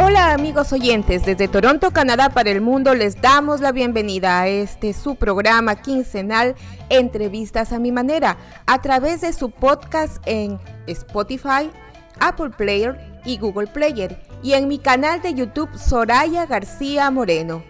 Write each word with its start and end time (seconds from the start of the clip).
Hola 0.00 0.32
amigos 0.32 0.72
oyentes, 0.72 1.24
desde 1.24 1.48
Toronto, 1.48 1.90
Canadá 1.90 2.28
para 2.28 2.50
el 2.50 2.60
mundo 2.60 2.94
les 2.94 3.20
damos 3.20 3.60
la 3.60 3.72
bienvenida 3.72 4.40
a 4.40 4.46
este 4.46 4.92
su 4.92 5.16
programa 5.16 5.74
quincenal 5.74 6.54
Entrevistas 6.88 7.72
a 7.72 7.80
mi 7.80 7.90
manera 7.90 8.36
a 8.66 8.80
través 8.80 9.22
de 9.22 9.32
su 9.32 9.50
podcast 9.50 10.22
en 10.24 10.60
Spotify, 10.86 11.68
Apple 12.20 12.50
Player 12.50 12.96
y 13.24 13.38
Google 13.38 13.66
Player 13.66 14.22
y 14.40 14.52
en 14.52 14.68
mi 14.68 14.78
canal 14.78 15.20
de 15.20 15.34
YouTube 15.34 15.76
Soraya 15.76 16.46
García 16.46 17.10
Moreno. 17.10 17.64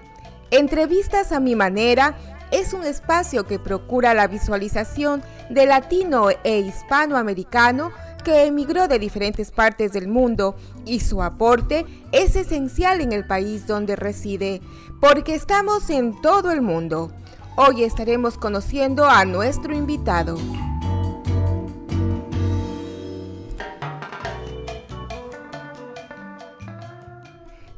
Entrevistas 0.51 1.33
a 1.33 1.41
mi 1.41 1.55
manera 1.55 2.15
es 2.51 2.75
un 2.75 2.85
espacio 2.85 3.47
que 3.47 3.59
procura 3.59 4.13
la 4.13 4.27
visualización 4.27 5.23
de 5.49 5.65
latino 5.65 6.29
e 6.45 6.59
hispanoamericano 6.59 7.91
emigró 8.35 8.89
de 8.89 8.99
diferentes 8.99 9.51
partes 9.51 9.93
del 9.93 10.09
mundo 10.09 10.57
y 10.85 11.01
su 11.01 11.23
aporte 11.23 11.87
es 12.13 12.37
esencial 12.37 13.01
en 13.01 13.13
el 13.13 13.27
país 13.27 13.67
donde 13.67 13.97
reside, 13.97 14.61
porque 15.01 15.35
estamos 15.35 15.91
en 15.91 16.21
todo 16.21 16.51
el 16.51 16.63
mundo. 16.63 17.13
Hoy 17.57 17.85
estaremos 17.85 18.39
conociendo 18.39 19.07
a 19.07 19.25
nuestro 19.25 19.75
invitado. 19.75 20.39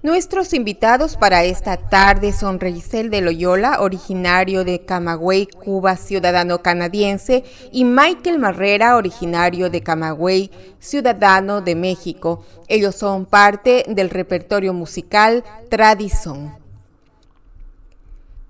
Nuestros 0.03 0.55
invitados 0.55 1.19
para 1.19 1.45
esta 1.45 1.77
tarde 1.77 2.33
son 2.33 2.59
Reisel 2.59 3.11
de 3.11 3.20
Loyola, 3.20 3.83
originario 3.83 4.65
de 4.65 4.81
Camagüey, 4.81 5.45
Cuba, 5.47 5.97
ciudadano 5.97 6.62
canadiense, 6.62 7.45
y 7.70 7.84
Michael 7.84 8.39
Marrera, 8.39 8.97
originario 8.97 9.69
de 9.69 9.83
Camagüey, 9.83 10.51
ciudadano 10.79 11.61
de 11.61 11.75
México. 11.75 12.42
Ellos 12.67 12.95
son 12.95 13.27
parte 13.27 13.84
del 13.89 14.09
repertorio 14.09 14.73
musical 14.73 15.45
Tradición. 15.69 16.59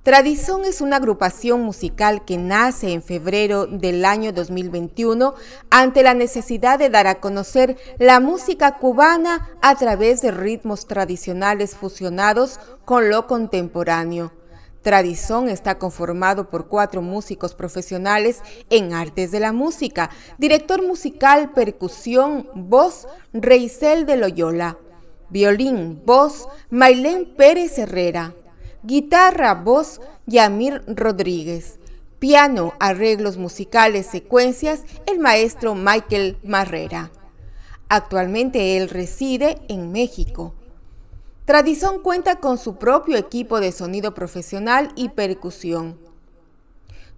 Tradición 0.03 0.65
es 0.65 0.81
una 0.81 0.97
agrupación 0.97 1.61
musical 1.61 2.25
que 2.25 2.39
nace 2.39 2.95
en 2.95 3.03
febrero 3.03 3.67
del 3.67 4.07
año 4.07 4.33
2021 4.33 5.34
ante 5.69 6.03
la 6.03 6.15
necesidad 6.15 6.79
de 6.79 6.89
dar 6.89 7.07
a 7.07 7.20
conocer 7.20 7.77
la 7.98 8.19
música 8.19 8.79
cubana 8.79 9.51
a 9.61 9.75
través 9.75 10.23
de 10.23 10.31
ritmos 10.31 10.87
tradicionales 10.87 11.77
fusionados 11.77 12.61
con 12.87 13.11
lo 13.11 13.27
contemporáneo. 13.27 14.33
Tradición 14.81 15.51
está 15.51 15.77
conformado 15.79 16.48
por 16.48 16.69
cuatro 16.69 17.03
músicos 17.03 17.55
profesionales 17.55 18.41
en 18.70 18.95
artes 18.95 19.33
de 19.33 19.41
la 19.41 19.53
música, 19.53 20.09
director 20.39 20.83
musical, 20.83 21.53
percusión, 21.53 22.48
voz, 22.55 23.07
Reisel 23.35 24.07
de 24.07 24.17
Loyola, 24.17 24.79
violín, 25.29 26.01
voz, 26.07 26.48
Mailén 26.70 27.35
Pérez 27.37 27.77
Herrera, 27.79 28.35
Guitarra, 28.83 29.55
voz, 29.55 30.00
Yamir 30.27 30.83
Rodríguez. 30.86 31.78
Piano, 32.19 32.73
arreglos 32.81 33.36
musicales, 33.36 34.07
secuencias, 34.07 34.85
el 35.07 35.18
maestro 35.18 35.74
Michael 35.74 36.39
Marrera. 36.42 37.11
Actualmente 37.89 38.77
él 38.77 38.89
reside 38.89 39.58
en 39.68 39.92
México. 39.92 40.55
Tradición 41.45 42.02
cuenta 42.02 42.36
con 42.36 42.57
su 42.57 42.77
propio 42.77 43.17
equipo 43.17 43.61
de 43.61 43.73
sonido 43.73 44.14
profesional 44.14 44.92
y 44.97 45.11
percusión 45.11 45.98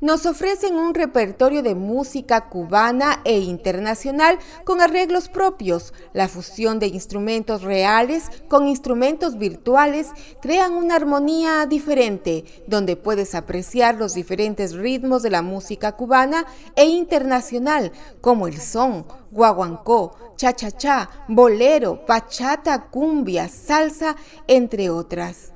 nos 0.02 0.26
ofrecen 0.26 0.74
un 0.74 0.94
repertorio 0.94 1.62
de 1.62 1.76
música 1.76 2.48
cubana 2.48 3.20
e 3.24 3.38
internacional 3.38 4.38
con 4.64 4.80
arreglos 4.80 5.28
propios. 5.28 5.94
La 6.12 6.28
fusión 6.28 6.80
de 6.80 6.88
instrumentos 6.88 7.62
reales 7.62 8.24
con 8.48 8.66
instrumentos 8.66 9.38
virtuales 9.38 10.08
crean 10.42 10.74
una 10.74 10.96
armonía 10.96 11.64
diferente, 11.66 12.44
donde 12.66 12.96
puedes 12.96 13.34
apreciar 13.34 13.94
los 13.94 14.12
diferentes 14.14 14.74
ritmos 14.74 15.22
de 15.22 15.30
la 15.30 15.40
música 15.40 15.92
cubana 15.92 16.46
e 16.74 16.84
internacional, 16.84 17.92
como 18.20 18.48
el 18.48 18.60
son, 18.60 19.06
guaguancó, 19.30 20.34
cha-cha-cha, 20.36 21.26
bolero, 21.28 22.02
bachata, 22.08 22.88
cumbia, 22.90 23.48
salsa, 23.48 24.16
entre 24.48 24.90
otras. 24.90 25.51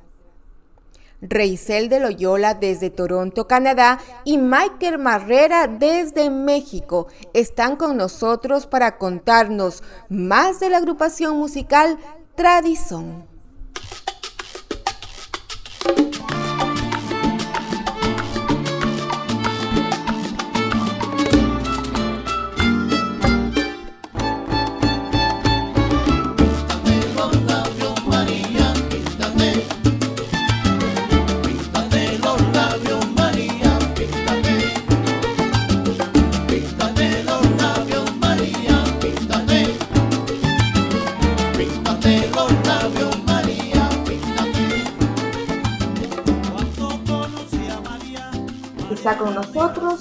Reisel 1.20 1.88
de 1.88 2.00
Loyola 2.00 2.54
desde 2.54 2.90
Toronto, 2.90 3.46
Canadá 3.46 3.98
y 4.24 4.38
Michael 4.38 4.98
Marrera 4.98 5.66
desde 5.66 6.30
México 6.30 7.06
están 7.32 7.76
con 7.76 7.96
nosotros 7.96 8.66
para 8.66 8.98
contarnos 8.98 9.82
más 10.08 10.60
de 10.60 10.70
la 10.70 10.78
agrupación 10.78 11.36
musical 11.38 11.98
Tradición. 12.34 13.24
Nosotros 49.66 50.00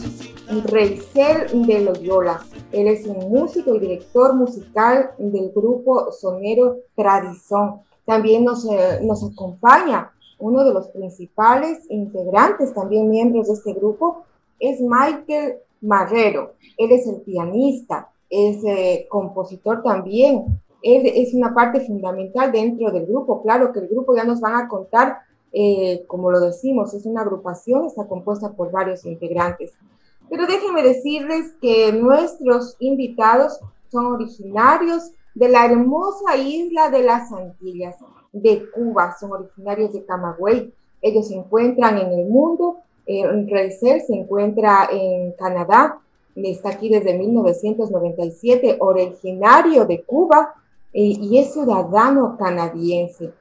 Reisel 0.65 1.65
de 1.65 1.81
Loyola. 1.81 2.39
Él 2.71 2.87
es 2.87 3.07
un 3.07 3.31
músico 3.31 3.73
y 3.73 3.79
director 3.79 4.35
musical 4.35 5.11
del 5.17 5.51
grupo 5.51 6.11
sonero 6.11 6.77
Tradición. 6.95 7.81
También 8.05 8.43
nos, 8.43 8.63
eh, 8.65 8.99
nos 9.01 9.23
acompaña 9.23 10.11
uno 10.37 10.63
de 10.63 10.71
los 10.73 10.89
principales 10.89 11.79
integrantes, 11.89 12.75
también 12.75 13.09
miembros 13.09 13.47
de 13.47 13.53
este 13.53 13.73
grupo, 13.73 14.25
es 14.59 14.79
Michael 14.81 15.55
Marrero. 15.81 16.53
Él 16.77 16.91
es 16.91 17.07
el 17.07 17.21
pianista, 17.21 18.09
es 18.29 18.63
eh, 18.65 19.07
compositor 19.09 19.81
también. 19.81 20.61
Él 20.83 21.07
es 21.07 21.33
una 21.33 21.55
parte 21.55 21.81
fundamental 21.81 22.51
dentro 22.51 22.91
del 22.91 23.07
grupo. 23.07 23.41
Claro 23.41 23.73
que 23.73 23.79
el 23.79 23.87
grupo 23.87 24.15
ya 24.15 24.25
nos 24.25 24.41
van 24.41 24.55
a 24.55 24.67
contar 24.67 25.17
eh, 25.57 26.03
como 26.07 26.31
lo 26.31 26.41
decimos, 26.41 26.93
es 26.93 27.05
una 27.05 27.21
agrupación, 27.21 27.85
está 27.85 28.05
compuesta 28.09 28.51
por 28.51 28.71
varios 28.71 29.05
integrantes. 29.05 29.71
Pero 30.29 30.45
déjenme 30.47 30.83
decirles 30.83 31.53
que 31.61 31.93
nuestros 31.93 32.75
invitados 32.79 33.61
son 33.89 34.07
originarios 34.07 35.11
de 35.33 35.47
la 35.47 35.65
hermosa 35.65 36.35
isla 36.35 36.89
de 36.89 37.03
las 37.03 37.31
Antillas, 37.31 37.95
de 38.33 38.69
Cuba, 38.69 39.15
son 39.17 39.31
originarios 39.31 39.93
de 39.93 40.03
Camagüey. 40.03 40.73
Ellos 41.01 41.29
se 41.29 41.35
encuentran 41.35 41.99
en 41.99 42.11
el 42.11 42.27
mundo, 42.27 42.79
en 43.05 43.47
Reiser 43.47 44.01
se 44.01 44.13
encuentra 44.13 44.89
en 44.91 45.31
Canadá, 45.33 46.01
está 46.35 46.71
aquí 46.71 46.89
desde 46.89 47.17
1997, 47.17 48.75
originario 48.81 49.85
de 49.85 50.03
Cuba 50.03 50.53
y 50.91 51.37
es 51.39 51.53
ciudadano 51.53 52.35
canadiense 52.37 53.31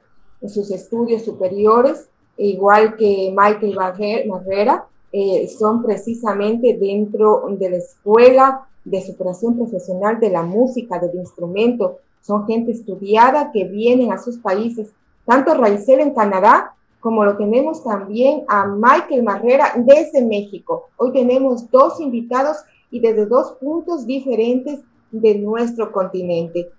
sus 0.49 0.71
estudios 0.71 1.23
superiores, 1.23 2.09
igual 2.37 2.95
que 2.95 3.33
Michael 3.35 3.75
Barrera, 3.75 4.85
eh, 5.11 5.47
son 5.47 5.81
precisamente 5.81 6.77
dentro 6.77 7.45
de 7.49 7.69
la 7.69 7.77
Escuela 7.77 8.67
de 8.83 9.01
Superación 9.01 9.55
Profesional 9.55 10.19
de 10.19 10.29
la 10.29 10.43
Música, 10.43 10.99
del 10.99 11.15
Instrumento. 11.15 11.99
Son 12.21 12.45
gente 12.45 12.71
estudiada 12.71 13.51
que 13.51 13.65
vienen 13.65 14.11
a 14.11 14.17
sus 14.17 14.37
países, 14.37 14.89
tanto 15.25 15.53
Raizel 15.53 16.01
en 16.01 16.13
Canadá 16.13 16.75
como 17.05 17.23
lo 17.23 17.37
tenemos 17.37 17.83
también 17.83 18.45
a 18.47 18.65
Michael 18.65 19.21
Marrera 19.21 19.73
desde 19.77 20.25
México. 20.25 20.89
Hoy 20.97 21.13
tenemos 21.13 21.69
dos 21.69 21.99
invitados 21.99 22.57
y 22.89 22.99
desde 22.99 23.27
dos 23.27 23.51
puntos 23.59 24.07
diferentes 24.07 24.79
de 25.11 25.35
nuestro 25.35 25.91
continente. 25.91 26.71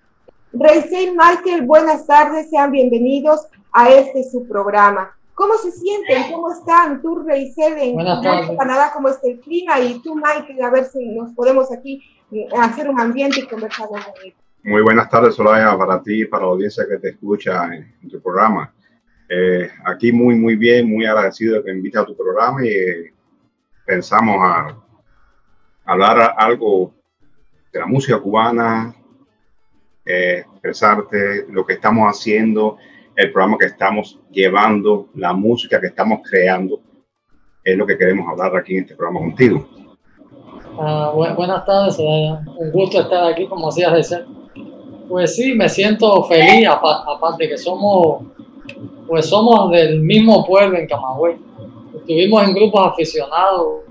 Reisel 0.58 1.14
Michael, 1.14 1.66
buenas 1.66 2.06
tardes, 2.06 2.48
sean 2.48 2.70
bienvenidos 2.70 3.46
a 3.72 3.90
este 3.90 4.24
su 4.24 4.48
programa. 4.48 5.14
¿Cómo 5.34 5.54
se 5.58 5.70
sienten? 5.70 6.32
¿Cómo 6.32 6.50
están? 6.50 7.02
Tú, 7.02 7.22
Reisel, 7.26 7.76
en 7.76 7.96
Canadá, 8.56 8.90
¿cómo 8.94 9.08
está 9.08 9.28
el 9.28 9.38
clima? 9.40 9.78
Y 9.80 10.00
tú, 10.00 10.14
Mike, 10.14 10.62
a 10.62 10.70
ver 10.70 10.86
si 10.86 11.14
nos 11.14 11.32
podemos 11.32 11.70
aquí 11.70 12.02
eh, 12.32 12.48
hacer 12.58 12.88
un 12.88 12.98
ambiente 12.98 13.40
y 13.40 13.46
conversar 13.46 13.86
con 13.88 14.00
Muy 14.62 14.80
buenas 14.80 15.10
tardes, 15.10 15.34
Solaya, 15.34 15.76
para 15.76 16.02
ti 16.02 16.22
y 16.22 16.24
para 16.24 16.44
la 16.44 16.52
audiencia 16.52 16.86
que 16.88 16.96
te 16.96 17.10
escucha 17.10 17.68
en, 17.74 18.08
tu 18.08 18.18
programa. 18.22 18.72
Eh, 19.28 19.70
aquí 19.84 20.10
muy, 20.10 20.36
muy 20.36 20.56
bien, 20.56 20.88
muy 20.88 21.04
agradecido 21.04 21.56
de 21.56 21.64
que 21.64 21.70
me 21.70 21.76
invites 21.78 22.00
a 22.00 22.06
tu 22.06 22.16
programa 22.16 22.64
y 22.64 22.68
eh, 22.68 23.12
pensamos 23.84 24.36
a, 24.40 24.74
hablar 25.84 26.34
algo 26.38 26.94
de 27.72 27.78
la 27.78 27.86
música 27.86 28.18
cubana, 28.18 28.95
expresarte 30.06 31.46
lo 31.50 31.66
que 31.66 31.74
estamos 31.74 32.08
haciendo 32.08 32.78
el 33.16 33.32
programa 33.32 33.56
que 33.58 33.66
estamos 33.66 34.18
llevando, 34.30 35.08
la 35.14 35.32
música 35.32 35.80
que 35.80 35.86
estamos 35.86 36.20
creando, 36.22 36.80
es 37.64 37.76
lo 37.76 37.86
que 37.86 37.96
queremos 37.96 38.28
hablar 38.28 38.54
aquí 38.56 38.76
en 38.76 38.82
este 38.82 38.94
programa 38.94 39.20
contigo. 39.20 39.66
Ah, 40.78 41.12
buenas 41.14 41.64
tardes, 41.64 41.98
un 41.98 42.70
gusto 42.70 43.00
estar 43.00 43.32
aquí, 43.32 43.46
como 43.46 43.66
decías 43.68 43.94
decir. 43.94 44.26
Pues 45.08 45.34
sí, 45.34 45.54
me 45.54 45.68
siento 45.68 46.22
feliz, 46.24 46.68
aparte 46.68 47.48
que 47.48 47.56
somos, 47.56 48.24
pues 49.08 49.26
somos 49.26 49.70
del 49.70 50.00
mismo 50.02 50.44
pueblo 50.44 50.76
en 50.76 50.86
Camagüey. 50.86 51.36
Estuvimos 51.96 52.46
en 52.46 52.54
grupos 52.54 52.88
aficionados 52.88 53.84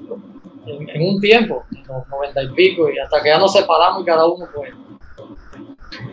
en, 0.68 1.02
un 1.02 1.20
tiempo, 1.20 1.64
en 1.72 1.84
los 1.88 2.08
noventa 2.08 2.44
y 2.44 2.50
pico, 2.50 2.90
y 2.92 3.00
hasta 3.00 3.22
que 3.24 3.30
ya 3.30 3.40
nos 3.40 3.54
separamos 3.54 4.04
y 4.04 4.06
cada 4.06 4.26
uno 4.26 4.46
pues 4.54 4.72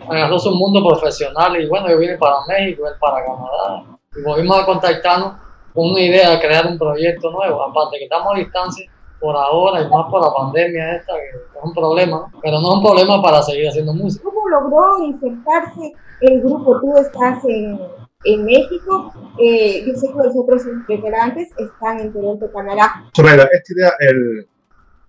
agarró 0.09 0.39
su 0.39 0.51
mundo 0.53 0.87
profesional 0.87 1.61
y 1.61 1.69
bueno, 1.69 1.89
yo 1.89 1.99
vine 1.99 2.17
para 2.19 2.37
México, 2.47 2.87
él 2.87 2.95
para 3.01 3.25
Canadá 3.25 3.99
y 4.17 4.23
volvimos 4.23 4.61
a 4.61 4.67
contactarnos 4.67 5.35
con 5.73 5.91
una 5.91 6.01
idea 6.01 6.31
de 6.31 6.41
crear 6.41 6.67
un 6.67 6.79
proyecto 6.79 7.31
nuevo, 7.31 7.63
aparte 7.63 7.99
que 7.99 8.05
estamos 8.05 8.35
a 8.35 8.39
distancia 8.39 8.91
por 9.21 9.37
ahora 9.37 9.81
y 9.81 9.89
más 9.89 10.11
por 10.11 10.21
la 10.21 10.35
pandemia 10.35 10.97
esta, 10.97 11.13
que 11.15 11.39
es 11.39 11.65
un 11.65 11.73
problema, 11.73 12.31
pero 12.43 12.61
no 12.61 12.73
es 12.73 12.75
un 12.79 12.83
problema 12.83 13.23
para 13.23 13.41
seguir 13.43 13.69
haciendo 13.69 13.95
música. 13.95 14.25
¿Cómo 14.25 14.49
logró 14.49 15.05
insertarse 15.05 15.93
el 16.21 16.41
grupo? 16.43 16.81
Tú 16.81 16.97
estás 16.99 17.45
en, 17.45 17.81
en 18.25 18.45
México, 18.45 19.13
eh, 19.39 19.85
yo 19.87 19.95
sé 19.95 20.09
que 20.09 20.19
los 20.27 20.37
otros 20.37 20.63
integrantes 20.67 21.51
están 21.57 22.01
en 22.01 22.13
Toronto, 22.13 22.51
Canadá. 22.53 23.05
Sobre 23.15 23.35
esta 23.35 23.73
idea, 23.73 23.93
el, 24.01 24.47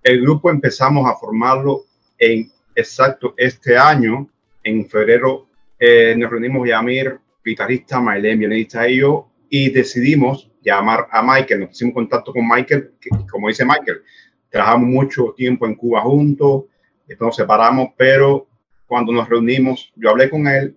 el 0.04 0.22
grupo 0.22 0.48
empezamos 0.48 1.10
a 1.10 1.16
formarlo 1.16 1.82
en 2.18 2.50
exacto 2.76 3.34
este 3.36 3.76
año, 3.76 4.28
en 4.64 4.88
febrero 4.88 5.48
eh, 5.78 6.14
nos 6.16 6.30
reunimos 6.30 6.66
Yamir, 6.66 7.18
guitarrista, 7.44 8.00
Maylene, 8.00 8.36
violinista 8.36 8.88
y 8.88 9.00
yo, 9.00 9.30
y 9.48 9.70
decidimos 9.70 10.50
llamar 10.62 11.06
a 11.10 11.22
Michael. 11.22 11.60
Nos 11.60 11.68
pusimos 11.70 11.90
en 11.90 11.94
contacto 11.94 12.32
con 12.32 12.48
Michael, 12.48 12.94
que, 13.00 13.10
como 13.30 13.48
dice 13.48 13.64
Michael, 13.64 14.02
trabajamos 14.48 14.88
mucho 14.88 15.34
tiempo 15.36 15.66
en 15.66 15.74
Cuba 15.74 16.00
juntos, 16.00 16.64
después 17.06 17.28
nos 17.28 17.36
separamos, 17.36 17.88
pero 17.96 18.48
cuando 18.86 19.12
nos 19.12 19.28
reunimos, 19.28 19.92
yo 19.96 20.10
hablé 20.10 20.30
con 20.30 20.46
él 20.46 20.76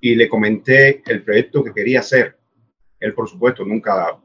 y 0.00 0.14
le 0.14 0.28
comenté 0.28 1.02
el 1.06 1.22
proyecto 1.22 1.64
que 1.64 1.72
quería 1.72 2.00
hacer. 2.00 2.36
Él, 3.00 3.14
por 3.14 3.28
supuesto, 3.28 3.64
nunca 3.64 4.18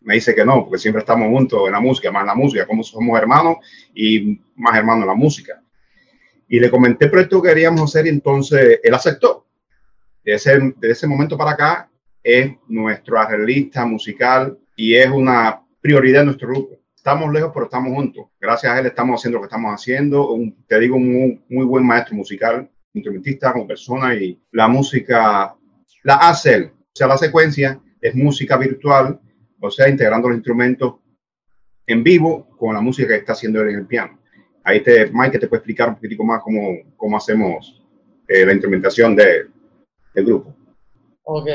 me 0.00 0.14
dice 0.14 0.34
que 0.34 0.44
no, 0.44 0.64
porque 0.64 0.78
siempre 0.78 1.00
estamos 1.00 1.28
juntos 1.28 1.66
en 1.66 1.72
la 1.72 1.80
música, 1.80 2.10
más 2.10 2.22
en 2.22 2.28
la 2.28 2.34
música, 2.34 2.66
como 2.66 2.82
somos 2.82 3.18
hermanos 3.18 3.56
y 3.94 4.40
más 4.56 4.76
hermanos 4.76 5.02
en 5.02 5.08
la 5.08 5.14
música. 5.14 5.59
Y 6.52 6.58
le 6.58 6.68
comenté 6.68 7.04
el 7.04 7.12
proyecto 7.12 7.40
que 7.40 7.50
queríamos 7.50 7.82
hacer 7.84 8.06
y 8.06 8.08
entonces 8.08 8.80
él 8.82 8.92
aceptó. 8.92 9.46
De 10.24 10.34
ese, 10.34 10.58
de 10.76 10.90
ese 10.90 11.06
momento 11.06 11.38
para 11.38 11.52
acá 11.52 11.90
es 12.24 12.50
nuestro 12.66 13.20
arreglista 13.20 13.86
musical 13.86 14.58
y 14.74 14.94
es 14.94 15.08
una 15.08 15.62
prioridad 15.80 16.22
en 16.22 16.26
nuestro 16.26 16.48
grupo. 16.48 16.80
Estamos 16.94 17.32
lejos, 17.32 17.52
pero 17.54 17.66
estamos 17.66 17.94
juntos. 17.94 18.26
Gracias 18.40 18.72
a 18.72 18.80
él 18.80 18.86
estamos 18.86 19.20
haciendo 19.20 19.38
lo 19.38 19.42
que 19.42 19.46
estamos 19.46 19.72
haciendo. 19.72 20.36
te 20.66 20.80
digo, 20.80 20.96
un 20.96 21.40
muy, 21.48 21.64
buen 21.64 21.86
maestro 21.86 22.16
musical, 22.16 22.68
instrumentista 22.94 23.52
como 23.52 23.68
persona 23.68 24.12
y 24.16 24.42
la 24.50 24.66
música 24.66 25.54
la 26.02 26.14
hace 26.16 26.54
él. 26.54 26.72
O 26.74 26.92
sea, 26.92 27.06
la 27.06 27.16
secuencia 27.16 27.80
es 28.00 28.12
música 28.16 28.56
virtual, 28.56 29.20
o 29.60 29.70
sea, 29.70 29.88
integrando 29.88 30.28
los 30.28 30.36
instrumentos 30.36 30.96
en 31.86 32.02
vivo 32.02 32.48
con 32.58 32.74
la 32.74 32.80
música 32.80 33.08
que 33.08 33.16
está 33.16 33.34
haciendo 33.34 33.62
él 33.62 33.68
en 33.68 33.76
el 33.76 33.86
piano. 33.86 34.19
Ahí 34.64 34.82
te, 34.82 35.10
Mike 35.12 35.38
te 35.38 35.48
puede 35.48 35.58
explicar 35.58 35.88
un 35.88 35.94
poquitico 35.94 36.24
más 36.24 36.42
cómo, 36.42 36.78
cómo 36.96 37.16
hacemos 37.16 37.82
eh, 38.28 38.44
la 38.44 38.52
instrumentación 38.52 39.16
de, 39.16 39.46
del 40.14 40.24
grupo. 40.24 40.54
Ok, 41.24 41.46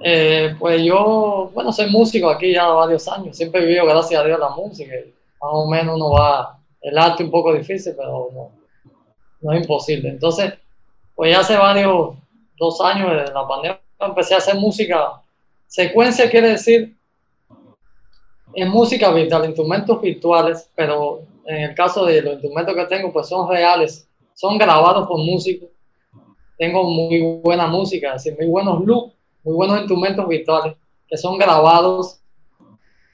eh, 0.00 0.54
pues 0.58 0.82
yo, 0.82 1.50
bueno, 1.52 1.72
soy 1.72 1.90
músico 1.90 2.30
aquí 2.30 2.52
ya 2.52 2.66
varios 2.68 3.08
años, 3.08 3.36
siempre 3.36 3.60
he 3.60 3.66
vivido, 3.66 3.84
gracias 3.84 4.20
a 4.20 4.24
Dios, 4.24 4.38
la 4.38 4.50
música. 4.50 4.92
Más 5.40 5.50
o 5.52 5.68
menos 5.68 5.96
uno 5.96 6.12
va, 6.12 6.58
el 6.80 6.96
arte 6.96 7.24
un 7.24 7.30
poco 7.30 7.52
difícil, 7.52 7.94
pero 7.96 8.28
no, 9.40 9.52
es 9.52 9.60
imposible. 9.60 10.08
Entonces, 10.08 10.54
pues 11.14 11.32
ya 11.32 11.40
hace 11.40 11.56
varios, 11.56 12.16
dos 12.56 12.80
años 12.80 13.10
de 13.10 13.32
la 13.32 13.46
pandemia, 13.46 13.80
empecé 14.00 14.34
a 14.34 14.38
hacer 14.38 14.54
música. 14.56 15.20
Secuencia 15.66 16.30
quiere 16.30 16.50
decir 16.50 16.96
en 18.54 18.68
música 18.68 19.10
virtual, 19.12 19.44
instrumentos 19.44 20.00
virtuales, 20.00 20.70
pero 20.74 21.22
en 21.48 21.70
el 21.70 21.74
caso 21.74 22.04
de 22.04 22.20
los 22.20 22.34
instrumentos 22.34 22.74
que 22.74 22.84
tengo, 22.84 23.12
pues 23.12 23.26
son 23.26 23.48
reales, 23.48 24.06
son 24.34 24.58
grabados 24.58 25.08
por 25.08 25.18
músicos. 25.18 25.70
Tengo 26.58 26.84
muy 26.84 27.40
buena 27.42 27.66
música, 27.66 28.12
así, 28.12 28.30
muy 28.32 28.46
buenos 28.46 28.84
looks, 28.84 29.14
muy 29.44 29.54
buenos 29.54 29.78
instrumentos 29.78 30.28
virtuales 30.28 30.74
que 31.08 31.16
son 31.16 31.38
grabados 31.38 32.20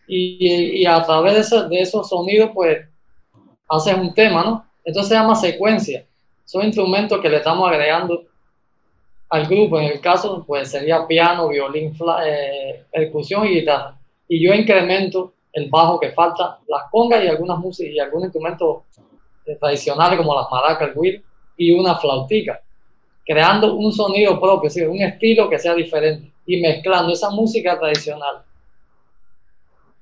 y, 0.09 0.83
y 0.83 0.87
a 0.87 1.01
través 1.05 1.49
de, 1.49 1.69
de 1.69 1.81
esos 1.81 2.09
sonidos, 2.09 2.51
pues 2.53 2.79
haces 3.69 3.95
un 3.95 4.13
tema, 4.13 4.43
¿no? 4.43 4.67
Entonces 4.85 5.11
se 5.11 5.15
llama 5.15 5.37
secuencia. 5.37 6.05
Son 6.45 6.65
instrumentos 6.65 7.21
que 7.21 7.29
le 7.29 7.37
estamos 7.37 7.69
agregando 7.71 8.25
al 9.29 9.47
grupo. 9.47 9.79
En 9.79 9.87
el 9.87 10.01
caso, 10.01 10.45
pues 10.45 10.71
sería 10.71 11.07
piano, 11.07 11.49
violín, 11.49 11.97
eh, 12.27 12.85
percusión 12.93 13.47
y 13.47 13.61
guitarra. 13.61 13.97
Y 14.29 14.45
yo 14.45 14.53
incremento 14.53 15.33
el 15.55 15.71
bajo 15.71 16.01
que 16.01 16.11
falta, 16.11 16.59
las 16.67 16.83
congas 16.91 17.25
y 17.25 17.29
algunas 17.29 17.59
músicas 17.59 17.95
y 17.95 18.01
algunos 18.01 18.27
instrumentos 18.27 18.83
tradicionales 19.61 20.19
como 20.19 20.35
las 20.35 20.51
maracas, 20.51 20.89
el 20.89 21.01
guir 21.01 21.25
y 21.57 21.73
una 21.73 21.95
flautica, 21.95 22.61
creando 23.25 23.75
un 23.75 23.93
sonido 23.93 24.41
propio, 24.41 24.91
un 24.91 25.01
estilo 25.01 25.49
que 25.49 25.61
sea 25.61 25.75
diferente 25.75 26.33
y 26.45 26.61
mezclando 26.61 27.13
esa 27.13 27.31
música 27.31 27.79
tradicional 27.79 28.43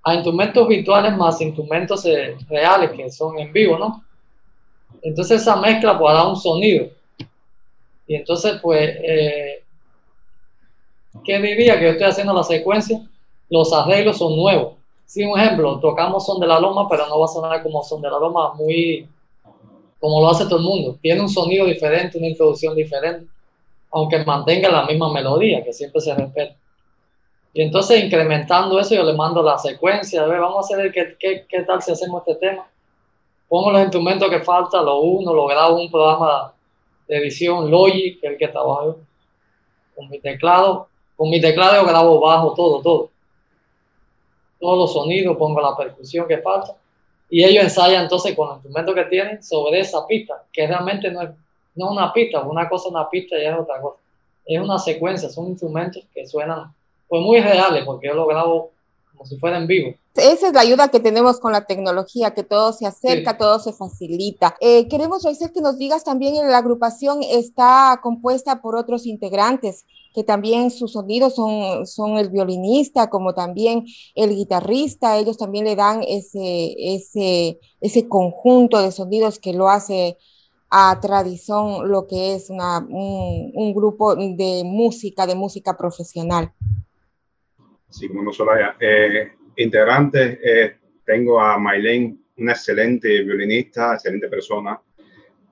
a 0.02 0.14
instrumentos 0.14 0.66
virtuales 0.66 1.16
más 1.16 1.40
instrumentos 1.42 2.04
eh, 2.06 2.34
reales 2.48 2.90
que 2.92 3.10
son 3.10 3.38
en 3.38 3.52
vivo, 3.52 3.78
¿no? 3.78 4.02
Entonces 5.02 5.42
esa 5.42 5.56
mezcla 5.56 5.98
puede 5.98 6.16
dar 6.16 6.26
un 6.26 6.36
sonido. 6.36 6.88
Y 8.06 8.16
entonces, 8.16 8.58
pues, 8.60 8.96
eh, 9.02 9.62
¿qué 11.24 11.38
diría? 11.40 11.78
Que 11.78 11.84
yo 11.84 11.90
estoy 11.90 12.06
haciendo 12.06 12.32
la 12.32 12.42
secuencia, 12.42 13.00
los 13.48 13.72
arreglos 13.72 14.18
son 14.18 14.34
nuevos 14.34 14.81
Sí, 15.12 15.22
un 15.24 15.38
ejemplo, 15.38 15.78
tocamos 15.78 16.24
Son 16.24 16.40
de 16.40 16.46
la 16.46 16.58
Loma, 16.58 16.88
pero 16.88 17.06
no 17.06 17.18
va 17.18 17.26
a 17.26 17.28
sonar 17.28 17.62
como 17.62 17.82
Son 17.82 18.00
de 18.00 18.08
la 18.08 18.18
Loma, 18.18 18.54
muy 18.54 19.06
como 20.00 20.22
lo 20.22 20.30
hace 20.30 20.44
todo 20.46 20.56
el 20.56 20.64
mundo. 20.64 20.96
Tiene 21.02 21.20
un 21.20 21.28
sonido 21.28 21.66
diferente, 21.66 22.16
una 22.16 22.28
introducción 22.28 22.74
diferente, 22.74 23.26
aunque 23.90 24.24
mantenga 24.24 24.70
la 24.70 24.86
misma 24.86 25.12
melodía, 25.12 25.62
que 25.62 25.70
siempre 25.74 26.00
se 26.00 26.14
respeta. 26.14 26.56
Y 27.52 27.60
entonces, 27.60 28.02
incrementando 28.02 28.80
eso, 28.80 28.94
yo 28.94 29.02
le 29.02 29.12
mando 29.12 29.42
la 29.42 29.58
secuencia, 29.58 30.22
a 30.22 30.26
ver, 30.26 30.40
vamos 30.40 30.72
a 30.72 30.76
ver 30.78 30.90
qué, 30.90 31.14
qué, 31.20 31.44
qué 31.46 31.60
tal 31.60 31.82
si 31.82 31.92
hacemos 31.92 32.22
este 32.26 32.46
tema. 32.46 32.66
Pongo 33.50 33.70
los 33.70 33.82
instrumentos 33.82 34.30
que 34.30 34.40
faltan, 34.40 34.86
lo 34.86 34.98
uno, 35.02 35.34
lo 35.34 35.46
grabo 35.46 35.78
un 35.78 35.90
programa 35.90 36.54
de 37.06 37.18
edición, 37.18 37.70
Logic, 37.70 38.18
que 38.18 38.28
el 38.28 38.38
que 38.38 38.48
trabajo 38.48 38.96
con 39.94 40.08
mi 40.08 40.18
teclado. 40.20 40.88
Con 41.16 41.28
mi 41.28 41.38
teclado 41.38 41.82
yo 41.82 41.86
grabo 41.86 42.18
bajo, 42.18 42.54
todo, 42.54 42.80
todo 42.80 43.11
todos 44.62 44.78
los 44.78 44.92
sonidos, 44.92 45.36
pongo 45.36 45.60
la 45.60 45.76
percusión 45.76 46.28
que 46.28 46.38
falta, 46.38 46.76
y 47.28 47.42
ellos 47.42 47.64
ensayan 47.64 48.04
entonces 48.04 48.36
con 48.36 48.46
los 48.46 48.56
instrumentos 48.58 48.94
que 48.94 49.04
tienen 49.06 49.42
sobre 49.42 49.80
esa 49.80 50.06
pista, 50.06 50.44
que 50.52 50.68
realmente 50.68 51.10
no 51.10 51.22
es, 51.22 51.30
no 51.74 51.90
una 51.90 52.12
pista, 52.12 52.42
una 52.42 52.68
cosa 52.68 52.86
es 52.86 52.94
una 52.94 53.10
pista 53.10 53.36
y 53.36 53.44
es 53.44 53.58
otra 53.58 53.80
cosa. 53.80 53.98
Es 54.46 54.60
una 54.60 54.78
secuencia, 54.78 55.28
son 55.30 55.48
instrumentos 55.48 56.04
que 56.14 56.26
suenan 56.26 56.72
pues 57.08 57.22
muy 57.22 57.40
reales, 57.40 57.84
porque 57.84 58.06
yo 58.06 58.14
lo 58.14 58.26
grabo 58.26 58.70
como 59.10 59.26
si 59.26 59.36
fuera 59.36 59.56
en 59.56 59.66
vivo. 59.66 59.94
Esa 60.14 60.48
es 60.48 60.52
la 60.52 60.60
ayuda 60.60 60.88
que 60.88 61.00
tenemos 61.00 61.40
con 61.40 61.52
la 61.52 61.64
tecnología, 61.64 62.32
que 62.32 62.44
todo 62.44 62.72
se 62.72 62.86
acerca, 62.86 63.36
todo 63.38 63.58
se 63.58 63.72
facilita. 63.72 64.56
Eh, 64.60 64.86
queremos, 64.88 65.24
Raizel, 65.24 65.52
que 65.52 65.60
nos 65.60 65.78
digas 65.78 66.04
también, 66.04 66.34
la 66.50 66.58
agrupación 66.58 67.20
está 67.22 67.98
compuesta 68.02 68.60
por 68.60 68.76
otros 68.76 69.06
integrantes 69.06 69.86
que 70.12 70.24
también 70.24 70.70
sus 70.70 70.92
sonidos 70.92 71.34
son, 71.34 71.86
son 71.86 72.18
el 72.18 72.30
violinista, 72.30 73.08
como 73.08 73.34
también 73.34 73.84
el 74.14 74.30
guitarrista, 74.30 75.18
ellos 75.18 75.38
también 75.38 75.64
le 75.64 75.76
dan 75.76 76.02
ese, 76.06 76.74
ese, 76.78 77.58
ese 77.80 78.08
conjunto 78.08 78.80
de 78.80 78.92
sonidos 78.92 79.38
que 79.38 79.52
lo 79.52 79.68
hace 79.68 80.16
a 80.74 80.98
tradición 81.00 81.90
lo 81.90 82.06
que 82.06 82.34
es 82.34 82.48
una, 82.48 82.78
un, 82.78 83.74
grupo 83.74 84.16
de 84.16 84.62
música, 84.64 85.26
de 85.26 85.34
música 85.34 85.76
profesional. 85.76 86.50
Sí, 87.90 88.08
como 88.08 88.22
no 88.22 88.32
solo 88.32 88.52
eh, 88.80 89.32
integrantes, 89.56 90.38
eh, 90.42 90.76
tengo 91.04 91.38
a 91.38 91.58
Maylene, 91.58 92.16
una 92.38 92.52
excelente 92.52 93.22
violinista, 93.22 93.94
excelente 93.94 94.28
persona, 94.28 94.80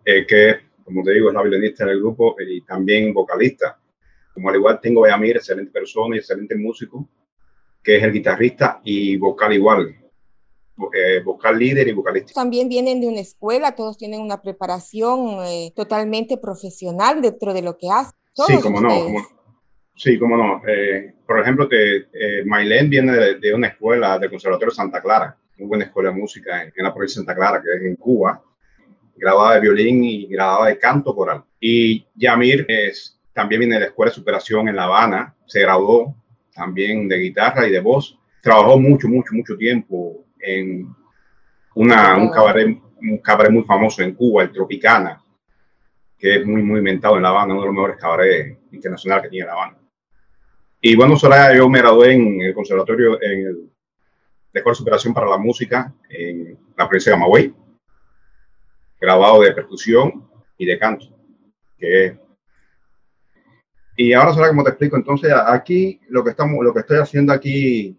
eh, 0.05 0.27
que, 0.27 0.57
como 0.83 1.03
te 1.03 1.13
digo, 1.13 1.29
es 1.29 1.35
la 1.35 1.43
violinista 1.43 1.85
del 1.85 1.99
grupo 2.01 2.35
y 2.41 2.63
también 2.63 3.13
vocalista. 3.13 3.79
Como 4.35 4.49
al 4.49 4.57
igual 4.57 4.81
tengo 4.81 5.05
a 5.05 5.11
Yamir, 5.11 5.37
excelente 5.37 5.71
persona 5.71 6.17
y 6.17 6.19
excelente 6.19 6.57
músico, 6.57 7.09
que 7.83 7.97
es 7.97 8.03
el 8.03 8.13
guitarrista 8.13 8.81
y 8.85 9.17
vocal 9.17 9.53
igual, 9.53 9.97
eh, 10.95 11.21
vocal 11.25 11.59
líder 11.59 11.89
y 11.89 11.93
vocalista. 11.93 12.33
También 12.33 12.69
vienen 12.69 13.01
de 13.01 13.09
una 13.09 13.21
escuela, 13.21 13.75
todos 13.75 13.99
tienen 13.99 14.21
una 14.21 14.41
preparación 14.41 15.45
eh, 15.45 15.73
totalmente 15.75 16.37
profesional 16.39 17.21
dentro 17.21 17.53
de 17.53 17.63
lo 17.63 17.77
que 17.77 17.91
hacen. 17.91 18.15
Sí, 18.33 18.61
como 18.61 18.81
no, 18.81 18.91
sí, 19.95 20.19
como 20.19 20.37
no. 20.37 20.63
Eh, 20.67 21.15
por 21.27 21.41
ejemplo, 21.41 21.69
que 21.69 21.97
eh, 22.13 22.45
Maylene 22.45 22.89
viene 22.89 23.13
de, 23.13 23.55
una 23.55 23.69
escuela 23.69 24.19
del 24.19 24.31
Conservatorio 24.31 24.73
Santa 24.73 25.03
Clara, 25.03 25.37
una 25.59 25.69
buena 25.69 25.85
escuela 25.85 26.11
de 26.11 26.17
música 26.17 26.63
en, 26.63 26.73
la 26.77 26.95
provincia 26.95 27.21
de 27.21 27.27
Santa 27.27 27.37
Clara, 27.37 27.63
que 27.63 27.69
es 27.75 27.83
en 27.83 27.97
Cuba, 27.97 28.43
grabada 29.17 29.55
de 29.55 29.61
violín 29.61 30.03
y 30.05 30.27
grabada 30.27 30.69
de 30.69 30.79
canto 30.79 31.15
coral. 31.15 31.45
Y 31.61 32.07
Yamir 32.15 32.65
es, 32.69 33.20
también 33.41 33.61
viene 33.61 33.75
de 33.77 33.81
la 33.81 33.87
Escuela 33.87 34.11
de 34.11 34.17
Superación 34.17 34.69
en 34.69 34.77
La 34.77 34.85
Habana, 34.85 35.35
se 35.47 35.61
graduó 35.61 36.15
también 36.53 37.09
de 37.09 37.17
guitarra 37.17 37.67
y 37.67 37.71
de 37.71 37.81
voz. 37.81 38.19
Trabajó 38.43 38.79
mucho, 38.79 39.09
mucho, 39.09 39.35
mucho 39.35 39.57
tiempo 39.57 40.27
en 40.39 40.95
una, 41.75 42.19
un, 42.19 42.29
cabaret, 42.29 42.79
un 43.01 43.19
cabaret 43.19 43.51
muy 43.51 43.65
famoso 43.65 44.03
en 44.03 44.15
Cuba, 44.15 44.43
el 44.43 44.53
Tropicana, 44.53 45.25
que 46.19 46.37
es 46.37 46.47
muy, 46.47 46.63
muy 46.63 46.81
inventado 46.81 47.17
en 47.17 47.23
La 47.23 47.31
Habana, 47.31 47.55
uno 47.55 47.63
de 47.63 47.67
los 47.69 47.75
mejores 47.75 47.97
cabarets 47.97 48.59
internacionales 48.73 49.23
que 49.23 49.31
tiene 49.31 49.47
La 49.47 49.55
Habana. 49.55 49.79
Y 50.83 50.95
bueno, 50.95 51.17
Soraya, 51.17 51.57
yo 51.57 51.67
me 51.71 51.79
gradué 51.79 52.13
en 52.13 52.43
el 52.43 52.53
conservatorio, 52.53 53.23
en 53.23 53.47
el 53.47 53.55
de 54.53 54.61
Escuela 54.61 54.75
de 54.75 54.79
Superación 54.79 55.15
para 55.15 55.31
la 55.31 55.39
Música 55.39 55.95
en 56.11 56.59
la 56.77 56.87
provincia 56.87 57.13
de 57.13 57.17
Camagüey, 57.17 57.55
grabado 59.01 59.41
de 59.41 59.53
percusión 59.53 60.29
y 60.59 60.67
de 60.67 60.79
canto. 60.79 61.07
Que 61.79 62.20
y 63.97 64.13
ahora, 64.13 64.33
Soraya, 64.33 64.51
como 64.51 64.65
te 64.65 64.71
explico, 64.71 64.97
entonces 64.97 65.33
aquí 65.33 66.01
lo 66.09 66.25
que, 66.25 66.31
estamos, 66.31 66.65
lo 66.65 66.73
que 66.73 66.81
estoy 66.81 66.99
haciendo 66.99 67.33
aquí, 67.33 67.99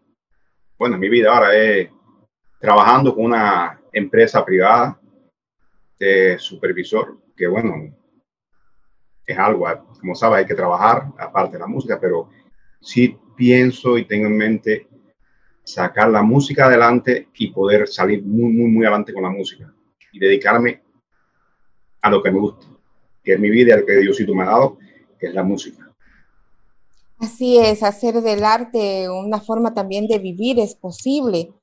bueno, 0.78 0.96
en 0.96 1.02
mi 1.02 1.10
vida 1.10 1.34
ahora 1.34 1.56
es 1.56 1.90
trabajando 2.60 3.14
con 3.14 3.26
una 3.26 3.80
empresa 3.92 4.44
privada 4.46 5.00
de 6.00 6.38
supervisor, 6.40 7.18
que 7.36 7.48
bueno, 7.48 7.96
es 9.26 9.38
algo, 9.38 9.68
como 10.00 10.16
sabes, 10.16 10.40
hay 10.40 10.46
que 10.46 10.56
trabajar 10.56 11.08
aparte 11.18 11.54
de 11.54 11.60
la 11.60 11.68
música, 11.68 12.00
pero 12.00 12.30
sí 12.80 13.18
pienso 13.36 13.98
y 13.98 14.06
tengo 14.06 14.28
en 14.28 14.38
mente 14.38 14.88
sacar 15.64 16.10
la 16.10 16.22
música 16.22 16.66
adelante 16.66 17.30
y 17.36 17.52
poder 17.52 17.88
salir 17.88 18.24
muy, 18.24 18.52
muy, 18.52 18.70
muy 18.70 18.86
adelante 18.86 19.14
con 19.14 19.24
la 19.24 19.30
música 19.30 19.72
y 20.12 20.20
dedicarme 20.20 20.82
a 22.02 22.10
lo 22.10 22.22
que 22.22 22.32
me 22.32 22.40
gusta, 22.40 22.66
que 23.24 23.34
es 23.34 23.40
mi 23.40 23.50
vida, 23.50 23.76
el 23.76 23.86
que 23.86 23.98
Diosito 23.98 24.34
me 24.34 24.44
ha 24.44 24.48
dado, 24.48 24.78
que 25.22 25.28
es 25.28 25.34
la 25.36 25.44
música. 25.44 25.88
Así 27.20 27.60
es, 27.60 27.84
hacer 27.84 28.20
del 28.22 28.44
arte 28.44 29.08
una 29.08 29.40
forma 29.40 29.76
también 29.76 30.08
de 30.08 30.18
vivir 30.18 30.60
es 30.60 30.74
posible. 30.74 31.54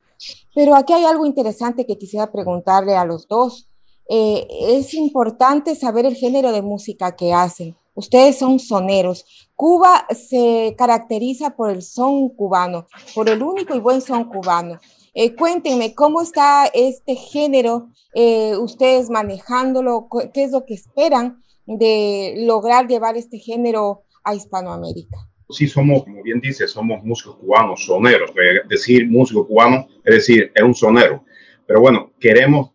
Pero 0.54 0.76
aquí 0.76 0.92
hay 0.92 1.04
algo 1.04 1.26
interesante 1.26 1.84
que 1.84 1.98
quisiera 1.98 2.30
preguntarle 2.30 2.96
a 2.96 3.04
los 3.04 3.26
dos. 3.26 3.68
Eh, 4.08 4.46
es 4.78 4.94
importante 4.94 5.74
saber 5.74 6.06
el 6.06 6.14
género 6.14 6.52
de 6.52 6.62
música 6.62 7.16
que 7.16 7.32
hacen. 7.32 7.76
Ustedes 7.94 8.38
son 8.38 8.60
soneros. 8.60 9.24
Cuba 9.56 10.06
se 10.10 10.76
caracteriza 10.78 11.56
por 11.56 11.70
el 11.70 11.82
son 11.82 12.28
cubano, 12.28 12.86
por 13.12 13.28
el 13.28 13.42
único 13.42 13.74
y 13.74 13.80
buen 13.80 14.00
son 14.00 14.24
cubano. 14.24 14.78
Eh, 15.12 15.34
cuéntenme, 15.34 15.94
¿cómo 15.96 16.22
está 16.22 16.66
este 16.66 17.16
género? 17.16 17.88
Eh, 18.14 18.56
ustedes 18.56 19.10
manejándolo, 19.10 20.08
¿qué 20.32 20.44
es 20.44 20.52
lo 20.52 20.64
que 20.64 20.74
esperan 20.74 21.42
de 21.76 22.34
lograr 22.38 22.88
llevar 22.88 23.16
este 23.16 23.38
género 23.38 24.02
a 24.24 24.34
Hispanoamérica? 24.34 25.28
sí 25.50 25.66
somos, 25.66 26.04
como 26.04 26.22
bien 26.22 26.40
dice, 26.40 26.68
somos 26.68 27.02
músicos 27.02 27.36
cubanos, 27.36 27.84
soneros. 27.84 28.32
Decir 28.68 29.08
músico 29.08 29.46
cubano 29.46 29.88
es 30.04 30.14
decir, 30.14 30.52
es 30.54 30.62
un 30.62 30.74
sonero. 30.74 31.24
Pero 31.66 31.80
bueno, 31.80 32.12
queremos 32.18 32.72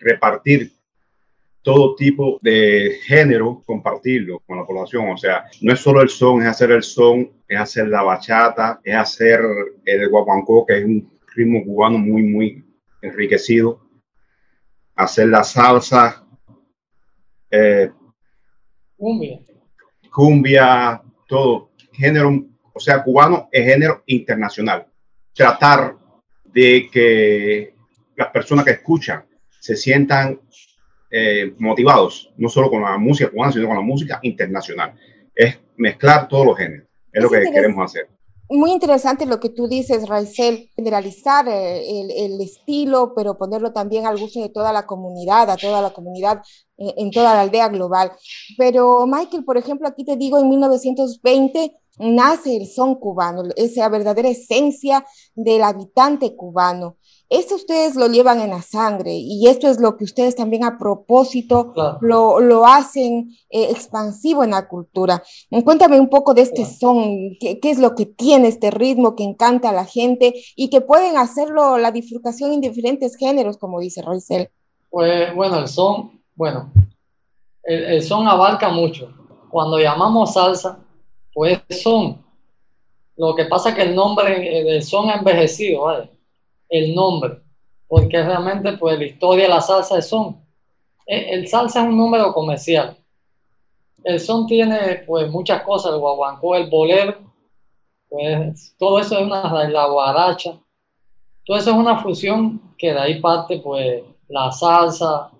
repartir 0.00 0.72
todo 1.62 1.94
tipo 1.94 2.38
de 2.42 2.98
género, 3.02 3.62
compartirlo 3.66 4.40
con 4.46 4.58
la 4.58 4.66
población. 4.66 5.10
O 5.10 5.16
sea, 5.16 5.44
no 5.60 5.72
es 5.72 5.80
solo 5.80 6.00
el 6.00 6.08
son, 6.08 6.42
es 6.42 6.48
hacer 6.48 6.70
el 6.70 6.82
son, 6.82 7.30
es 7.46 7.58
hacer 7.58 7.88
la 7.88 8.02
bachata, 8.02 8.80
es 8.82 8.94
hacer 8.94 9.40
el 9.84 10.08
guaguancó, 10.08 10.64
que 10.66 10.78
es 10.78 10.84
un 10.84 11.18
ritmo 11.34 11.62
cubano 11.64 11.98
muy, 11.98 12.22
muy 12.22 12.64
enriquecido. 13.02 13.86
Hacer 14.94 15.28
la 15.28 15.44
salsa. 15.44 16.26
Eh, 17.50 17.90
cumbia. 19.00 19.40
Cumbia, 20.12 21.02
todo 21.26 21.70
género, 21.92 22.44
o 22.72 22.80
sea, 22.80 23.02
cubano 23.02 23.48
es 23.50 23.64
género 23.64 24.02
internacional. 24.06 24.86
Tratar 25.32 25.96
de 26.44 26.88
que 26.92 27.74
las 28.16 28.28
personas 28.28 28.64
que 28.64 28.72
escuchan 28.72 29.24
se 29.58 29.76
sientan 29.76 30.40
eh, 31.10 31.54
motivados, 31.58 32.32
no 32.36 32.48
solo 32.48 32.70
con 32.70 32.82
la 32.82 32.98
música 32.98 33.30
cubana, 33.30 33.52
sino 33.52 33.66
con 33.66 33.76
la 33.76 33.82
música 33.82 34.20
internacional. 34.22 34.94
Es 35.34 35.58
mezclar 35.76 36.28
todos 36.28 36.46
los 36.46 36.58
géneros. 36.58 36.86
Es, 37.12 37.22
lo 37.22 37.30
que 37.30 37.42
queremos 37.52 37.84
hacer. 37.84 38.08
Muy 38.52 38.72
interesante 38.72 39.26
lo 39.26 39.38
que 39.38 39.48
tú 39.48 39.68
dices, 39.68 40.08
Raizel, 40.08 40.70
generalizar 40.74 41.46
eh, 41.46 42.00
el, 42.00 42.10
el, 42.10 42.40
estilo, 42.40 43.12
pero 43.14 43.38
ponerlo 43.38 43.72
también 43.72 44.06
al 44.06 44.18
gusto 44.18 44.40
de 44.40 44.48
toda 44.48 44.72
la 44.72 44.86
comunidad, 44.86 45.48
a 45.50 45.56
toda 45.56 45.80
la 45.80 45.90
comunidad 45.90 46.42
eh, 46.76 46.92
en 46.96 47.12
toda 47.12 47.32
la 47.34 47.42
aldea 47.42 47.68
global. 47.68 48.10
Pero 48.58 49.06
Michael, 49.06 49.44
por 49.44 49.56
ejemplo, 49.56 49.86
aquí 49.86 50.04
te 50.04 50.16
digo, 50.16 50.40
en 50.40 50.48
1920 50.48 51.76
nace 52.00 52.56
el 52.56 52.66
son 52.66 52.96
cubano, 52.96 53.44
esa 53.54 53.88
verdadera 53.88 54.28
esencia 54.28 55.06
del 55.36 55.62
habitante 55.62 56.34
cubano. 56.34 56.96
Esto 57.30 57.54
ustedes 57.54 57.94
lo 57.94 58.08
llevan 58.08 58.40
en 58.40 58.50
la 58.50 58.60
sangre 58.60 59.12
y 59.14 59.46
esto 59.46 59.68
es 59.68 59.78
lo 59.78 59.96
que 59.96 60.02
ustedes 60.02 60.34
también 60.34 60.64
a 60.64 60.78
propósito 60.78 61.72
lo, 62.00 62.40
lo, 62.40 62.66
hacen 62.66 63.30
eh, 63.50 63.68
expansivo 63.70 64.42
en 64.42 64.50
la 64.50 64.66
cultura. 64.66 65.22
Cuéntame 65.64 66.00
un 66.00 66.08
poco 66.08 66.34
de 66.34 66.42
este 66.42 66.64
son, 66.64 67.36
¿qué, 67.38 67.60
¿qué, 67.60 67.70
es 67.70 67.78
lo 67.78 67.94
que 67.94 68.04
tiene 68.06 68.48
este 68.48 68.72
ritmo 68.72 69.14
que 69.14 69.22
encanta 69.22 69.70
a 69.70 69.72
la 69.72 69.84
gente 69.84 70.34
y 70.56 70.70
que 70.70 70.80
pueden 70.80 71.16
hacerlo 71.16 71.78
la 71.78 71.92
disfrutación 71.92 72.52
en 72.52 72.60
diferentes 72.60 73.16
géneros, 73.16 73.58
como 73.58 73.78
dice 73.78 74.02
Roisel. 74.02 74.50
Pues 74.90 75.32
bueno, 75.32 75.60
el 75.60 75.68
son, 75.68 76.20
bueno, 76.34 76.72
el, 77.62 77.84
el 77.84 78.02
son 78.02 78.26
abarca 78.26 78.70
mucho. 78.70 79.08
Cuando 79.50 79.78
llamamos 79.78 80.32
salsa, 80.32 80.80
pues 81.32 81.60
son. 81.80 82.24
Lo 83.16 83.36
que 83.36 83.44
pasa 83.44 83.68
es 83.68 83.76
que 83.76 83.82
el 83.82 83.94
nombre 83.94 84.64
del 84.64 84.82
son 84.82 85.10
ha 85.10 85.14
envejecido, 85.14 85.82
¿vale? 85.82 86.10
El 86.70 86.94
nombre, 86.94 87.42
porque 87.86 88.22
realmente 88.22 88.78
pues 88.78 88.98
la 88.98 89.04
historia 89.04 89.44
de 89.44 89.50
la 89.50 89.60
salsa 89.60 89.98
es 89.98 90.08
son. 90.08 90.42
E, 91.06 91.34
el 91.34 91.48
salsa 91.48 91.82
es 91.82 91.88
un 91.88 91.96
número 91.98 92.32
comercial. 92.32 92.96
El 94.02 94.18
son 94.18 94.46
tiene 94.46 95.02
pues 95.06 95.30
muchas 95.30 95.62
cosas, 95.62 95.92
el 95.92 95.98
guaguancó, 95.98 96.54
el 96.56 96.70
bolero, 96.70 97.18
pues 98.08 98.74
todo 98.78 98.98
eso 98.98 99.18
es 99.18 99.26
una, 99.26 99.68
la 99.68 99.86
guaracha, 99.86 100.58
todo 101.44 101.56
eso 101.56 101.70
es 101.70 101.76
una 101.76 101.98
fusión 101.98 102.74
que 102.78 102.92
de 102.92 102.98
ahí 102.98 103.20
parte 103.20 103.58
pues 103.58 104.02
la 104.28 104.50
salsa. 104.52 105.30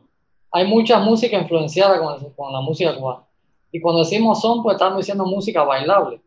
Hay 0.53 0.67
mucha 0.67 0.99
música 0.99 1.39
influenciada 1.39 1.99
con, 2.01 2.33
con 2.35 2.53
la 2.53 2.61
música 2.61 2.95
cubana. 2.97 3.25
Y 3.73 3.81
cuando 3.81 4.01
decimos 4.01 4.41
son, 4.41 4.63
pues 4.63 4.75
estamos 4.75 4.99
diciendo 4.99 5.25
música 5.25 5.63
bailable. 5.63 6.21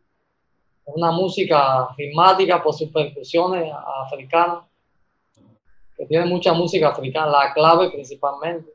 Una 0.86 1.12
música 1.12 1.90
ritmática 1.98 2.62
por 2.62 2.74
sus 2.74 2.90
percusiones 2.90 3.72
africanas, 4.06 4.64
que 5.98 6.06
tiene 6.06 6.26
mucha 6.26 6.54
música 6.54 6.90
africana, 6.90 7.32
la 7.32 7.54
clave 7.54 7.92
principalmente. 7.92 8.72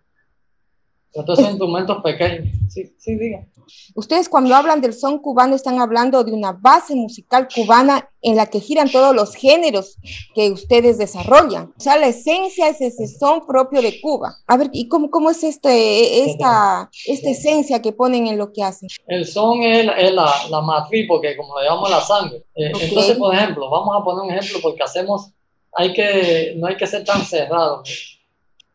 Son 1.13 1.47
instrumentos 1.47 2.03
pequeños. 2.03 2.49
Sí, 2.69 2.95
sí, 2.99 3.17
diga. 3.17 3.47
Ustedes 3.95 4.29
cuando 4.29 4.55
hablan 4.55 4.81
del 4.81 4.95
son 4.95 5.19
cubano 5.19 5.55
están 5.55 5.81
hablando 5.81 6.25
de 6.25 6.33
una 6.33 6.53
base 6.53 6.95
musical 6.95 7.49
cubana 7.55 8.09
en 8.23 8.37
la 8.37 8.47
que 8.47 8.61
giran 8.61 8.91
todos 8.91 9.15
los 9.15 9.35
géneros 9.35 9.97
que 10.35 10.51
ustedes 10.51 10.99
desarrollan. 10.99 11.73
O 11.77 11.81
sea, 11.81 11.99
la 11.99 12.09
esencia 12.09 12.69
es 12.69 12.81
ese 12.81 13.07
son 13.07 13.47
propio 13.47 13.83
de 13.83 14.01
Cuba. 14.01 14.37
A 14.47 14.57
ver, 14.57 14.71
¿y 14.73 14.89
cómo, 14.89 15.11
cómo 15.11 15.31
es 15.31 15.45
este, 15.45 16.25
esta, 16.25 16.91
esta 17.07 17.31
esencia 17.31 17.83
que 17.83 17.93
ponen 17.93 18.27
en 18.27 18.39
lo 18.39 18.53
que 18.53 18.63
hacen? 18.63 18.89
El 19.07 19.27
son 19.27 19.63
es, 19.63 19.85
la, 20.13 20.33
la, 20.51 20.61
matriz, 20.61 21.07
porque 21.07 21.37
como 21.37 21.59
le 21.59 21.67
llamamos 21.67 21.91
la 21.91 22.01
sangre. 22.01 22.39
Eh, 22.55 22.73
entonces, 22.81 23.17
por 23.17 23.35
ejemplo, 23.35 23.71
vamos 23.71 23.95
a 23.99 24.05
poner 24.05 24.25
un 24.25 24.39
ejemplo 24.39 24.61
porque 24.63 24.83
hacemos, 24.83 25.33
hay 25.79 25.93
que, 25.93 26.55
no 26.57 26.67
hay 26.67 26.77
que 26.77 26.87
ser 26.87 27.05
tan 27.05 27.23
cerrados. 27.25 28.19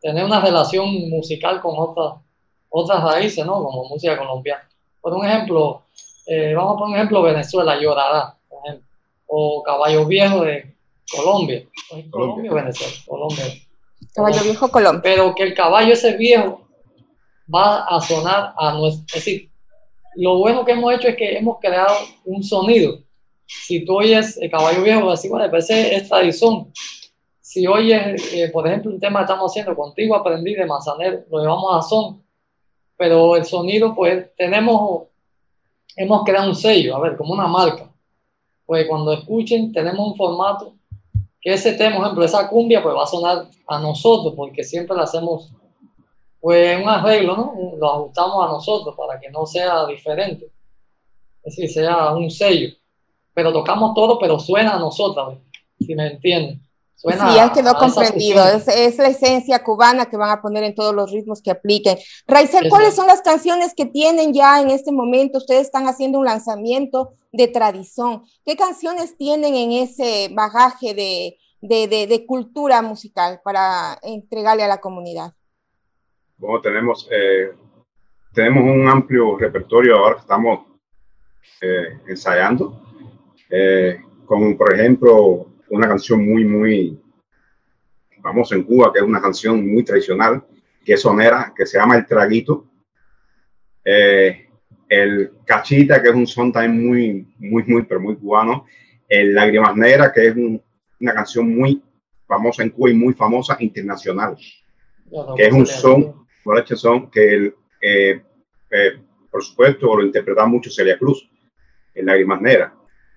Tener 0.00 0.24
una 0.24 0.40
relación 0.40 1.10
musical 1.10 1.60
con 1.60 1.74
otras 1.76 2.14
otras 2.76 3.04
raíces, 3.04 3.44
¿no? 3.46 3.62
Como 3.62 3.88
música 3.88 4.18
colombiana. 4.18 4.68
Por 5.00 5.12
un 5.12 5.24
ejemplo, 5.24 5.82
eh, 6.26 6.54
vamos 6.56 6.74
a 6.74 6.78
poner 6.78 6.88
un 6.88 6.96
ejemplo, 6.96 7.22
Venezuela, 7.22 7.78
Llorará, 7.80 8.36
por 8.48 8.58
ejemplo. 8.64 8.88
o 9.26 9.62
Caballo 9.62 10.06
Viejo 10.06 10.44
de 10.44 10.74
Colombia. 11.08 11.62
Colombia, 12.10 12.52
Venezuela, 12.52 12.94
Colombia. 13.06 13.44
Caballo 14.12 14.42
Viejo, 14.42 14.68
Colombia. 14.70 15.02
Pero 15.04 15.34
que 15.34 15.42
el 15.44 15.54
caballo 15.54 15.92
ese 15.92 16.16
viejo 16.16 16.62
va 17.54 17.84
a 17.84 18.00
sonar 18.00 18.54
a 18.56 18.72
nuestro... 18.72 19.04
Es 19.06 19.24
decir, 19.24 19.50
lo 20.16 20.38
bueno 20.38 20.64
que 20.64 20.72
hemos 20.72 20.92
hecho 20.94 21.08
es 21.08 21.16
que 21.16 21.36
hemos 21.36 21.58
creado 21.60 21.94
un 22.24 22.42
sonido. 22.42 22.98
Si 23.46 23.84
tú 23.84 23.98
oyes 23.98 24.36
el 24.38 24.50
caballo 24.50 24.82
viejo, 24.82 25.10
así, 25.10 25.28
bueno, 25.28 25.48
parece 25.48 25.94
es 25.94 26.08
tradición. 26.08 26.72
Si 27.54 27.68
oyes, 27.68 28.34
eh, 28.34 28.50
por 28.52 28.66
ejemplo, 28.66 28.90
un 28.90 28.98
tema 28.98 29.20
que 29.20 29.26
estamos 29.26 29.52
haciendo, 29.52 29.76
contigo 29.76 30.16
aprendí 30.16 30.54
de 30.54 30.66
Manzanero, 30.66 31.20
lo 31.30 31.38
llevamos 31.38 31.76
a 31.76 31.88
son, 31.88 32.20
pero 32.96 33.36
el 33.36 33.44
sonido, 33.44 33.94
pues 33.94 34.34
tenemos, 34.36 35.04
hemos 35.94 36.24
creado 36.24 36.48
un 36.48 36.56
sello, 36.56 36.96
a 36.96 36.98
ver, 36.98 37.16
como 37.16 37.32
una 37.32 37.46
marca. 37.46 37.88
Pues 38.66 38.88
cuando 38.88 39.12
escuchen, 39.12 39.70
tenemos 39.70 40.04
un 40.04 40.16
formato 40.16 40.74
que 41.40 41.52
ese 41.52 41.74
tema, 41.74 41.94
por 41.94 42.06
ejemplo, 42.06 42.24
esa 42.24 42.48
cumbia, 42.48 42.82
pues 42.82 42.96
va 42.96 43.04
a 43.04 43.06
sonar 43.06 43.46
a 43.68 43.78
nosotros, 43.78 44.34
porque 44.36 44.64
siempre 44.64 44.96
la 44.96 45.04
hacemos 45.04 45.52
pues 46.40 46.82
un 46.82 46.88
arreglo, 46.88 47.36
¿no? 47.36 47.76
Lo 47.78 47.88
ajustamos 47.88 48.48
a 48.48 48.48
nosotros 48.48 48.96
para 48.96 49.20
que 49.20 49.30
no 49.30 49.46
sea 49.46 49.86
diferente. 49.86 50.50
Es 51.44 51.54
decir, 51.54 51.70
sea 51.70 52.16
un 52.16 52.32
sello. 52.32 52.74
Pero 53.32 53.52
tocamos 53.52 53.94
todo, 53.94 54.18
pero 54.18 54.40
suena 54.40 54.74
a 54.74 54.80
nosotros, 54.80 55.38
si 55.78 55.94
me 55.94 56.08
entienden. 56.08 56.63
Suena 56.96 57.28
sí, 57.28 57.36
ya 57.36 57.52
quedó 57.52 57.74
comprendido. 57.74 58.46
Es, 58.46 58.68
es, 58.68 58.98
la 58.98 59.08
esencia 59.08 59.62
cubana 59.62 60.06
que 60.06 60.16
van 60.16 60.30
a 60.30 60.40
poner 60.40 60.64
en 60.64 60.74
todos 60.74 60.94
los 60.94 61.10
ritmos 61.10 61.42
que 61.42 61.50
apliquen. 61.50 61.98
Raizel, 62.26 62.68
¿cuáles 62.70 62.94
son 62.94 63.06
las 63.06 63.20
canciones 63.20 63.74
que 63.74 63.86
tienen 63.86 64.32
ya 64.32 64.60
en 64.60 64.70
este 64.70 64.92
momento? 64.92 65.38
Ustedes 65.38 65.62
están 65.62 65.86
haciendo 65.86 66.18
un 66.18 66.24
lanzamiento 66.24 67.14
de 67.32 67.48
tradición. 67.48 68.22
¿Qué 68.44 68.56
canciones 68.56 69.16
tienen 69.16 69.54
en 69.54 69.72
ese 69.72 70.30
bagaje 70.32 70.94
de, 70.94 71.38
de, 71.60 71.88
de, 71.88 72.06
de 72.06 72.26
cultura 72.26 72.80
musical 72.80 73.40
para 73.44 73.98
entregarle 74.02 74.62
a 74.62 74.68
la 74.68 74.80
comunidad? 74.80 75.32
Bueno, 76.36 76.60
tenemos, 76.60 77.08
eh, 77.10 77.52
tenemos 78.32 78.64
un 78.64 78.88
amplio 78.88 79.36
repertorio 79.38 79.96
ahora 79.96 80.16
que 80.16 80.20
estamos 80.22 80.66
eh, 81.60 82.00
ensayando, 82.08 82.82
eh, 83.50 84.00
con, 84.26 84.56
por 84.56 84.74
ejemplo, 84.74 85.46
una 85.74 85.88
canción 85.88 86.24
muy, 86.24 86.44
muy 86.44 87.00
vamos 88.18 88.50
en 88.52 88.62
Cuba, 88.62 88.92
que 88.92 89.00
es 89.00 89.04
una 89.04 89.20
canción 89.20 89.70
muy 89.70 89.84
tradicional, 89.84 90.42
que 90.84 90.94
es 90.94 91.00
sonera, 91.00 91.52
que 91.54 91.66
se 91.66 91.78
llama 91.78 91.96
El 91.96 92.06
Traguito. 92.06 92.66
el 93.84 95.32
Cachita, 95.44 96.00
que 96.00 96.08
es 96.08 96.14
un 96.14 96.26
son 96.26 96.52
también 96.52 96.86
muy, 96.86 97.26
muy, 97.38 97.64
muy, 97.64 97.82
pero 97.82 98.00
muy 98.00 98.16
cubano. 98.16 98.66
El 99.08 99.34
Lágrimas 99.34 99.76
Negras, 99.76 100.12
que 100.14 100.28
es 100.28 100.36
una 100.36 101.14
canción 101.14 101.54
muy 101.54 101.82
famosa 102.26 102.62
en 102.62 102.70
Cuba 102.70 102.90
y 102.90 102.94
muy 102.94 103.12
famosa 103.12 103.56
internacional, 103.60 104.36
que 105.36 105.46
es 105.46 105.52
un 105.52 105.66
son 105.66 106.24
son 106.76 107.10
que, 107.10 107.54
eh, 107.80 108.22
eh, 108.70 109.00
por 109.30 109.42
supuesto, 109.42 109.96
lo 109.96 110.04
interpreta 110.04 110.46
mucho 110.46 110.70
Celia 110.70 110.98
Cruz 110.98 111.28
en 111.94 112.06
Lágrimas 112.06 112.40
Negras, 112.40 112.72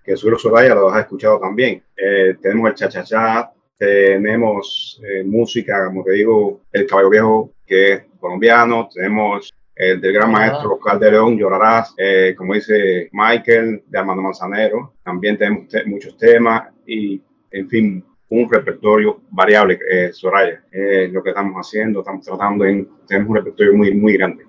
que 0.08 0.16
Suelo 0.16 0.40
Soraya 0.40 0.74
lo 0.74 0.90
has 0.90 1.02
escuchado 1.02 1.40
también. 1.40 1.84
Eh, 1.96 2.38
tenemos 2.42 2.70
el 2.70 2.76
cha-cha-cha, 2.76 3.52
tenemos 3.78 5.00
música, 5.26 5.86
como 5.86 6.04
te 6.04 6.14
digo, 6.14 6.62
El 6.72 6.88
Caballo 6.88 7.10
Viejo, 7.12 7.52
que 7.64 7.94
es 7.94 8.04
colombiano, 8.20 8.90
tenemos 8.92 9.54
el 9.76 10.02
del 10.02 10.14
gran 10.14 10.32
maestro 10.32 10.74
Oscar 10.74 10.98
de 10.98 11.12
León, 11.12 11.38
Llorarás, 11.38 11.94
como 12.36 12.56
dice 12.56 13.08
Michael, 13.12 13.84
de 13.86 14.00
Armando 14.00 14.24
Manzanero, 14.24 14.94
también 15.04 15.38
tenemos 15.38 15.68
muchos 15.86 16.18
temas 16.18 16.70
y, 16.88 17.22
en 17.52 17.70
fin, 17.70 18.04
un 18.30 18.50
repertorio 18.50 19.22
variable, 19.30 19.80
eh, 19.90 20.10
Soraya. 20.12 20.62
Eh, 20.72 21.10
lo 21.12 21.24
que 21.24 21.30
estamos 21.30 21.56
haciendo, 21.56 22.00
estamos 22.00 22.26
tratando 22.26 22.66
en, 22.66 22.88
tenemos 23.08 23.30
un 23.30 23.36
repertorio 23.38 23.74
muy, 23.74 23.94
muy 23.94 24.18
grande. 24.18 24.46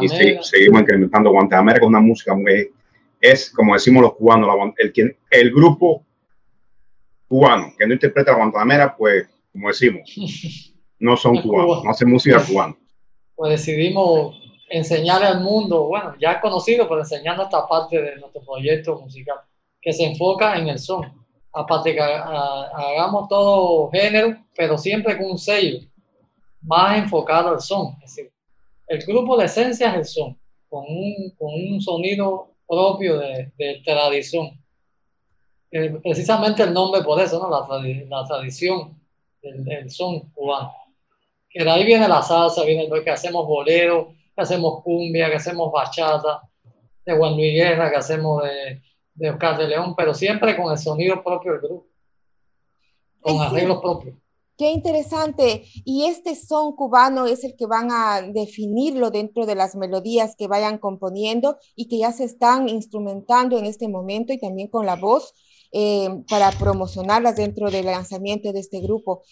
Y 0.00 0.08
seguimos 0.08 0.82
incrementando 0.82 1.30
Guantanamera, 1.30 1.80
con 1.80 1.88
una 1.88 2.00
música 2.00 2.34
muy, 2.34 2.70
es 3.30 3.50
como 3.50 3.74
decimos 3.74 4.02
los 4.02 4.14
cubanos, 4.14 4.48
el, 4.78 5.16
el 5.30 5.50
grupo 5.50 6.04
cubano 7.28 7.72
que 7.78 7.86
no 7.86 7.94
interpreta 7.94 8.32
la 8.32 8.38
Guantanamera, 8.38 8.96
pues, 8.96 9.28
como 9.52 9.68
decimos, 9.68 10.02
no 10.98 11.16
son 11.16 11.36
cubanos, 11.42 11.84
no 11.84 11.90
hacen 11.90 12.10
música 12.10 12.44
cubana. 12.44 12.76
Pues 13.34 13.50
decidimos 13.52 14.40
enseñarle 14.68 15.26
al 15.26 15.42
mundo, 15.42 15.86
bueno, 15.86 16.14
ya 16.20 16.40
conocido, 16.40 16.88
pero 16.88 17.00
enseñando 17.00 17.44
esta 17.44 17.66
parte 17.66 18.00
de 18.00 18.16
nuestro 18.16 18.42
proyecto 18.42 19.00
musical, 19.00 19.36
que 19.80 19.92
se 19.92 20.04
enfoca 20.04 20.56
en 20.56 20.68
el 20.68 20.78
son 20.78 21.26
aparte 21.56 21.94
que 21.94 22.00
hagamos 22.00 23.28
todo 23.28 23.90
género, 23.90 24.36
pero 24.54 24.76
siempre 24.76 25.16
con 25.16 25.30
un 25.30 25.38
sello 25.38 25.78
más 26.60 26.98
enfocado 26.98 27.48
al 27.48 27.60
son. 27.60 27.94
Es 28.04 28.14
decir, 28.14 28.30
el 28.88 29.02
grupo 29.06 29.38
de 29.38 29.46
esencia 29.46 29.90
es 29.90 29.96
el 29.96 30.04
son, 30.04 30.38
con 30.68 30.84
un, 30.86 31.30
con 31.38 31.48
un 31.54 31.80
sonido 31.80 32.50
propio 32.66 33.18
de, 33.18 33.52
de 33.56 33.82
tradición. 33.84 34.50
Eh, 35.70 35.98
precisamente 36.02 36.62
el 36.62 36.72
nombre 36.72 37.02
por 37.02 37.20
eso, 37.20 37.38
¿no? 37.38 37.50
la, 37.50 37.66
la 38.08 38.26
tradición 38.26 39.00
del, 39.42 39.90
son 39.90 40.30
cubano. 40.30 40.72
Que 41.48 41.64
de 41.64 41.70
ahí 41.70 41.84
viene 41.84 42.08
la 42.08 42.22
salsa, 42.22 42.64
viene 42.64 42.88
lo 42.88 43.02
que 43.02 43.10
hacemos 43.10 43.46
bolero, 43.46 44.14
que 44.34 44.42
hacemos 44.42 44.82
cumbia, 44.82 45.28
que 45.28 45.36
hacemos 45.36 45.72
bachata, 45.72 46.42
de 47.04 47.16
Juan 47.16 47.36
Luis 47.36 47.54
Guerra, 47.54 47.90
que 47.90 47.96
hacemos 47.96 48.42
de 48.42 48.82
de 49.16 49.30
Oscar 49.30 49.58
de 49.58 49.68
León, 49.68 49.94
pero 49.96 50.14
siempre 50.14 50.56
con 50.56 50.70
el 50.70 50.78
sonido 50.78 51.22
propio 51.22 51.52
del 51.52 51.62
grupo, 51.62 51.86
con 53.20 53.40
arreglos 53.40 53.80
propios. 53.80 54.14
Qué 54.56 54.70
interesante. 54.70 55.64
Y 55.84 56.06
este 56.06 56.34
son 56.34 56.74
cubano 56.76 57.26
es 57.26 57.44
el 57.44 57.56
que 57.56 57.66
van 57.66 57.90
a 57.90 58.22
definirlo 58.22 59.10
dentro 59.10 59.44
de 59.44 59.54
las 59.54 59.76
melodías 59.76 60.34
que 60.36 60.48
vayan 60.48 60.78
componiendo 60.78 61.58
y 61.74 61.88
que 61.88 61.98
ya 61.98 62.12
se 62.12 62.24
están 62.24 62.68
instrumentando 62.68 63.58
en 63.58 63.66
este 63.66 63.88
momento 63.88 64.32
y 64.32 64.38
también 64.38 64.68
con 64.68 64.86
la 64.86 64.96
voz 64.96 65.34
eh, 65.72 66.08
para 66.30 66.52
promocionarlas 66.52 67.36
dentro 67.36 67.70
del 67.70 67.86
lanzamiento 67.86 68.52
de 68.52 68.60
este 68.60 68.80
grupo. 68.80 69.22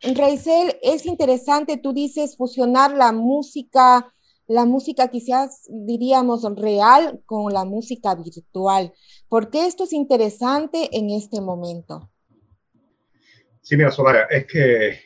Reisel, 0.00 0.76
es 0.82 1.06
interesante, 1.06 1.76
tú 1.76 1.92
dices 1.92 2.36
fusionar 2.36 2.92
la 2.92 3.12
música 3.12 4.12
la 4.48 4.64
música 4.64 5.08
quizás 5.08 5.68
diríamos 5.68 6.42
real 6.56 7.20
con 7.26 7.52
la 7.52 7.66
música 7.66 8.14
virtual. 8.14 8.94
¿Por 9.28 9.50
qué 9.50 9.66
esto 9.66 9.84
es 9.84 9.92
interesante 9.92 10.96
en 10.96 11.10
este 11.10 11.42
momento? 11.42 12.08
Sí, 13.68 13.76
mira, 13.76 13.90
Soraya, 13.90 14.22
es 14.30 14.46
que 14.46 14.98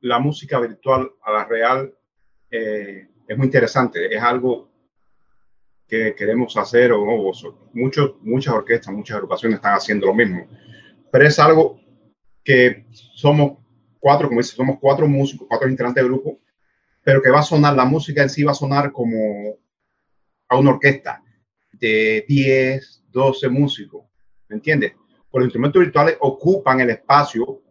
la 0.00 0.18
música 0.18 0.60
virtual 0.60 1.12
a 1.22 1.32
la 1.32 1.44
real 1.46 1.90
eh, 2.50 3.08
es 3.26 3.38
muy 3.38 3.46
interesante, 3.46 4.14
es 4.14 4.22
algo 4.22 4.70
que 5.88 6.14
queremos 6.14 6.54
hacer, 6.58 6.92
o, 6.92 7.32
muchos, 7.72 8.16
muchas 8.20 8.52
orquestas, 8.52 8.94
muchas 8.94 9.14
agrupaciones 9.14 9.56
están 9.56 9.72
haciendo 9.72 10.08
lo 10.08 10.12
mismo, 10.12 10.46
pero 11.10 11.26
es 11.26 11.38
algo 11.38 11.80
que 12.44 12.84
somos 12.92 13.56
cuatro, 13.98 14.28
como 14.28 14.42
dice, 14.42 14.56
somos 14.56 14.76
cuatro 14.78 15.08
músicos, 15.08 15.46
cuatro 15.48 15.66
integrantes 15.66 16.02
del 16.02 16.12
grupo, 16.12 16.38
pero 17.02 17.22
que 17.22 17.30
va 17.30 17.40
a 17.40 17.44
sonar, 17.44 17.74
la 17.74 17.86
música 17.86 18.20
en 18.20 18.28
sí 18.28 18.44
va 18.44 18.52
a 18.52 18.54
sonar 18.62 18.92
como 18.92 19.56
a 20.50 20.58
una 20.58 20.72
orquesta 20.72 21.22
de 21.72 22.26
10, 22.28 23.04
12 23.08 23.48
músicos, 23.48 24.04
¿me 24.48 24.56
entiendes? 24.56 24.92
Los 25.32 25.44
instrumentos 25.44 25.80
virtuales 25.80 26.18
ocupan 26.20 26.80
el 26.80 26.90
espacio 26.90 27.62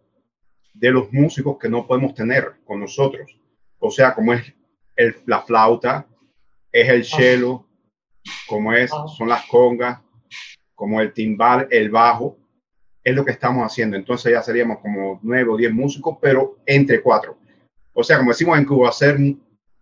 de 0.73 0.91
los 0.91 1.12
músicos 1.12 1.58
que 1.60 1.69
no 1.69 1.86
podemos 1.86 2.13
tener 2.13 2.55
con 2.65 2.79
nosotros. 2.79 3.39
O 3.79 3.91
sea, 3.91 4.13
como 4.13 4.34
es 4.34 4.53
el, 4.95 5.15
la 5.25 5.41
flauta, 5.41 6.08
es 6.71 6.89
el 6.89 7.03
cello, 7.03 7.65
como 8.47 8.73
es, 8.73 8.91
son 9.17 9.29
las 9.29 9.45
congas, 9.45 10.01
como 10.75 11.01
el 11.01 11.13
timbal, 11.13 11.67
el 11.71 11.89
bajo, 11.89 12.38
es 13.03 13.15
lo 13.15 13.25
que 13.25 13.32
estamos 13.32 13.65
haciendo. 13.65 13.95
Entonces 13.97 14.32
ya 14.32 14.41
seríamos 14.41 14.79
como 14.79 15.19
nueve 15.23 15.49
o 15.49 15.58
diez 15.58 15.73
músicos, 15.73 16.17
pero 16.21 16.58
entre 16.65 17.01
cuatro. 17.01 17.38
O 17.93 18.03
sea, 18.03 18.17
como 18.17 18.32
decimos 18.32 18.58
en 18.58 18.65
Cuba, 18.65 18.89
hacer 18.89 19.17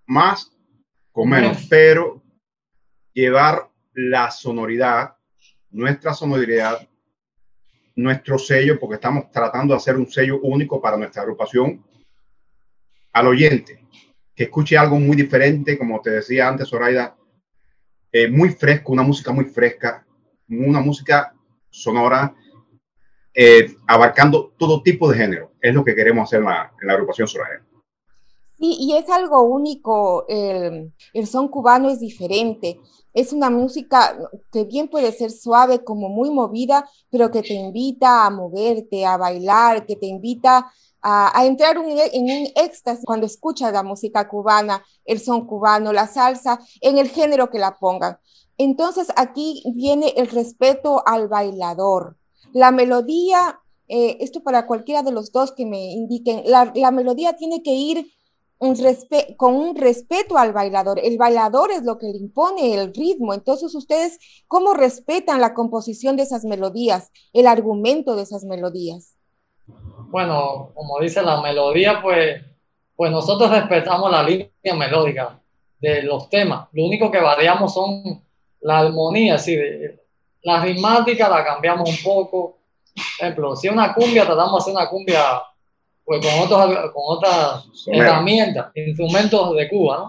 más 0.06 0.52
con 1.12 1.30
menos, 1.30 1.66
pero 1.70 2.22
llevar 3.14 3.70
la 3.94 4.30
sonoridad, 4.32 5.16
nuestra 5.72 6.14
sonoridad, 6.14 6.88
nuestro 7.98 8.38
sello, 8.38 8.80
porque 8.80 8.96
estamos 8.96 9.30
tratando 9.32 9.74
de 9.74 9.78
hacer 9.78 9.98
un 9.98 10.10
sello 10.10 10.40
único 10.42 10.80
para 10.80 10.98
nuestra 10.98 11.24
agrupación, 11.24 11.84
al 13.12 13.28
oyente, 13.28 13.84
que 14.36 14.44
escuche 14.44 14.78
algo 14.78 15.00
muy 15.00 15.18
diferente, 15.18 15.78
como 15.78 16.00
te 16.00 16.12
decía 16.12 16.48
antes, 16.48 16.70
Zoraida, 16.70 17.18
eh, 18.12 18.30
muy 18.30 18.50
fresco, 18.50 18.94
una 18.94 19.02
música 19.02 19.32
muy 19.32 19.46
fresca, 19.46 20.06
una 20.48 20.80
música 20.80 21.34
sonora, 21.70 22.36
eh, 23.34 23.76
abarcando 23.88 24.54
todo 24.58 24.84
tipo 24.84 25.10
de 25.10 25.18
género. 25.18 25.54
Es 25.60 25.74
lo 25.74 25.84
que 25.84 25.96
queremos 25.96 26.30
hacer 26.30 26.40
en 26.40 26.46
la, 26.46 26.72
la 26.82 26.94
agrupación 26.94 27.28
Zoraida. 27.28 27.66
Sí, 28.60 28.76
y 28.80 28.96
es 28.96 29.10
algo 29.10 29.42
único, 29.42 30.26
el 30.28 30.92
son 31.28 31.48
cubano 31.48 31.90
es 31.90 32.00
diferente. 32.00 32.80
Es 33.18 33.34
una 33.34 33.50
música 33.50 34.16
que 34.52 34.64
bien 34.64 34.90
puede 34.90 35.12
ser 35.12 35.32
suave, 35.32 35.84
como 35.84 36.08
muy 36.08 36.30
movida, 36.30 36.88
pero 37.10 37.32
que 37.32 37.42
te 37.42 37.56
invita 37.56 38.28
a 38.28 38.30
moverte, 38.30 39.08
a 39.08 39.18
bailar, 39.18 39.88
que 39.88 39.96
te 39.96 40.06
invita 40.06 40.72
a, 41.02 41.44
entrar 41.44 41.78
en 41.78 42.24
un 42.24 42.48
éxtasis 42.54 43.04
cuando 43.04 43.26
escuchas 43.26 43.74
la 43.74 43.82
música 43.82 44.28
cubana, 44.30 44.84
el 45.04 45.20
son 45.20 45.48
cubano, 45.48 45.92
la 45.94 46.06
salsa, 46.06 46.60
en 46.80 47.00
el 47.00 47.10
género 47.10 47.50
que 47.50 47.58
la 47.58 47.80
pongan. 47.80 48.20
Entonces 48.56 49.08
aquí 49.16 49.64
viene 49.74 50.14
el 50.16 50.28
respeto 50.28 51.02
al 51.08 51.28
bailador. 51.28 52.18
La 52.54 52.70
melodía, 52.70 53.60
eh, 53.88 54.18
esto 54.20 54.44
para 54.44 54.68
cualquiera 54.68 55.02
de 55.02 55.12
los 55.12 55.32
dos 55.32 55.54
que 55.54 55.66
me 55.66 55.92
indiquen, 55.92 56.44
la 56.46 56.92
melodía 56.92 57.36
tiene 57.36 57.64
que 57.64 57.74
ir 57.74 58.12
un 58.60 58.76
con 59.38 59.56
un 59.56 59.76
respeto 59.76 60.38
al 60.38 60.54
bailador. 60.54 61.00
El 61.00 61.18
bailador 61.18 61.72
es 61.72 61.84
lo 61.84 61.98
que 61.98 62.08
le 62.08 62.18
impone 62.18 62.74
el 62.74 62.94
ritmo. 62.94 63.34
Entonces, 63.34 63.74
ustedes, 63.76 64.20
¿cómo 64.48 64.74
respetan 64.74 65.42
la 65.42 65.54
composición 65.54 66.16
de 66.16 66.24
esas 66.24 66.44
melodías, 66.44 67.12
el 67.34 67.48
argumento 67.48 68.16
de 68.16 68.24
esas 68.24 68.44
melodías? 68.44 69.16
Bueno, 70.10 70.72
como 70.74 71.00
dice 71.00 71.22
la 71.22 71.42
melodía, 71.42 72.02
pues, 72.02 72.42
pues 72.96 73.12
nosotros 73.12 73.52
respetamos 73.52 74.10
la 74.10 74.24
línea 74.24 74.50
melódica 74.76 75.40
de 75.80 76.04
los 76.04 76.30
temas. 76.30 76.68
Lo 76.72 76.86
único 76.86 77.12
que 77.12 77.20
variamos 77.20 77.74
son 77.74 78.24
la 78.62 78.80
armonía, 78.80 79.36
así 79.36 79.58
la 80.42 80.64
ritmática 80.64 81.30
la 81.30 81.44
cambiamos 81.44 81.90
un 81.90 81.98
poco. 82.04 82.58
Por 82.96 83.28
ejemplo, 83.28 83.56
si 83.56 83.68
una 83.68 83.94
cumbia, 83.94 84.26
tratamos 84.26 84.54
de 84.54 84.58
hacer 84.58 84.74
una 84.74 84.90
cumbia 84.90 85.22
pues 86.08 86.26
con, 86.26 86.40
otros, 86.40 86.92
con 86.94 87.04
otras 87.06 87.66
herramientas, 87.88 88.72
instrumentos 88.74 89.54
de 89.58 89.68
Cuba, 89.68 89.98
¿no? 89.98 90.08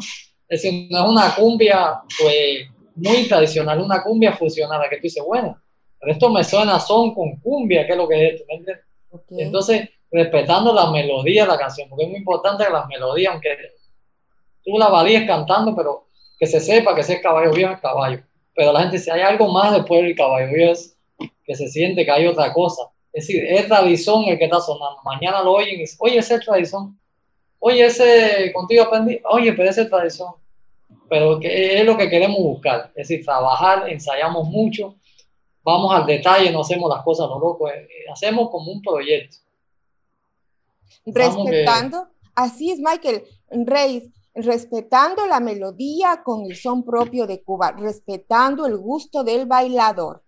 Es 0.48 0.62
decir, 0.62 0.86
no 0.92 0.98
es 1.00 1.10
una 1.10 1.34
cumbia 1.34 2.00
pues, 2.20 2.68
muy 2.94 3.26
tradicional, 3.26 3.80
una 3.80 4.00
cumbia 4.00 4.32
fusionada, 4.32 4.88
que 4.88 4.98
tú 4.98 5.02
dices, 5.02 5.24
bueno, 5.26 5.60
pero 5.98 6.12
esto 6.12 6.30
me 6.30 6.44
suena 6.44 6.78
son 6.78 7.12
con 7.16 7.40
cumbia, 7.40 7.84
¿qué 7.84 7.92
es 7.94 7.98
lo 7.98 8.06
que 8.06 8.28
es 8.28 8.44
esto? 8.48 8.72
Entonces, 9.30 9.88
respetando 10.08 10.72
la 10.72 10.88
melodía 10.92 11.42
de 11.42 11.48
la 11.48 11.58
canción, 11.58 11.88
porque 11.88 12.04
es 12.04 12.10
muy 12.10 12.18
importante 12.18 12.64
que 12.64 12.70
las 12.70 12.86
melodías, 12.86 13.32
aunque 13.32 13.56
tú 14.64 14.78
la 14.78 14.88
valíes 14.90 15.26
cantando, 15.26 15.74
pero 15.74 16.06
que 16.38 16.46
se 16.46 16.60
sepa 16.60 16.94
que 16.94 17.00
ese 17.00 17.14
es 17.14 17.22
caballo 17.22 17.52
viejo 17.52 17.72
es 17.72 17.80
caballo. 17.80 18.22
Pero 18.54 18.72
la 18.72 18.82
gente, 18.82 19.00
si 19.00 19.10
hay 19.10 19.22
algo 19.22 19.52
más 19.52 19.72
después 19.72 20.02
del 20.02 20.14
caballo 20.14 20.52
viejo, 20.52 20.74
es 20.74 20.96
que 21.44 21.56
se 21.56 21.66
siente 21.68 22.04
que 22.04 22.10
hay 22.12 22.28
otra 22.28 22.52
cosa. 22.52 22.82
Es 23.12 23.26
decir, 23.26 23.44
es 23.44 23.66
tradición 23.66 24.24
el 24.24 24.38
que 24.38 24.44
está 24.44 24.60
sonando. 24.60 25.00
Mañana 25.04 25.42
lo 25.42 25.52
oyen 25.52 25.80
y 25.80 25.84
oye, 25.98 26.18
ese 26.18 26.34
es 26.34 26.44
tradición. 26.44 26.98
Oye, 27.58 27.86
ese 27.86 28.52
contigo 28.52 28.84
aprendí. 28.84 29.20
Oye, 29.30 29.52
pero 29.52 29.70
ese 29.70 29.82
es 29.82 29.90
tradición. 29.90 30.32
Pero 31.08 31.40
es 31.42 31.84
lo 31.84 31.96
que 31.96 32.10
queremos 32.10 32.38
buscar. 32.38 32.92
Es 32.94 33.08
decir, 33.08 33.24
trabajar, 33.24 33.88
ensayamos 33.88 34.48
mucho, 34.48 34.96
vamos 35.62 35.94
al 35.94 36.06
detalle, 36.06 36.50
no 36.50 36.60
hacemos 36.60 36.88
las 36.90 37.02
cosas 37.02 37.28
lo 37.28 37.38
loco. 37.38 37.68
Eh, 37.68 37.88
hacemos 38.12 38.50
como 38.50 38.70
un 38.70 38.82
proyecto. 38.82 39.38
Respetando, 41.06 42.08
así 42.34 42.70
es, 42.70 42.78
Michael 42.78 43.24
Reyes, 43.50 44.10
respetando 44.34 45.26
la 45.26 45.40
melodía 45.40 46.22
con 46.24 46.44
el 46.44 46.56
son 46.56 46.84
propio 46.84 47.26
de 47.26 47.42
Cuba, 47.42 47.72
respetando 47.72 48.66
el 48.66 48.76
gusto 48.76 49.24
del 49.24 49.46
bailador. 49.46 50.22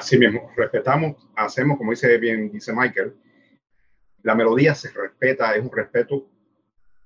Así 0.00 0.16
mismo, 0.16 0.50
respetamos, 0.56 1.28
hacemos, 1.36 1.76
como 1.76 1.90
dice 1.90 2.16
bien, 2.16 2.50
dice 2.50 2.72
Michael, 2.72 3.14
la 4.22 4.34
melodía 4.34 4.74
se 4.74 4.90
respeta, 4.90 5.54
es 5.54 5.62
un 5.62 5.70
respeto 5.70 6.26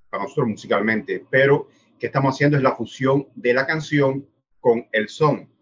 para 0.08 0.22
nosotros 0.22 0.46
musicalmente, 0.46 1.26
pero 1.28 1.66
que 1.98 2.06
estamos 2.06 2.32
haciendo 2.36 2.56
es 2.56 2.62
la 2.62 2.76
fusión 2.76 3.26
de 3.34 3.52
la 3.52 3.66
canción 3.66 4.28
con 4.60 4.86
el 4.92 5.08
son, 5.08 5.52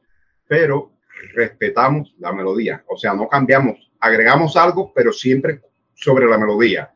pero 0.46 0.92
respetamos 1.32 2.14
la 2.18 2.34
melodía, 2.34 2.84
o 2.86 2.98
sea, 2.98 3.14
no 3.14 3.26
cambiamos, 3.30 3.90
agregamos 3.98 4.54
algo, 4.58 4.92
pero 4.92 5.10
siempre 5.10 5.62
sobre 5.94 6.26
la 6.26 6.36
melodía. 6.36 6.92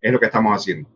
Es 0.00 0.12
lo 0.12 0.20
que 0.20 0.26
estamos 0.26 0.56
haciendo. 0.56 0.88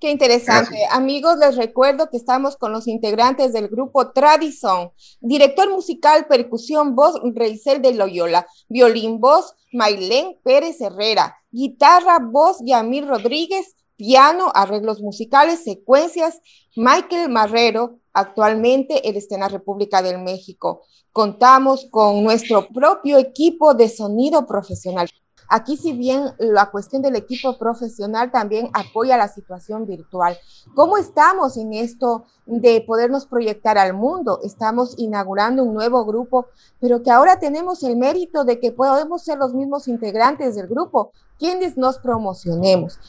Qué 0.00 0.10
interesante. 0.10 0.78
Amigos, 0.90 1.36
les 1.36 1.56
recuerdo 1.56 2.08
que 2.08 2.16
estamos 2.16 2.56
con 2.56 2.72
los 2.72 2.88
integrantes 2.88 3.52
del 3.52 3.68
grupo 3.68 4.12
Tradison. 4.12 4.92
Director 5.20 5.68
musical, 5.70 6.26
percusión, 6.26 6.96
voz, 6.96 7.20
Reisel 7.34 7.82
de 7.82 7.92
Loyola. 7.92 8.46
Violín, 8.70 9.20
voz, 9.20 9.54
Mailén 9.74 10.38
Pérez 10.42 10.80
Herrera. 10.80 11.36
Guitarra, 11.50 12.18
voz, 12.18 12.60
Yamir 12.64 13.06
Rodríguez. 13.06 13.76
Piano, 13.96 14.50
arreglos 14.54 15.02
musicales, 15.02 15.64
secuencias, 15.64 16.40
Michael 16.74 17.28
Marrero. 17.28 17.98
Actualmente 18.14 19.06
él 19.06 19.18
está 19.18 19.34
en 19.34 19.42
la 19.42 19.48
República 19.48 20.00
del 20.00 20.22
México. 20.22 20.80
Contamos 21.12 21.86
con 21.90 22.24
nuestro 22.24 22.68
propio 22.68 23.18
equipo 23.18 23.74
de 23.74 23.90
sonido 23.90 24.46
profesional. 24.46 25.10
Aquí, 25.52 25.76
si 25.76 25.92
bien 25.92 26.26
la 26.38 26.70
cuestión 26.70 27.02
del 27.02 27.16
equipo 27.16 27.58
profesional 27.58 28.30
también 28.30 28.70
apoya 28.72 29.16
la 29.16 29.26
situación 29.26 29.84
virtual. 29.84 30.38
¿Cómo 30.76 30.96
estamos 30.96 31.56
en 31.56 31.72
esto 31.72 32.24
de 32.46 32.80
podernos 32.86 33.26
proyectar 33.26 33.76
al 33.76 33.92
mundo? 33.92 34.38
Estamos 34.44 34.94
inaugurando 34.96 35.64
un 35.64 35.74
nuevo 35.74 36.04
grupo, 36.04 36.46
pero 36.78 37.02
que 37.02 37.10
ahora 37.10 37.40
tenemos 37.40 37.82
el 37.82 37.96
mérito 37.96 38.44
de 38.44 38.60
que 38.60 38.70
podemos 38.70 39.24
ser 39.24 39.38
los 39.38 39.52
mismos 39.52 39.88
integrantes 39.88 40.54
del 40.54 40.68
grupo, 40.68 41.10
quienes 41.36 41.76
nos 41.76 41.98
promocionemos. 41.98 43.00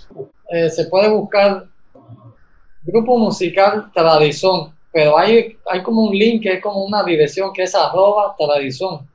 Eh, 0.49 0.71
se 0.71 0.85
puede 0.85 1.09
buscar 1.09 1.67
grupo 2.81 3.19
musical 3.19 3.91
Tradición, 3.93 4.73
pero 4.91 5.15
hay, 5.15 5.59
hay 5.69 5.83
como 5.83 6.05
un 6.05 6.17
link 6.17 6.41
que 6.41 6.53
es 6.53 6.63
como 6.63 6.83
una 6.85 7.03
dirección 7.03 7.53
que 7.53 7.61
es 7.63 7.75
arroba 7.75 8.35
Tradición. 8.35 9.07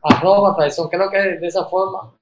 Arroba 0.00 0.56
Tradición, 0.56 0.88
creo 0.88 1.10
que 1.10 1.18
de 1.18 1.46
esa 1.46 1.66
forma 1.66 2.14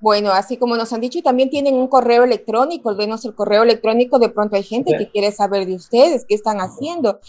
bueno, 0.00 0.32
así 0.32 0.56
como 0.56 0.76
nos 0.76 0.92
han 0.94 1.02
dicho, 1.02 1.20
también 1.22 1.50
tienen 1.50 1.74
un 1.74 1.86
correo 1.86 2.24
electrónico, 2.24 2.94
denos 2.94 3.22
el 3.26 3.34
correo 3.34 3.62
electrónico, 3.62 4.18
de 4.18 4.30
pronto 4.30 4.56
hay 4.56 4.62
gente 4.62 4.96
que 4.96 5.10
quiere 5.10 5.30
saber 5.30 5.66
de 5.66 5.74
ustedes, 5.74 6.24
qué 6.26 6.34
están 6.34 6.56
haciendo. 6.58 7.20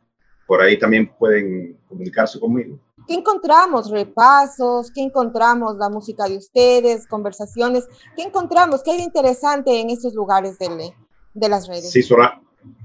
por 0.47 0.61
ahí 0.61 0.79
también 0.79 1.11
pueden 1.19 1.77
comunicarse 1.87 2.39
conmigo. 2.39 2.79
¿Qué 3.07 3.13
encontramos? 3.13 3.91
Repasos, 3.91 4.91
¿qué 4.91 5.01
encontramos? 5.01 5.77
La 5.77 5.89
música 5.89 6.27
de 6.27 6.37
ustedes, 6.37 7.07
conversaciones, 7.07 7.87
¿qué 8.15 8.23
encontramos? 8.23 8.81
¿Qué 8.83 8.91
hay 8.91 8.97
de 8.97 9.03
interesante 9.03 9.79
en 9.79 9.89
estos 9.89 10.13
lugares 10.13 10.57
de, 10.57 10.93
de 11.33 11.49
las 11.49 11.67
redes? 11.67 11.91
Sí, 11.91 12.01
Sora, 12.01 12.41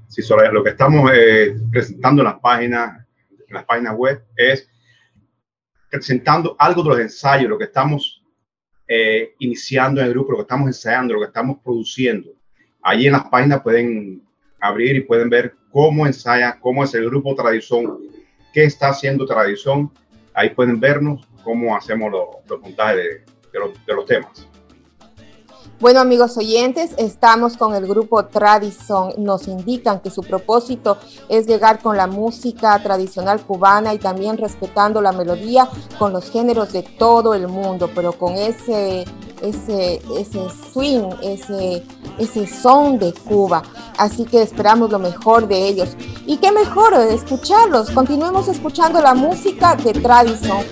sí, 0.09 0.23
Sora, 0.23 0.51
lo 0.53 0.63
que 0.63 0.71
estamos 0.71 1.11
eh, 1.15 1.57
presentando 1.71 2.23
en 2.23 2.27
las 2.27 2.41
páginas, 2.41 3.05
en 3.31 3.55
las 3.55 3.65
páginas 3.65 3.97
web 3.97 4.25
es 4.37 4.69
presentando 5.91 6.57
algo 6.59 6.83
de 6.83 6.89
los 6.89 7.01
ensayos, 7.01 7.51
lo 7.51 7.59
que 7.59 7.65
estamos 7.65 8.23
eh, 8.87 9.35
iniciando 9.39 10.01
en 10.01 10.07
el 10.07 10.13
grupo, 10.13 10.33
lo 10.33 10.39
que 10.39 10.43
estamos 10.43 10.67
ensayando, 10.67 11.15
lo 11.15 11.21
que 11.21 11.27
estamos 11.27 11.59
produciendo. 11.63 12.31
Allí 12.83 13.07
en 13.07 13.13
las 13.13 13.25
páginas 13.25 13.63
pueden 13.63 14.23
abrir 14.61 14.97
y 14.97 15.01
pueden 15.01 15.29
ver 15.29 15.55
cómo 15.73 16.07
ensaya, 16.07 16.59
cómo 16.61 16.85
es 16.85 16.95
el 16.95 17.07
grupo 17.07 17.35
Tradición, 17.35 17.99
qué 18.53 18.65
está 18.65 18.91
haciendo 18.91 19.27
Tradición. 19.27 19.91
Ahí 20.35 20.51
pueden 20.51 20.79
vernos 20.79 21.27
cómo 21.43 21.75
hacemos 21.75 22.13
los, 22.13 22.61
montajes 22.61 23.25
de, 23.53 23.95
los, 23.95 24.07
temas. 24.07 24.49
Bueno, 25.83 25.99
amigos 25.99 26.37
oyentes, 26.37 26.93
estamos 26.97 27.57
con 27.57 27.75
el 27.75 27.89
grupo 27.89 28.25
Tradición. 28.27 29.15
Nos 29.19 29.49
indican 29.49 29.99
que 29.99 30.11
su 30.11 30.23
propósito 30.23 30.97
es 31.29 31.49
llegar 31.49 31.81
con 31.81 31.97
la 31.97 32.07
música 32.07 32.81
tradicional 32.81 33.45
cubana 33.45 33.93
y 33.93 33.99
también 33.99 34.39
respetando 34.39 35.01
la 35.03 35.11
melodía 35.11 35.69
con 35.99 36.13
los 36.13 36.31
géneros 36.31 36.73
de 36.73 36.85
todo 36.85 37.35
el 37.35 37.49
mundo, 37.49 37.91
pero 37.97 38.13
con 38.13 38.35
ese, 38.35 39.05
ese, 39.43 40.01
ese 40.17 40.47
swing, 40.73 41.11
ese 41.21 41.83
ese 42.17 42.47
son 42.47 43.01
de 43.01 43.13
Cuba. 43.13 43.63
Así 43.99 44.25
que 44.25 44.41
esperamos 44.43 44.91
lo 44.91 45.01
mejor 45.01 45.49
de 45.49 45.67
ellos. 45.67 45.97
Y 46.27 46.37
qué 46.37 46.53
mejor 46.53 46.95
escucharlos. 46.95 47.91
Continuemos 47.91 48.47
escuchando 48.47 49.01
la 49.01 49.15
música 49.15 49.75
de 49.75 49.93
Tradición. 49.95 50.65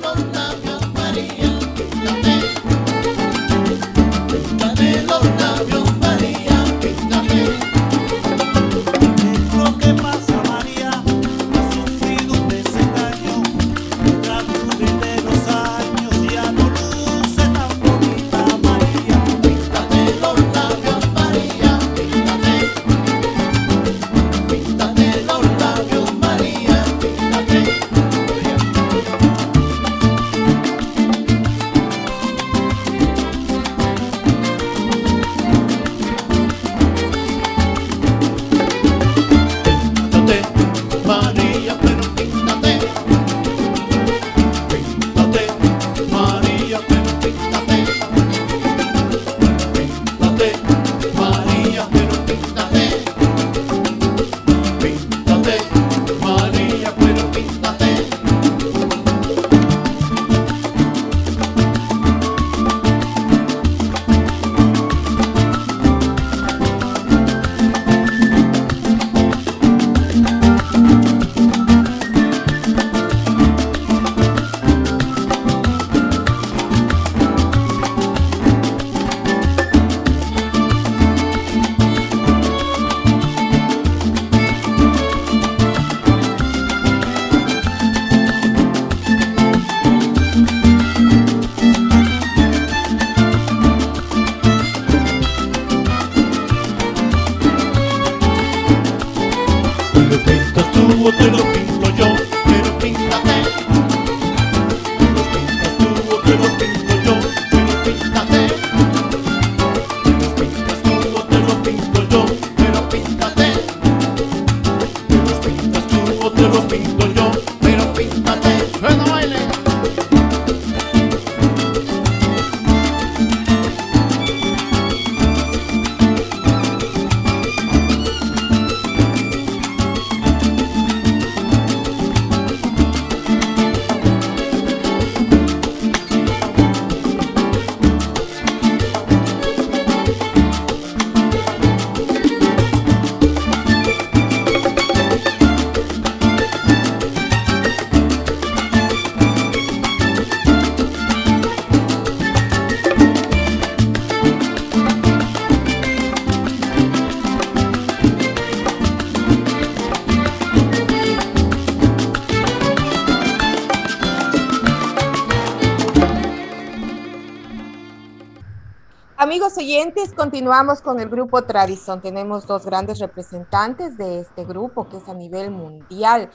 Continuamos 170.15 170.83
con 170.83 171.01
el 171.01 171.09
grupo 171.09 171.43
Tradición. 171.43 172.03
Tenemos 172.03 172.47
dos 172.47 172.67
grandes 172.67 172.99
representantes 172.99 173.97
de 173.97 174.21
este 174.21 174.45
grupo 174.45 174.87
que 174.89 174.99
es 174.99 175.09
a 175.09 175.15
nivel 175.15 175.51
mundial 175.51 176.31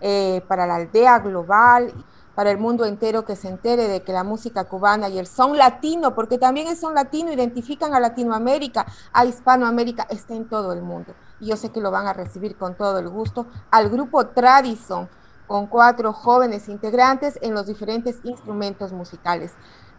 eh, 0.00 0.40
para 0.48 0.66
la 0.66 0.76
aldea 0.76 1.18
global, 1.18 1.92
para 2.34 2.50
el 2.50 2.56
mundo 2.56 2.86
entero 2.86 3.26
que 3.26 3.36
se 3.36 3.48
entere 3.48 3.86
de 3.88 4.02
que 4.02 4.12
la 4.12 4.24
música 4.24 4.64
cubana 4.64 5.10
y 5.10 5.18
el 5.18 5.26
son 5.26 5.58
latino, 5.58 6.14
porque 6.14 6.38
también 6.38 6.68
el 6.68 6.76
son 6.76 6.94
latino, 6.94 7.30
identifican 7.30 7.92
a 7.92 8.00
Latinoamérica, 8.00 8.86
a 9.12 9.26
Hispanoamérica, 9.26 10.06
está 10.08 10.34
en 10.34 10.48
todo 10.48 10.72
el 10.72 10.80
mundo. 10.80 11.14
Y 11.38 11.48
yo 11.48 11.56
sé 11.58 11.68
que 11.70 11.82
lo 11.82 11.90
van 11.90 12.06
a 12.06 12.14
recibir 12.14 12.56
con 12.56 12.76
todo 12.76 12.98
el 12.98 13.10
gusto 13.10 13.46
al 13.70 13.90
grupo 13.90 14.28
Tradición, 14.28 15.10
con 15.46 15.66
cuatro 15.66 16.14
jóvenes 16.14 16.68
integrantes 16.68 17.38
en 17.42 17.52
los 17.52 17.66
diferentes 17.66 18.20
instrumentos 18.24 18.92
musicales. 18.92 19.52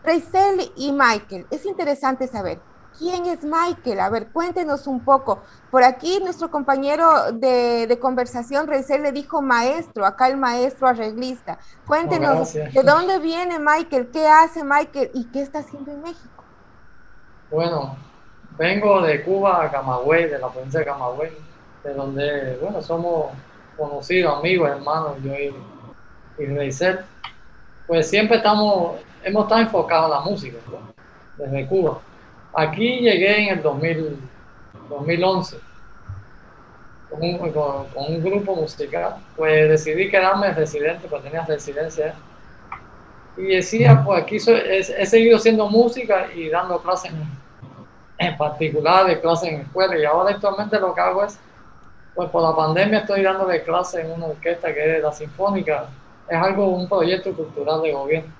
Reisel 0.03 0.71
y 0.75 0.91
Michael, 0.91 1.45
es 1.51 1.65
interesante 1.65 2.27
saber 2.27 2.59
¿Quién 2.97 3.27
es 3.27 3.43
Michael? 3.43 3.99
A 3.99 4.09
ver, 4.09 4.27
cuéntenos 4.27 4.87
un 4.87 5.01
poco. 5.01 5.43
Por 5.69 5.83
aquí 5.83 6.19
nuestro 6.19 6.49
compañero 6.49 7.31
de, 7.31 7.97
conversación, 8.01 8.67
Reisel, 8.67 9.03
le 9.03 9.11
dijo 9.11 9.41
maestro, 9.41 10.05
acá 10.05 10.27
el 10.27 10.37
maestro 10.37 10.87
arreglista. 10.87 11.59
Cuéntenos, 11.85 12.53
¿de 12.53 12.83
dónde 12.83 13.19
viene 13.19 13.59
Michael? 13.59 14.09
¿Qué 14.11 14.27
hace 14.27 14.63
Michael? 14.63 15.11
¿Y 15.13 15.25
qué 15.25 15.41
está 15.41 15.59
haciendo 15.59 15.91
en 15.91 16.01
México? 16.01 16.43
Bueno, 17.51 17.95
vengo 18.57 19.01
de 19.01 19.23
Cuba 19.23 19.65
a 19.65 19.71
Camagüey, 19.71 20.27
de 20.29 20.39
la 20.39 20.49
provincia 20.49 20.79
de 20.79 20.85
Camagüey, 20.85 21.31
de 21.83 21.93
donde, 21.93 22.57
bueno, 22.61 22.81
somos 22.81 23.27
conocidos, 23.77 24.39
amigos, 24.39 24.71
hermanos, 24.71 25.17
yo 25.23 25.33
y, 25.33 25.55
y 26.39 26.45
Reisel. 26.47 26.99
Pues 27.85 28.09
siempre 28.09 28.37
estamos, 28.37 28.95
hemos 29.23 29.43
estado 29.43 29.61
enfocados 29.61 30.05
en 30.05 30.11
la 30.11 30.19
música, 30.21 30.57
desde 31.37 31.67
Cuba 31.67 31.99
Aquí 32.57 33.01
llegué 33.01 33.43
en 33.43 33.49
el 33.49 33.61
2011 33.61 35.57
con 37.07 37.23
un, 37.23 38.23
grupo 38.23 38.55
musical. 38.55 39.17
Pues 39.35 39.69
decidí 39.69 40.09
quedarme 40.09 40.51
residente, 40.51 41.07
pues 41.07 41.21
tenía 41.21 41.45
residencia. 41.45 42.15
Y 43.37 43.43
decía, 43.43 44.01
pues 44.03 44.23
aquí 44.23 44.37
he, 44.37 45.05
seguido 45.05 45.37
haciendo 45.37 45.69
música 45.69 46.29
y 46.33 46.49
dando 46.49 46.81
clases 46.81 47.11
en, 48.17 48.37
particular, 48.37 49.05
de 49.05 49.21
clases 49.21 49.49
en 49.49 49.61
escuela. 49.61 49.95
Y 49.95 50.05
ahora 50.05 50.31
actualmente 50.31 50.79
lo 50.79 50.95
que 50.95 51.01
hago 51.01 51.25
es, 51.25 51.37
pues 52.15 52.27
por 52.31 52.41
la 52.41 52.55
pandemia 52.55 53.01
estoy 53.01 53.21
dándole 53.21 53.61
clases 53.61 54.03
en 54.03 54.13
una 54.13 54.25
orquesta 54.25 54.73
que 54.73 54.97
es 54.97 55.03
la 55.03 55.11
Sinfónica. 55.11 55.85
Es 56.27 56.35
algo, 56.35 56.69
un 56.69 56.89
proyecto 56.89 57.33
cultural 57.33 57.83
de 57.83 57.91
gobierno. 57.91 58.33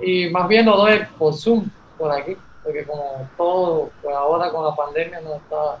Y 0.00 0.30
más 0.30 0.46
bien 0.46 0.66
lo 0.66 0.76
doy 0.76 1.00
por 1.18 1.34
Zoom, 1.34 1.68
por 1.98 2.12
aquí 2.12 2.36
porque 2.64 2.84
como 2.84 3.28
todo, 3.36 3.90
pues 4.02 4.16
ahora 4.16 4.50
con 4.50 4.64
la 4.64 4.74
pandemia 4.74 5.20
no 5.20 5.34
está, 5.34 5.78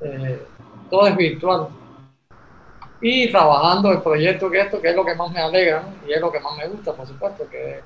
eh, 0.00 0.42
todo 0.90 1.06
es 1.06 1.16
virtual. 1.16 1.68
Y 3.00 3.30
trabajando 3.30 3.92
el 3.92 4.00
proyecto 4.00 4.50
que 4.50 4.60
esto, 4.60 4.80
que 4.80 4.88
es 4.88 4.96
lo 4.96 5.04
que 5.04 5.14
más 5.14 5.30
me 5.30 5.40
alegra, 5.40 5.84
y 6.06 6.12
es 6.12 6.20
lo 6.20 6.32
que 6.32 6.40
más 6.40 6.56
me 6.56 6.66
gusta, 6.66 6.94
por 6.94 7.06
supuesto, 7.06 7.48
que 7.48 7.80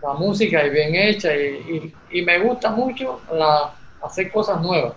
la 0.00 0.14
música 0.14 0.62
es 0.62 0.72
bien 0.72 0.94
hecha 0.94 1.34
y, 1.36 1.92
y, 2.10 2.22
me 2.22 2.38
gusta 2.38 2.70
mucho 2.70 3.20
la, 3.32 3.74
hacer 4.00 4.30
cosas 4.32 4.60
nuevas. 4.62 4.94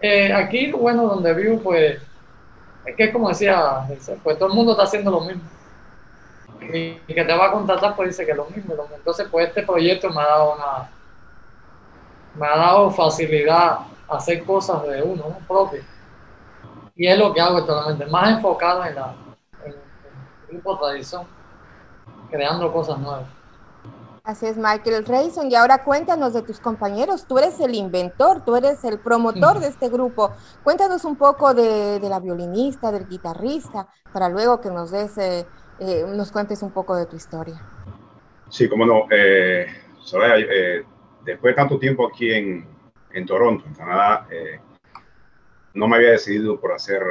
Eh, 0.00 0.30
aquí, 0.32 0.70
bueno, 0.72 1.06
donde 1.06 1.32
vivo, 1.32 1.60
pues, 1.60 2.02
es 2.84 2.96
que 2.96 3.12
como 3.12 3.30
decía, 3.30 3.86
pues 4.22 4.36
todo 4.36 4.48
el 4.48 4.54
mundo 4.54 4.72
está 4.72 4.84
haciendo 4.84 5.10
lo 5.10 5.20
mismo 5.20 5.42
y, 6.72 7.14
que 7.14 7.24
te 7.24 7.36
va 7.36 7.46
a 7.46 7.52
contratar 7.52 7.94
pues 7.96 8.10
dice 8.10 8.26
que 8.26 8.34
lo 8.34 8.46
mismo, 8.46 8.74
Entonces 8.94 9.28
pues 9.30 9.48
este 9.48 9.62
proyecto 9.62 10.10
me 10.10 10.20
ha 10.20 10.26
dado 10.26 10.54
una, 10.54 10.90
me 12.34 12.46
ha 12.46 12.56
dado 12.56 12.90
facilidad 12.90 13.78
a 14.08 14.16
hacer 14.16 14.44
cosas 14.44 14.82
de 14.84 15.02
uno, 15.02 15.24
¿no? 15.28 15.38
propio. 15.46 15.82
Y 16.96 17.06
es 17.08 17.18
lo 17.18 17.32
que 17.32 17.40
hago 17.40 17.58
actualmente, 17.58 18.06
más 18.06 18.30
enfocado 18.30 18.84
en, 18.84 18.94
la, 18.94 19.14
en, 19.64 19.72
el 19.72 19.78
grupo 20.48 20.78
tradición, 20.78 21.26
creando 22.30 22.72
cosas 22.72 22.98
nuevas. 22.98 23.26
Así 24.22 24.46
es, 24.46 24.56
Michael 24.56 25.04
Rayson. 25.04 25.50
Y 25.50 25.54
ahora 25.54 25.84
cuéntanos 25.84 26.32
de 26.32 26.40
tus 26.40 26.58
compañeros. 26.58 27.26
Tú 27.26 27.36
eres 27.36 27.60
el 27.60 27.74
inventor, 27.74 28.42
tú 28.42 28.56
eres 28.56 28.82
el 28.84 28.98
promotor 28.98 29.60
de 29.60 29.68
este 29.68 29.90
grupo. 29.90 30.30
Cuéntanos 30.62 31.04
un 31.04 31.16
poco 31.16 31.52
de, 31.52 32.00
de 32.00 32.08
la 32.08 32.20
violinista, 32.20 32.90
del 32.90 33.06
guitarrista, 33.06 33.86
para 34.14 34.30
luego 34.30 34.62
que 34.62 34.70
nos 34.70 34.90
des 34.92 35.18
eh, 35.18 35.46
eh, 35.80 36.04
nos 36.06 36.30
cuentes 36.32 36.62
un 36.62 36.70
poco 36.70 36.96
de 36.96 37.06
tu 37.06 37.16
historia. 37.16 37.60
Sí, 38.48 38.68
como 38.68 38.86
no. 38.86 39.06
Eh, 39.10 39.66
eh, 40.22 40.84
después 41.24 41.52
de 41.52 41.56
tanto 41.56 41.78
tiempo 41.78 42.06
aquí 42.06 42.32
en, 42.32 42.66
en 43.12 43.26
Toronto, 43.26 43.64
en 43.66 43.74
Canadá, 43.74 44.26
eh, 44.30 44.60
no 45.74 45.88
me 45.88 45.96
había 45.96 46.10
decidido 46.10 46.60
por 46.60 46.72
hacer, 46.72 47.02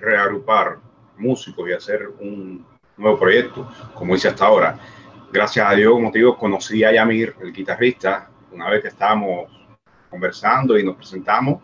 reagrupar 0.00 0.78
músicos 1.16 1.68
y 1.68 1.72
hacer 1.72 2.08
un 2.20 2.66
nuevo 2.96 3.18
proyecto, 3.18 3.68
como 3.94 4.14
hice 4.14 4.28
hasta 4.28 4.46
ahora. 4.46 4.78
Gracias 5.32 5.66
a 5.66 5.74
Dios, 5.74 5.92
como 5.92 6.10
te 6.10 6.18
digo, 6.18 6.36
conocí 6.36 6.84
a 6.84 6.92
Yamir, 6.92 7.34
el 7.40 7.52
guitarrista, 7.52 8.28
una 8.52 8.68
vez 8.70 8.82
que 8.82 8.88
estábamos 8.88 9.50
conversando 10.10 10.78
y 10.78 10.84
nos 10.84 10.96
presentamos, 10.96 11.62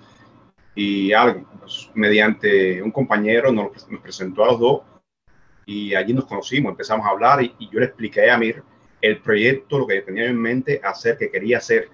y 0.74 1.12
algo, 1.12 1.44
pues, 1.60 1.90
mediante 1.94 2.82
un 2.82 2.90
compañero 2.90 3.52
nos, 3.52 3.88
nos 3.88 4.00
presentó 4.00 4.44
a 4.44 4.48
los 4.48 4.60
dos 4.60 4.80
y 5.66 5.94
allí 5.94 6.12
nos 6.12 6.26
conocimos, 6.26 6.70
empezamos 6.70 7.06
a 7.06 7.10
hablar 7.10 7.42
y, 7.42 7.54
yo 7.70 7.80
le 7.80 7.86
expliqué 7.86 8.30
a 8.30 8.34
Amir 8.34 8.62
el 9.00 9.20
proyecto, 9.20 9.78
lo 9.78 9.86
que 9.86 10.00
tenía 10.02 10.26
en 10.26 10.40
mente 10.40 10.80
hacer, 10.82 11.18
que 11.18 11.30
quería 11.30 11.58
hacer, 11.58 11.90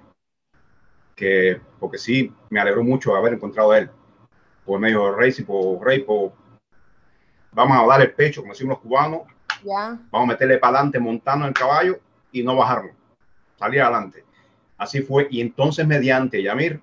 que, 1.14 1.60
porque 1.78 1.98
sí, 1.98 2.32
me 2.50 2.60
alegró 2.60 2.84
mucho 2.84 3.16
haber 3.16 3.34
encontrado 3.34 3.72
a 3.72 3.78
él. 3.78 3.90
Por 4.64 4.78
medio 4.78 5.06
de 5.06 5.16
Rey, 5.16 5.32
por 5.42 5.84
Rey, 5.84 6.00
por, 6.00 6.32
vamos 7.52 7.78
a 7.78 7.86
dar 7.86 8.02
el 8.02 8.12
pecho, 8.12 8.42
como 8.42 8.52
decimos 8.52 8.76
los 8.76 8.80
cubanos, 8.80 9.22
ya. 9.64 9.98
vamos 10.10 10.28
a 10.28 10.32
meterle 10.32 10.58
para 10.58 10.78
adelante 10.78 11.00
montando 11.00 11.46
el 11.46 11.52
caballo 11.52 11.98
y 12.30 12.42
no 12.42 12.56
bajarlo, 12.56 12.92
salir 13.58 13.82
adelante. 13.82 14.24
Así 14.78 15.02
fue, 15.02 15.26
y 15.30 15.40
entonces 15.40 15.86
mediante 15.86 16.42
Yamir 16.42 16.80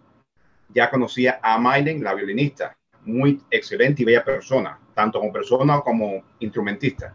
ya 0.70 0.90
conocía 0.90 1.40
a 1.42 1.58
Maylen, 1.58 2.04
la 2.04 2.14
violinista, 2.14 2.78
muy 3.06 3.42
excelente 3.50 4.02
y 4.02 4.06
bella 4.06 4.24
persona, 4.26 4.78
tanto 4.98 5.20
como 5.20 5.32
persona 5.32 5.80
como 5.82 6.24
instrumentista. 6.40 7.14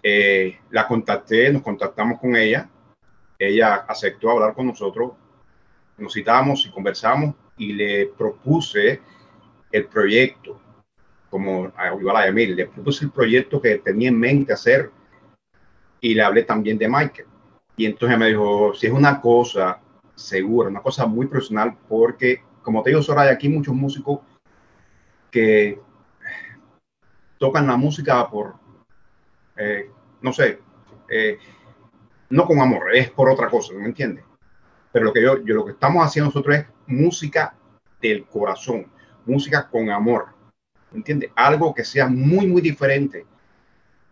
Eh, 0.00 0.60
la 0.70 0.86
contacté, 0.86 1.52
nos 1.52 1.62
contactamos 1.62 2.20
con 2.20 2.36
ella, 2.36 2.70
ella 3.36 3.84
aceptó 3.88 4.30
hablar 4.30 4.54
con 4.54 4.68
nosotros, 4.68 5.14
nos 5.98 6.12
citamos 6.12 6.64
y 6.64 6.70
conversamos 6.70 7.34
y 7.58 7.72
le 7.72 8.06
propuse 8.06 9.00
el 9.72 9.86
proyecto, 9.86 10.60
como 11.28 11.72
igual 11.98 12.16
a 12.16 12.28
Emil, 12.28 12.54
le 12.54 12.66
propuse 12.66 13.06
el 13.06 13.10
proyecto 13.10 13.60
que 13.60 13.78
tenía 13.78 14.08
en 14.08 14.18
mente 14.20 14.52
hacer 14.52 14.92
y 16.00 16.14
le 16.14 16.22
hablé 16.22 16.44
también 16.44 16.78
de 16.78 16.88
Michael. 16.88 17.26
Y 17.76 17.86
entonces 17.86 18.16
me 18.16 18.28
dijo, 18.28 18.72
si 18.74 18.86
es 18.86 18.92
una 18.92 19.20
cosa 19.20 19.80
segura, 20.14 20.68
una 20.68 20.80
cosa 20.80 21.06
muy 21.06 21.26
personal, 21.26 21.76
porque 21.88 22.44
como 22.62 22.84
te 22.84 22.90
digo, 22.90 23.02
Soraya, 23.02 23.32
aquí 23.32 23.48
muchos 23.48 23.74
músicos 23.74 24.20
que 25.32 25.80
tocan 27.40 27.66
la 27.66 27.78
música 27.78 28.28
por, 28.28 28.54
eh, 29.56 29.90
no 30.20 30.30
sé, 30.30 30.60
eh, 31.08 31.38
no 32.28 32.44
con 32.44 32.60
amor, 32.60 32.94
es 32.94 33.10
por 33.10 33.30
otra 33.30 33.48
cosa, 33.48 33.72
¿me 33.72 33.86
entiendes? 33.86 34.24
Pero 34.92 35.06
lo 35.06 35.12
que 35.12 35.22
yo, 35.22 35.42
yo, 35.42 35.54
lo 35.54 35.64
que 35.64 35.72
estamos 35.72 36.06
haciendo 36.06 36.26
nosotros 36.26 36.56
es 36.56 36.66
música 36.86 37.54
del 38.02 38.26
corazón, 38.26 38.86
música 39.24 39.70
con 39.70 39.88
amor, 39.88 40.26
¿me 40.90 40.98
entiendes? 40.98 41.30
Algo 41.34 41.74
que 41.74 41.82
sea 41.82 42.08
muy, 42.08 42.46
muy 42.46 42.60
diferente. 42.60 43.24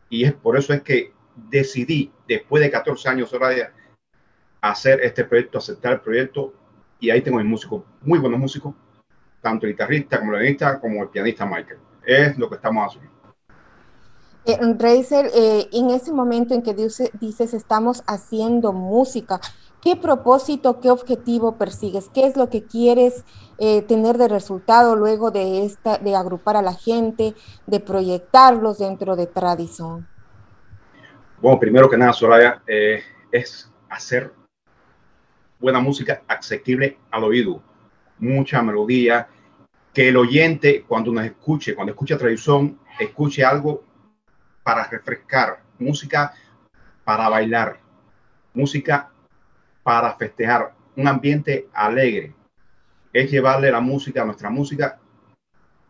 Y 0.08 0.24
es 0.24 0.32
por 0.32 0.56
eso 0.56 0.72
es 0.72 0.80
que 0.80 1.12
decidí, 1.36 2.10
después 2.26 2.62
de 2.62 2.70
14 2.70 3.10
años, 3.10 3.30
de 3.30 3.68
hacer 4.62 5.00
este 5.02 5.24
proyecto, 5.24 5.58
aceptar 5.58 5.92
el 5.92 6.00
proyecto. 6.00 6.54
Y 6.98 7.10
ahí 7.10 7.20
tengo 7.20 7.38
el 7.38 7.44
músico, 7.44 7.84
muy 8.00 8.18
buenos 8.18 8.40
músicos, 8.40 8.74
tanto 9.42 9.66
el 9.66 9.72
guitarrista 9.72 10.18
como 10.18 10.34
el 10.34 10.40
pianista, 10.40 10.80
como 10.80 11.02
el 11.02 11.10
pianista 11.10 11.44
Michael. 11.44 11.78
Es 12.06 12.38
lo 12.38 12.48
que 12.48 12.54
estamos 12.54 12.86
haciendo. 12.86 13.17
Eh, 14.48 14.56
eh, 15.34 15.68
en 15.72 15.90
ese 15.90 16.10
momento 16.10 16.54
en 16.54 16.62
que 16.62 16.72
dices, 16.72 17.52
estamos 17.52 18.02
haciendo 18.06 18.72
música, 18.72 19.42
¿qué 19.82 19.94
propósito, 19.94 20.80
qué 20.80 20.90
objetivo 20.90 21.58
persigues? 21.58 22.08
¿Qué 22.14 22.26
es 22.26 22.34
lo 22.34 22.48
que 22.48 22.64
quieres 22.64 23.26
eh, 23.58 23.82
tener 23.82 24.16
de 24.16 24.26
resultado 24.26 24.96
luego 24.96 25.30
de, 25.30 25.66
esta, 25.66 25.98
de 25.98 26.16
agrupar 26.16 26.56
a 26.56 26.62
la 26.62 26.72
gente, 26.72 27.34
de 27.66 27.80
proyectarlos 27.80 28.78
dentro 28.78 29.16
de 29.16 29.26
Tradición? 29.26 30.08
Bueno, 31.42 31.60
primero 31.60 31.90
que 31.90 31.98
nada, 31.98 32.14
Soraya, 32.14 32.62
eh, 32.66 33.02
es 33.30 33.70
hacer 33.90 34.32
buena 35.60 35.80
música 35.80 36.22
accesible 36.26 36.96
al 37.10 37.24
oído, 37.24 37.62
mucha 38.18 38.62
melodía, 38.62 39.28
que 39.92 40.08
el 40.08 40.16
oyente 40.16 40.84
cuando 40.88 41.12
nos 41.12 41.26
escuche, 41.26 41.74
cuando 41.74 41.92
escuche 41.92 42.16
tradición, 42.16 42.78
escuche 42.98 43.44
algo 43.44 43.87
para 44.68 44.84
refrescar, 44.84 45.62
música 45.78 46.34
para 47.02 47.30
bailar, 47.30 47.80
música 48.52 49.10
para 49.82 50.14
festejar, 50.14 50.74
un 50.94 51.08
ambiente 51.08 51.70
alegre. 51.72 52.34
Es 53.10 53.30
llevarle 53.30 53.70
la 53.70 53.80
música, 53.80 54.26
nuestra 54.26 54.50
música, 54.50 54.98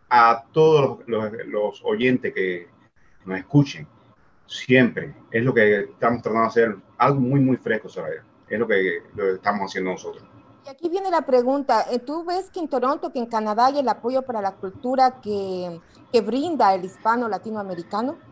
a 0.08 0.44
todos 0.52 1.00
los, 1.08 1.32
los 1.48 1.82
oyentes 1.84 2.32
que 2.32 2.68
nos 3.24 3.38
escuchen 3.38 3.84
siempre. 4.46 5.12
Es 5.32 5.42
lo 5.42 5.52
que 5.52 5.80
estamos 5.80 6.22
tratando 6.22 6.42
de 6.42 6.46
hacer, 6.46 6.76
algo 6.98 7.18
muy, 7.18 7.40
muy 7.40 7.56
fresco, 7.56 7.88
Soraya. 7.88 8.22
Es 8.48 8.60
lo 8.60 8.68
que, 8.68 9.02
lo 9.16 9.34
estamos 9.34 9.68
haciendo 9.68 9.90
nosotros. 9.90 10.22
Y 10.64 10.68
aquí 10.68 10.88
viene 10.88 11.10
la 11.10 11.22
pregunta, 11.22 11.84
eh, 11.90 11.98
¿tú 11.98 12.24
ves 12.24 12.48
que 12.48 12.60
en 12.60 12.68
Toronto, 12.68 13.12
que 13.12 13.18
en 13.18 13.26
Canadá 13.26 13.66
hay 13.66 13.80
el 13.80 13.88
apoyo 13.88 14.22
para 14.22 14.40
la 14.40 14.52
cultura 14.52 15.20
que, 15.20 15.80
que 16.12 16.20
brinda 16.20 16.72
el 16.76 16.84
hispano 16.84 17.28
latinoamericano? 17.28 18.28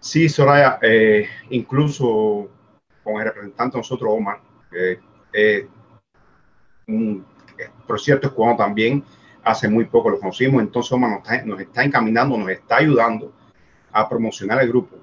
Sí, 0.00 0.30
Soraya, 0.30 0.78
eh, 0.80 1.28
incluso 1.50 2.48
con 3.04 3.20
el 3.20 3.24
representante 3.24 3.76
de 3.76 3.80
nosotros, 3.80 4.10
Omar, 4.10 4.40
eh, 4.72 5.68
por 7.86 8.00
cierto 8.00 8.28
es 8.28 8.32
cubano 8.32 8.56
también, 8.56 9.04
hace 9.44 9.68
muy 9.68 9.84
poco 9.84 10.08
lo 10.08 10.18
conocimos, 10.18 10.62
entonces 10.62 10.90
Omar 10.92 11.10
nos 11.10 11.18
está, 11.20 11.44
nos 11.44 11.60
está 11.60 11.84
encaminando, 11.84 12.38
nos 12.38 12.48
está 12.48 12.76
ayudando 12.76 13.34
a 13.92 14.08
promocionar 14.08 14.62
el 14.62 14.68
grupo. 14.68 14.96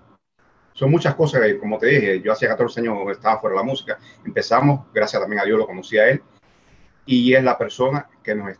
Son 0.74 0.90
muchas 0.90 1.14
cosas, 1.14 1.42
como 1.60 1.78
te 1.78 1.88
dije, 1.88 2.22
yo 2.22 2.32
hacía 2.32 2.50
14 2.50 2.82
años 2.82 2.98
estaba 3.12 3.40
fuera 3.40 3.56
de 3.56 3.62
la 3.62 3.70
música, 3.70 4.00
empezamos, 4.26 4.88
gracias 4.92 5.22
también 5.22 5.42
a 5.42 5.46
Dios 5.46 5.60
lo 5.60 5.68
conocí 5.68 6.00
a 6.00 6.10
él, 6.10 6.24
y 7.06 7.36
es 7.36 7.44
la 7.44 7.56
persona 7.56 8.10
que 8.24 8.34
nos, 8.34 8.58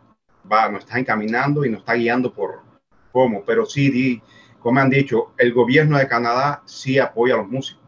va, 0.50 0.68
nos 0.68 0.84
está 0.84 1.00
encaminando 1.00 1.64
y 1.64 1.70
nos 1.70 1.80
está 1.80 1.94
guiando 1.94 2.32
por 2.32 2.62
cómo, 3.10 3.42
pero 3.44 3.66
sí, 3.66 4.22
como 4.60 4.80
han 4.80 4.90
dicho, 4.90 5.32
el 5.36 5.52
gobierno 5.52 5.98
de 5.98 6.08
Canadá 6.08 6.62
sí 6.64 6.98
apoya 6.98 7.34
a 7.34 7.38
los 7.38 7.48
músicos, 7.48 7.82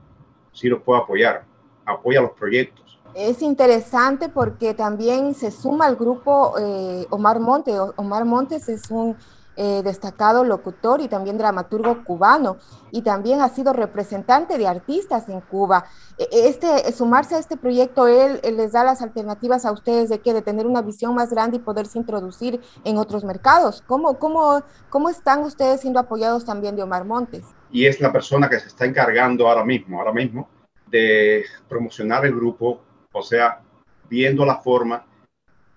sí 0.53 0.69
los 0.69 0.83
puede 0.83 1.01
apoyar, 1.01 1.45
apoya 1.85 2.21
los 2.21 2.33
proyectos. 2.33 2.99
Es 3.15 3.43
interesante 3.43 4.29
porque 4.29 4.73
también 4.73 5.35
se 5.35 5.51
suma 5.51 5.87
al 5.87 5.97
grupo 5.97 6.55
eh, 6.61 7.07
Omar 7.11 7.41
Montes. 7.41 7.75
Omar 7.97 8.25
Montes 8.25 8.69
es 8.69 8.89
un 8.91 9.17
eh, 9.57 9.83
destacado 9.83 10.45
locutor 10.45 11.01
y 11.01 11.09
también 11.09 11.39
dramaturgo 11.39 12.05
cubano, 12.05 12.57
y 12.91 13.03
también 13.03 13.41
ha 13.41 13.49
sido 13.49 13.73
representante 13.73 14.59
de 14.59 14.67
artistas 14.67 15.29
en 15.29 15.41
Cuba. 15.41 15.85
E, 16.19 16.25
e, 16.25 16.49
este, 16.49 16.93
sumarse 16.93 17.35
a 17.35 17.39
este 17.39 17.57
proyecto, 17.57 18.07
él, 18.07 18.41
les 18.43 18.73
da 18.73 18.85
las 18.85 19.03
alternativas 19.03 19.65
a 19.65 19.73
ustedes 19.73 20.09
de 20.09 20.21
que 20.21 20.33
de 20.33 20.43
tener 20.43 20.67
una 20.67 20.83
visión 20.83 21.15
más 21.15 21.31
grande 21.31 21.59
y 21.59 21.61
poderse 21.61 21.99
introducir 21.99 22.61
en 22.85 22.97
otros 22.97 23.25
mercados. 23.25 23.83
¿Cómo, 23.87 24.19
cómo, 24.19 24.63
cómo 24.89 25.09
están 25.09 25.41
ustedes 25.41 25.81
siendo 25.81 26.01
apoyados 26.01 26.45
también 26.45 26.77
de 26.77 26.83
Omar 26.83 27.05
Montes? 27.05 27.45
Y 27.71 27.87
es 27.87 28.01
la 28.01 28.13
persona 28.13 28.49
que 28.49 28.59
se 28.59 28.69
está 28.69 28.87
encargando 28.87 29.49
ahora 29.49 29.65
mismo, 29.65 29.99
ahora 29.99 30.13
mismo, 30.13 30.49
de 30.87 31.45
promocionar 31.69 32.25
el 32.27 32.35
grupo, 32.35 32.81
o 33.13 33.23
sea, 33.23 33.61
viendo 34.09 34.45
la 34.45 34.57
forma 34.57 35.05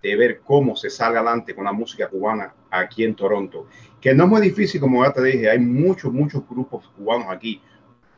de 0.02 0.16
ver 0.16 0.42
cómo 0.42 0.76
se 0.76 0.90
sale 0.90 1.18
adelante 1.18 1.56
con 1.56 1.64
la 1.64 1.72
música 1.72 2.10
cubana 2.10 2.54
aquí 2.74 3.04
en 3.04 3.16
Toronto. 3.16 3.68
Que 4.02 4.14
no 4.14 4.26
es 4.26 4.30
muy 4.30 4.42
difícil, 4.42 4.82
como 4.82 5.04
ya 5.04 5.14
te 5.14 5.24
dije, 5.24 5.50
hay 5.50 5.60
muchos, 5.60 6.12
muchos 6.12 6.48
grupos 6.48 6.90
cubanos 6.98 7.28
aquí, 7.30 7.62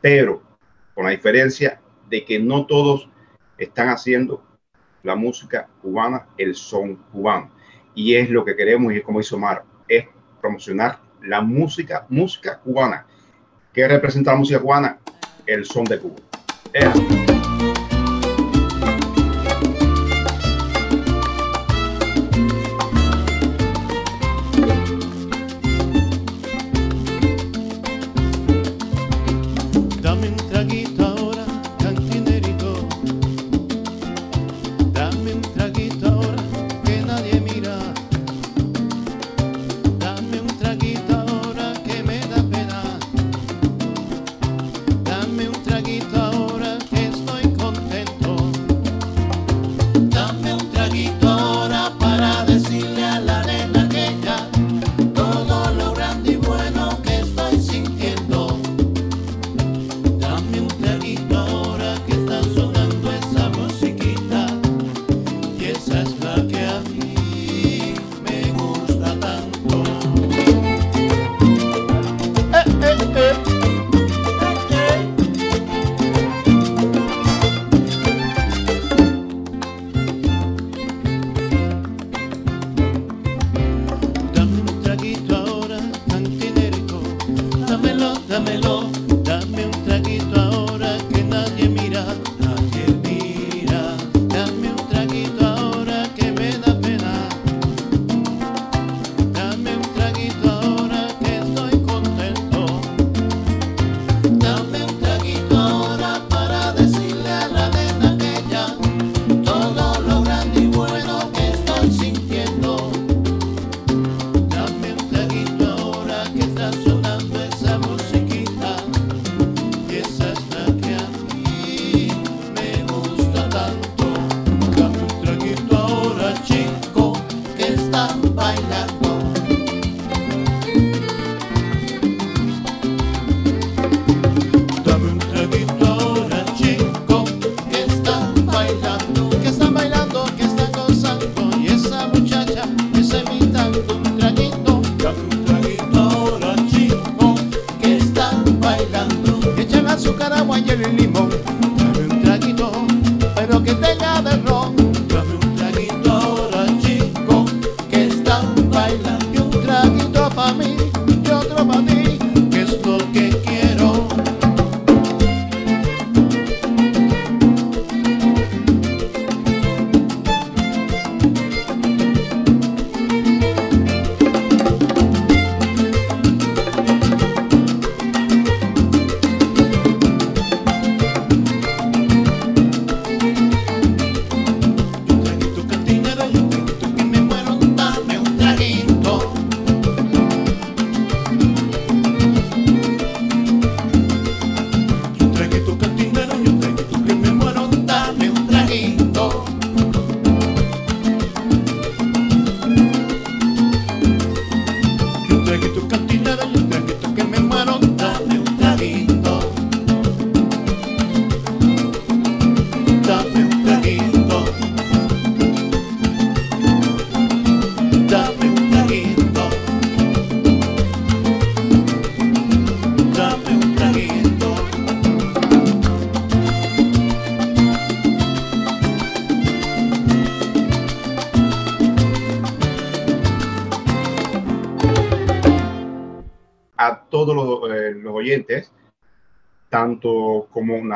pero 0.00 0.42
con 0.94 1.04
la 1.04 1.10
diferencia 1.10 1.80
de 2.08 2.24
que 2.24 2.38
no 2.38 2.66
todos 2.66 3.08
están 3.58 3.88
haciendo 3.88 4.42
la 5.02 5.14
música 5.14 5.68
cubana, 5.80 6.26
el 6.36 6.54
son 6.54 6.96
cubano. 7.12 7.50
Y 7.94 8.14
es 8.14 8.30
lo 8.30 8.44
que 8.44 8.56
queremos, 8.56 8.92
y 8.92 9.00
como 9.02 9.20
hizo 9.20 9.38
Mar, 9.38 9.64
es 9.88 10.06
promocionar 10.40 10.98
la 11.22 11.40
música, 11.40 12.06
música 12.08 12.58
cubana. 12.58 13.06
¿Qué 13.72 13.86
representa 13.86 14.32
la 14.32 14.38
música 14.38 14.60
cubana? 14.60 14.98
El 15.46 15.64
son 15.64 15.84
de 15.84 15.98
Cuba. 15.98 16.16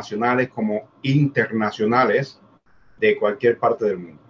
Nacionales 0.00 0.48
como 0.48 0.88
internacionales 1.02 2.40
de 2.98 3.18
cualquier 3.18 3.58
parte 3.58 3.84
del 3.84 3.98
mundo. 3.98 4.22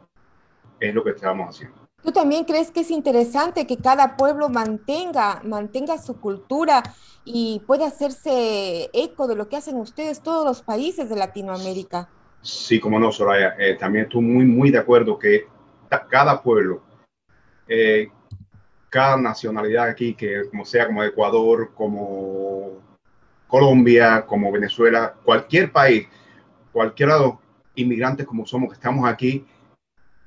Es 0.80 0.94
lo 0.94 1.04
que 1.04 1.10
estamos 1.10 1.48
haciendo. 1.48 1.78
¿Tú 2.02 2.12
también 2.12 2.44
crees 2.44 2.70
que 2.70 2.80
es 2.80 2.90
interesante 2.90 3.66
que 3.66 3.76
cada 3.76 4.16
pueblo 4.16 4.48
mantenga, 4.48 5.42
mantenga 5.44 5.98
su 5.98 6.18
cultura 6.18 6.82
y 7.24 7.62
pueda 7.66 7.86
hacerse 7.86 8.88
eco 8.92 9.28
de 9.28 9.36
lo 9.36 9.48
que 9.48 9.56
hacen 9.56 9.76
ustedes 9.76 10.22
todos 10.22 10.44
los 10.44 10.62
países 10.62 11.08
de 11.08 11.16
Latinoamérica? 11.16 12.08
Sí, 12.40 12.80
como 12.80 12.98
no, 12.98 13.12
Soraya. 13.12 13.54
eh, 13.58 13.76
también 13.78 14.06
estoy 14.06 14.22
muy, 14.22 14.46
muy 14.46 14.70
de 14.70 14.78
acuerdo 14.78 15.18
que 15.18 15.46
cada 16.08 16.42
pueblo, 16.42 16.82
eh, 17.68 18.08
cada 18.88 19.18
nacionalidad 19.18 19.88
aquí, 19.88 20.14
que 20.14 20.48
como 20.48 20.64
sea 20.64 20.86
como 20.86 21.04
Ecuador, 21.04 21.72
como 21.74 22.79
Colombia, 23.50 24.24
como 24.26 24.52
Venezuela, 24.52 25.14
cualquier 25.24 25.72
país, 25.72 26.06
cualquiera 26.72 27.14
de 27.14 27.20
los 27.20 27.34
inmigrantes 27.74 28.26
como 28.26 28.46
somos 28.46 28.70
que 28.70 28.74
estamos 28.74 29.08
aquí, 29.08 29.44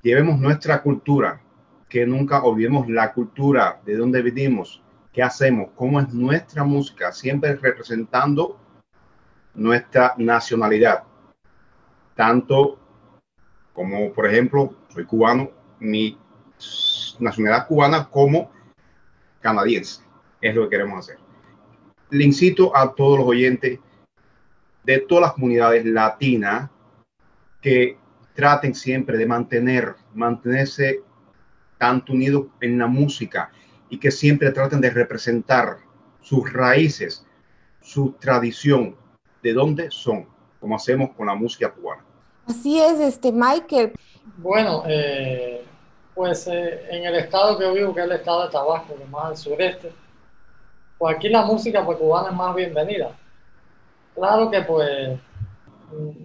llevemos 0.02 0.40
nuestra 0.40 0.82
cultura, 0.82 1.42
que 1.90 2.06
nunca 2.06 2.44
olvidemos 2.44 2.90
la 2.90 3.14
cultura, 3.14 3.80
de 3.86 3.96
dónde 3.96 4.22
vivimos, 4.22 4.84
qué 5.12 5.24
hacemos, 5.24 5.70
cómo 5.76 6.00
es 6.00 6.14
nuestra 6.14 6.64
música, 6.64 7.12
siempre 7.12 7.56
representando 7.56 8.60
nuestra 9.56 10.14
nacionalidad 10.18 11.04
tanto 12.16 12.80
como, 13.74 14.14
por 14.14 14.28
ejemplo, 14.28 14.74
soy 14.90 15.06
cubano, 15.06 15.50
mi 15.80 16.18
nacionalidad 17.20 17.68
cubana 17.68 18.10
como 18.10 18.52
canadiense. 19.42 20.04
Es 20.42 20.56
lo 20.56 20.64
que 20.64 20.70
queremos 20.70 21.00
hacer. 21.00 21.18
Le 22.10 22.24
incito 22.24 22.76
a 22.76 22.94
todos 22.94 23.20
los 23.20 23.28
oyentes 23.28 23.80
de 24.84 25.00
todas 25.00 25.24
las 25.24 25.34
comunidades 25.34 25.86
latinas 25.86 26.70
que 27.62 27.98
traten 28.34 28.76
siempre 28.76 29.18
de 29.18 29.26
mantener, 29.26 29.96
mantenerse 30.14 31.02
tanto 31.78 32.14
unidos 32.14 32.48
en 32.62 32.78
la 32.78 32.88
música 32.88 33.52
y 33.90 33.98
que 33.98 34.12
siempre 34.12 34.52
traten 34.52 34.82
de 34.82 34.90
representar 34.90 35.78
sus 36.22 36.52
raíces, 36.52 37.26
su 37.82 38.14
tradición, 38.14 38.96
de 39.42 39.54
dónde 39.54 39.92
son, 39.92 40.28
como 40.60 40.76
hacemos 40.76 41.12
con 41.12 41.28
la 41.28 41.36
música 41.36 41.72
cubana. 41.72 42.04
Así 42.48 42.80
es, 42.80 43.00
este 43.00 43.32
Michael. 43.32 43.94
Bueno, 44.38 44.84
eh, 44.88 45.64
pues 46.16 46.48
eh, 46.48 46.88
en 46.90 47.06
el 47.06 47.16
estado 47.16 47.58
que 47.58 47.70
vivo, 47.72 47.94
que 47.94 48.02
es 48.02 48.06
el 48.06 48.14
estado 48.14 48.46
de 48.46 48.52
Tabasco, 48.52 48.96
que 48.96 49.04
es 49.04 49.10
más 49.10 49.26
al 49.26 49.38
sureste, 49.38 49.92
pues 50.98 51.16
aquí 51.16 51.30
la 51.30 51.44
música 51.44 51.86
pues, 51.86 51.98
cubana 51.98 52.30
es 52.30 52.36
más 52.36 52.56
bienvenida. 52.56 53.12
Claro 54.16 54.50
que 54.50 54.62
pues 54.62 55.20
mm, 55.92 56.24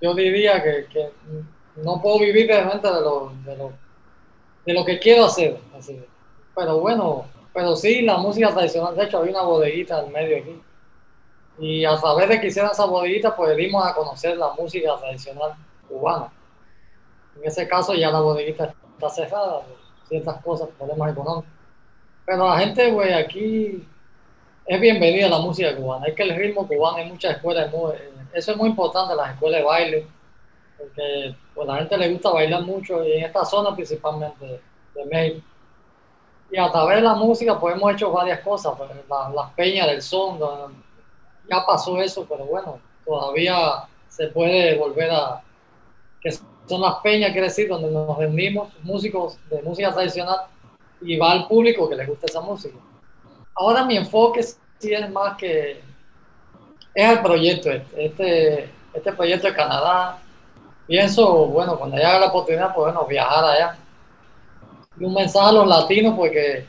yo 0.00 0.14
diría 0.14 0.62
que, 0.62 0.86
que 0.92 1.10
no 1.76 2.00
puedo 2.00 2.18
vivir 2.20 2.46
realmente 2.46 2.88
de 2.88 3.00
lo, 3.00 3.32
de 3.44 3.56
lo, 3.56 3.72
de 4.66 4.74
lo 4.74 4.84
que 4.84 4.98
quiero 4.98 5.26
hacer. 5.26 5.58
Pero 6.54 6.80
bueno, 6.80 7.26
pero 7.52 7.76
sí 7.76 8.02
la 8.02 8.18
música 8.18 8.50
tradicional, 8.50 8.96
de 8.96 9.04
hecho 9.04 9.18
había 9.18 9.32
una 9.32 9.42
bodeguita 9.42 9.98
al 9.98 10.10
medio 10.10 10.38
aquí. 10.38 10.62
Y 11.58 11.84
a 11.84 11.96
través 11.96 12.28
de 12.28 12.40
que 12.40 12.46
hicieran 12.46 12.72
esa 12.72 12.86
bodeguita, 12.86 13.36
pues 13.36 13.56
dimos 13.56 13.86
a 13.86 13.94
conocer 13.94 14.36
la 14.36 14.52
música 14.54 14.96
tradicional 14.96 15.54
cubana. 15.88 16.32
En 17.36 17.46
ese 17.46 17.68
caso 17.68 17.94
ya 17.94 18.10
la 18.10 18.20
bodeguita 18.20 18.74
está 18.94 19.08
cerrada 19.10 19.60
por 19.60 19.76
ciertas 20.08 20.42
cosas, 20.42 20.68
problemas 20.78 21.12
económicos. 21.12 21.59
Pero 22.30 22.48
la 22.48 22.58
gente, 22.60 22.92
güey, 22.92 23.12
aquí 23.12 23.84
es 24.64 24.80
bienvenida 24.80 25.28
la 25.28 25.40
música 25.40 25.74
cubana. 25.74 26.06
Es 26.06 26.14
que 26.14 26.22
el 26.22 26.36
ritmo 26.36 26.64
cubano 26.68 26.98
hay 26.98 27.10
muchas 27.10 27.34
escuelas, 27.34 27.72
muy- 27.72 27.94
eso 28.32 28.52
es 28.52 28.56
muy 28.56 28.68
importante, 28.68 29.16
las 29.16 29.32
escuelas 29.32 29.58
de 29.62 29.66
baile, 29.66 30.06
porque 30.78 31.34
pues, 31.52 31.68
a 31.68 31.72
la 31.72 31.78
gente 31.80 31.98
le 31.98 32.12
gusta 32.12 32.30
bailar 32.30 32.62
mucho 32.62 33.04
y 33.04 33.14
en 33.14 33.24
esta 33.24 33.44
zona 33.44 33.74
principalmente 33.74 34.44
de, 34.46 34.60
de 34.94 35.04
México. 35.06 35.44
Y 36.52 36.56
a 36.56 36.70
través 36.70 36.98
de 36.98 37.02
la 37.02 37.14
música 37.14 37.58
pues 37.58 37.74
hemos 37.74 37.92
hecho 37.94 38.12
varias 38.12 38.38
cosas, 38.42 38.74
pues, 38.78 38.88
la- 39.08 39.30
las 39.34 39.50
peñas 39.54 39.88
del 39.88 40.00
son, 40.00 40.38
la- 40.38 40.68
ya 41.50 41.66
pasó 41.66 42.00
eso, 42.00 42.24
pero 42.28 42.44
bueno, 42.44 42.78
todavía 43.04 43.88
se 44.08 44.28
puede 44.28 44.78
volver 44.78 45.10
a, 45.10 45.42
que 46.20 46.30
son 46.30 46.80
las 46.80 46.94
peñas, 47.02 47.32
quiere 47.32 47.48
decir, 47.48 47.68
donde 47.68 47.90
nos 47.90 48.16
reunimos 48.16 48.68
músicos 48.84 49.36
de 49.50 49.60
música 49.62 49.90
tradicional 49.92 50.42
y 51.02 51.16
va 51.16 51.32
al 51.32 51.48
público 51.48 51.88
que 51.88 51.96
les 51.96 52.08
gusta 52.08 52.26
esa 52.26 52.40
música. 52.40 52.76
Ahora 53.54 53.84
mi 53.84 53.96
enfoque 53.96 54.42
sí 54.42 54.92
es 54.92 55.10
más 55.10 55.36
que 55.36 55.80
es 56.94 57.10
el 57.10 57.20
proyecto 57.20 57.70
este, 57.96 58.70
este, 58.92 59.12
proyecto 59.12 59.48
de 59.48 59.54
Canadá. 59.54 60.18
Pienso, 60.86 61.46
bueno, 61.46 61.78
cuando 61.78 61.96
haya 61.96 62.18
la 62.18 62.26
oportunidad, 62.26 62.74
pues 62.74 62.92
bueno, 62.92 63.06
viajar 63.06 63.44
allá. 63.44 63.78
Y 64.98 65.04
un 65.04 65.14
mensaje 65.14 65.48
a 65.48 65.52
los 65.52 65.66
latinos, 65.68 66.14
pues 66.16 66.32
que, 66.32 66.66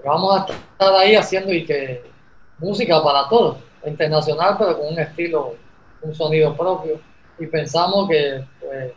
que 0.00 0.08
vamos 0.08 0.36
a 0.36 0.46
estar 0.46 0.94
ahí 0.94 1.16
haciendo 1.16 1.52
y 1.52 1.64
que 1.64 2.04
música 2.58 3.02
para 3.02 3.28
todos, 3.28 3.58
internacional, 3.84 4.56
pero 4.58 4.78
con 4.78 4.92
un 4.92 4.98
estilo, 4.98 5.54
un 6.02 6.14
sonido 6.14 6.56
propio. 6.56 7.00
Y 7.38 7.46
pensamos 7.46 8.08
que, 8.08 8.44
pues, 8.60 8.92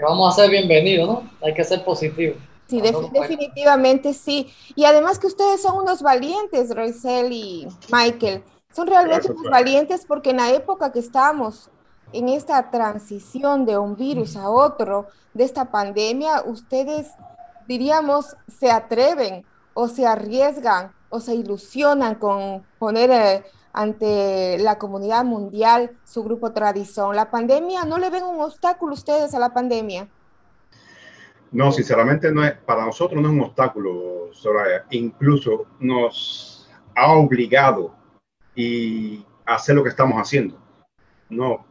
que 0.00 0.06
vamos 0.06 0.32
a 0.32 0.42
ser 0.42 0.50
bienvenidos, 0.50 1.08
¿no? 1.08 1.30
Hay 1.42 1.54
que 1.54 1.64
ser 1.64 1.84
positivos. 1.84 2.36
Sí, 2.66 2.80
def- 2.80 3.10
definitivamente 3.12 4.14
sí. 4.14 4.52
Y 4.74 4.84
además 4.84 5.18
que 5.18 5.26
ustedes 5.26 5.60
son 5.60 5.76
unos 5.76 6.02
valientes, 6.02 6.74
Roisel 6.74 7.32
y 7.32 7.68
Michael. 7.92 8.44
Son 8.72 8.86
realmente 8.86 9.28
Gracias, 9.28 9.36
unos 9.36 9.50
valientes 9.50 10.04
porque 10.06 10.30
en 10.30 10.36
la 10.38 10.50
época 10.50 10.92
que 10.92 11.00
estamos 11.00 11.70
en 12.12 12.28
esta 12.28 12.70
transición 12.70 13.66
de 13.66 13.76
un 13.78 13.96
virus 13.96 14.36
a 14.36 14.48
otro, 14.48 15.08
de 15.34 15.44
esta 15.44 15.70
pandemia, 15.70 16.42
ustedes, 16.46 17.08
diríamos, 17.66 18.36
se 18.48 18.70
atreven 18.70 19.44
o 19.74 19.88
se 19.88 20.06
arriesgan 20.06 20.92
o 21.08 21.20
se 21.20 21.34
ilusionan 21.34 22.14
con 22.14 22.64
poner 22.78 23.10
eh, 23.10 23.44
ante 23.72 24.58
la 24.58 24.78
comunidad 24.78 25.24
mundial 25.24 25.92
su 26.04 26.22
grupo 26.22 26.52
Tradición. 26.52 27.16
La 27.16 27.30
pandemia, 27.30 27.84
¿no 27.84 27.98
le 27.98 28.10
ven 28.10 28.24
un 28.24 28.40
obstáculo 28.40 28.94
ustedes 28.94 29.34
a 29.34 29.38
la 29.38 29.52
pandemia? 29.52 30.08
No, 31.52 31.72
sinceramente 31.72 32.30
no 32.32 32.44
es, 32.44 32.52
para 32.52 32.84
nosotros 32.84 33.20
no 33.20 33.28
es 33.28 33.34
un 33.34 33.42
obstáculo, 33.42 34.30
Soraya. 34.32 34.86
Incluso 34.90 35.66
nos 35.80 36.68
ha 36.94 37.12
obligado 37.12 37.94
y 38.54 39.24
a 39.46 39.54
hacer 39.54 39.74
lo 39.74 39.82
que 39.82 39.88
estamos 39.88 40.20
haciendo. 40.20 40.56
No, 41.28 41.64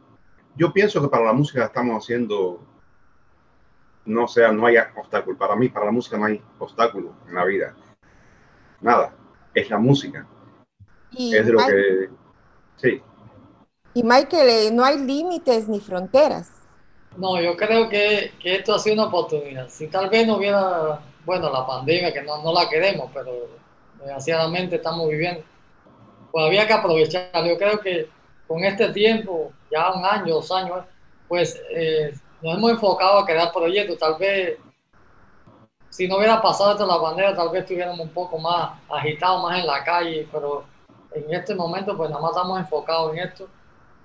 yo 0.56 0.72
pienso 0.72 1.00
que 1.00 1.08
para 1.08 1.24
la 1.24 1.32
música 1.32 1.64
estamos 1.64 2.02
haciendo 2.02 2.60
no 4.04 4.26
sea, 4.28 4.52
no 4.52 4.66
hay 4.66 4.76
obstáculo. 4.96 5.38
Para 5.38 5.56
mí, 5.56 5.68
para 5.68 5.86
la 5.86 5.92
música 5.92 6.18
no 6.18 6.26
hay 6.26 6.42
obstáculo 6.58 7.14
en 7.28 7.34
la 7.34 7.44
vida. 7.44 7.74
Nada. 8.80 9.14
Es 9.54 9.70
la 9.70 9.78
música. 9.78 10.26
Y, 11.12 11.34
Es 11.36 11.46
lo 11.46 11.58
Mike- 11.58 11.72
que... 11.72 12.10
Sí. 12.76 13.02
y 13.94 14.02
Michael, 14.02 14.48
eh, 14.48 14.70
no 14.72 14.84
hay 14.84 14.98
límites 14.98 15.68
ni 15.68 15.80
fronteras. 15.80 16.50
No, 17.16 17.40
yo 17.40 17.56
creo 17.56 17.88
que, 17.88 18.32
que 18.40 18.56
esto 18.56 18.74
ha 18.74 18.78
sido 18.78 18.94
una 18.94 19.06
oportunidad. 19.06 19.68
Si 19.68 19.88
tal 19.88 20.08
vez 20.08 20.26
no 20.26 20.36
hubiera, 20.36 21.00
bueno, 21.24 21.50
la 21.50 21.66
pandemia, 21.66 22.12
que 22.12 22.22
no, 22.22 22.42
no 22.42 22.52
la 22.52 22.68
queremos, 22.68 23.10
pero 23.12 23.32
desgraciadamente 23.98 24.76
estamos 24.76 25.08
viviendo, 25.08 25.42
pues 26.30 26.46
había 26.46 26.66
que 26.66 26.72
aprovechar. 26.72 27.44
Yo 27.46 27.58
creo 27.58 27.80
que 27.80 28.08
con 28.46 28.64
este 28.64 28.92
tiempo, 28.92 29.52
ya 29.70 29.90
un 29.92 30.04
año, 30.04 30.34
dos 30.34 30.50
años, 30.52 30.84
pues 31.28 31.60
eh, 31.70 32.14
nos 32.42 32.56
hemos 32.56 32.70
enfocado 32.70 33.18
a 33.18 33.26
crear 33.26 33.52
proyectos. 33.52 33.98
Tal 33.98 34.16
vez, 34.16 34.56
si 35.90 36.06
no 36.06 36.16
hubiera 36.18 36.40
pasado 36.40 36.70
esto 36.72 36.86
de 36.86 36.92
la 36.92 37.00
pandemia, 37.02 37.34
tal 37.34 37.50
vez 37.50 37.62
estuviéramos 37.62 37.98
un 38.00 38.10
poco 38.10 38.38
más 38.38 38.78
agitados, 38.88 39.42
más 39.42 39.58
en 39.58 39.66
la 39.66 39.82
calle, 39.84 40.28
pero 40.30 40.64
en 41.14 41.34
este 41.34 41.54
momento, 41.54 41.96
pues 41.96 42.10
nada 42.10 42.22
más 42.22 42.30
estamos 42.32 42.58
enfocados 42.58 43.12
en 43.12 43.20
esto. 43.20 43.46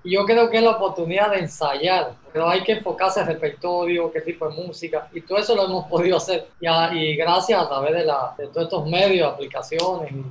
Y 0.04 0.14
yo 0.14 0.24
creo 0.24 0.48
que 0.48 0.58
es 0.58 0.62
la 0.62 0.70
oportunidad 0.70 1.30
de 1.30 1.40
ensayar, 1.40 2.12
pero 2.32 2.48
hay 2.48 2.62
que 2.62 2.72
enfocarse 2.72 3.20
en 3.20 3.26
repertorio, 3.26 4.12
qué 4.12 4.20
tipo 4.20 4.48
de 4.48 4.54
música, 4.66 5.08
y 5.12 5.20
todo 5.20 5.38
eso 5.38 5.54
lo 5.56 5.64
hemos 5.64 5.86
podido 5.90 6.16
hacer. 6.16 6.48
Y, 6.60 6.66
a- 6.66 6.92
y 6.94 7.16
gracias 7.16 7.60
a 7.60 7.68
través 7.68 7.92
de, 7.92 8.04
la, 8.04 8.34
de 8.38 8.46
todos 8.48 8.64
estos 8.64 8.86
medios, 8.88 9.32
aplicaciones. 9.32 10.12
y- 10.12 10.24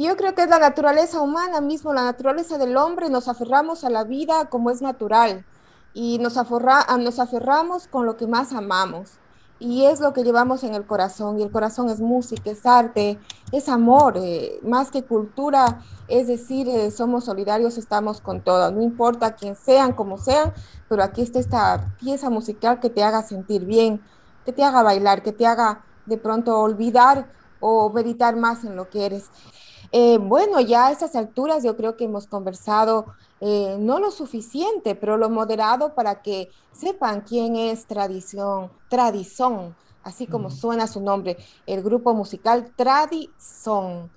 Y 0.00 0.06
yo 0.06 0.16
creo 0.16 0.34
que 0.34 0.42
es 0.42 0.48
la 0.50 0.58
naturaleza 0.58 1.20
humana 1.20 1.60
mismo, 1.60 1.92
la 1.94 2.02
naturaleza 2.04 2.58
del 2.58 2.76
hombre, 2.76 3.08
nos 3.08 3.28
aferramos 3.28 3.84
a 3.84 3.90
la 3.90 4.04
vida 4.04 4.46
como 4.48 4.70
es 4.70 4.82
natural 4.82 5.44
y 5.94 6.18
nos, 6.18 6.36
aferra- 6.36 6.86
nos 6.98 7.18
aferramos 7.18 7.86
con 7.88 8.04
lo 8.04 8.16
que 8.16 8.26
más 8.26 8.52
amamos. 8.52 9.12
Y 9.60 9.86
es 9.86 9.98
lo 9.98 10.12
que 10.12 10.22
llevamos 10.22 10.62
en 10.62 10.74
el 10.74 10.86
corazón, 10.86 11.38
y 11.38 11.42
el 11.42 11.50
corazón 11.50 11.90
es 11.90 12.00
música, 12.00 12.50
es 12.50 12.64
arte, 12.64 13.18
es 13.50 13.68
amor, 13.68 14.14
eh, 14.16 14.60
más 14.62 14.90
que 14.90 15.02
cultura, 15.02 15.82
es 16.06 16.28
decir, 16.28 16.68
eh, 16.68 16.90
somos 16.92 17.24
solidarios, 17.24 17.76
estamos 17.76 18.20
con 18.20 18.40
todos, 18.40 18.72
no 18.72 18.82
importa 18.82 19.34
quién 19.34 19.56
sean, 19.56 19.94
como 19.94 20.16
sean, 20.16 20.52
pero 20.88 21.02
aquí 21.02 21.22
está 21.22 21.40
esta 21.40 21.96
pieza 21.98 22.30
musical 22.30 22.78
que 22.78 22.88
te 22.88 23.02
haga 23.02 23.22
sentir 23.22 23.64
bien, 23.64 24.00
que 24.44 24.52
te 24.52 24.62
haga 24.62 24.82
bailar, 24.82 25.22
que 25.22 25.32
te 25.32 25.46
haga 25.46 25.84
de 26.06 26.18
pronto 26.18 26.58
olvidar 26.60 27.28
o 27.60 27.90
meditar 27.90 28.36
más 28.36 28.64
en 28.64 28.76
lo 28.76 28.88
que 28.88 29.06
eres. 29.06 29.30
Eh, 29.90 30.18
bueno, 30.18 30.60
ya 30.60 30.86
a 30.86 30.92
estas 30.92 31.16
alturas 31.16 31.64
yo 31.64 31.76
creo 31.76 31.96
que 31.96 32.04
hemos 32.04 32.26
conversado 32.26 33.06
eh, 33.40 33.76
no 33.78 34.00
lo 34.00 34.10
suficiente, 34.10 34.94
pero 34.94 35.16
lo 35.16 35.30
moderado 35.30 35.94
para 35.94 36.22
que 36.22 36.50
sepan 36.72 37.20
quién 37.20 37.56
es 37.56 37.86
Tradición, 37.86 38.70
Tradizón, 38.88 39.76
así 40.02 40.26
como 40.26 40.50
suena 40.50 40.86
su 40.86 41.00
nombre, 41.00 41.36
el 41.66 41.82
grupo 41.82 42.14
musical 42.14 42.72
Tradizón. 42.76 44.10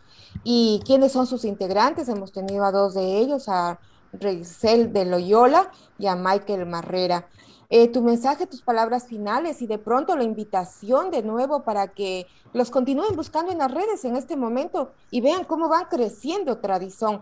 ¿Y 0.43 0.81
quiénes 0.85 1.11
son 1.11 1.27
sus 1.27 1.45
integrantes? 1.45 2.09
Hemos 2.09 2.31
tenido 2.31 2.63
a 2.63 2.71
dos 2.71 2.93
de 2.93 3.17
ellos, 3.17 3.49
a 3.49 3.79
Reisel 4.13 4.91
de 4.91 5.05
Loyola 5.05 5.71
y 5.97 6.07
a 6.07 6.15
Michael 6.15 6.65
Marrera. 6.65 7.27
Eh, 7.69 7.87
tu 7.87 8.01
mensaje, 8.01 8.47
tus 8.47 8.61
palabras 8.61 9.07
finales 9.07 9.61
y 9.61 9.67
de 9.67 9.77
pronto 9.77 10.17
la 10.17 10.23
invitación 10.23 11.09
de 11.09 11.23
nuevo 11.23 11.63
para 11.63 11.87
que 11.89 12.27
los 12.51 12.69
continúen 12.69 13.15
buscando 13.15 13.51
en 13.51 13.59
las 13.59 13.73
redes 13.73 14.03
en 14.03 14.17
este 14.17 14.35
momento 14.35 14.91
y 15.09 15.21
vean 15.21 15.45
cómo 15.45 15.69
van 15.69 15.85
creciendo 15.85 16.57
Tradizón. 16.57 17.21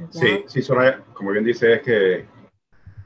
Ya. 0.00 0.20
Sí, 0.20 0.44
sí, 0.46 0.62
Soraya, 0.62 1.02
como 1.12 1.30
bien 1.32 1.44
dice, 1.44 1.74
es 1.74 1.82
que 1.82 2.26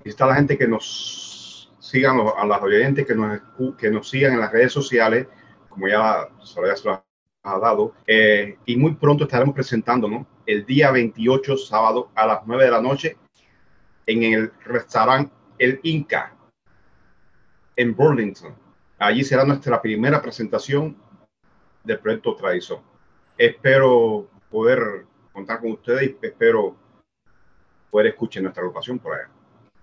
está 0.04 0.26
la 0.26 0.36
gente 0.36 0.56
que 0.56 0.68
nos 0.68 1.72
sigan, 1.80 2.18
a 2.36 2.46
las 2.46 2.62
oyentes 2.62 3.06
que 3.06 3.14
nos, 3.14 3.40
que 3.76 3.90
nos 3.90 4.08
sigan 4.08 4.34
en 4.34 4.40
las 4.40 4.52
redes 4.52 4.72
sociales, 4.72 5.26
como 5.68 5.88
ya 5.88 6.28
Soraya 6.40 6.76
se 6.76 6.88
lo 6.88 7.04
ha 7.42 7.58
dado, 7.58 7.94
eh, 8.06 8.58
y 8.64 8.76
muy 8.76 8.94
pronto 8.94 9.24
estaremos 9.24 9.54
presentándonos 9.54 10.26
el 10.46 10.64
día 10.66 10.90
28, 10.90 11.56
sábado, 11.56 12.10
a 12.14 12.26
las 12.26 12.40
9 12.46 12.64
de 12.64 12.70
la 12.70 12.80
noche, 12.80 13.16
en 14.06 14.22
el 14.22 14.52
restaurante 14.64 15.32
El 15.58 15.80
Inca, 15.82 16.34
en 17.76 17.94
Burlington. 17.94 18.54
Allí 18.98 19.24
será 19.24 19.44
nuestra 19.44 19.80
primera 19.80 20.22
presentación 20.22 20.96
del 21.82 21.98
proyecto 21.98 22.34
Tradición. 22.36 22.80
Espero 23.36 24.28
poder 24.50 25.06
contar 25.32 25.60
con 25.60 25.72
ustedes 25.72 26.02
y 26.10 26.26
espero 26.26 26.76
poder 27.94 28.08
escuchar 28.08 28.42
nuestra 28.42 28.60
agrupación 28.60 28.98
por 28.98 29.14
allá. 29.14 29.28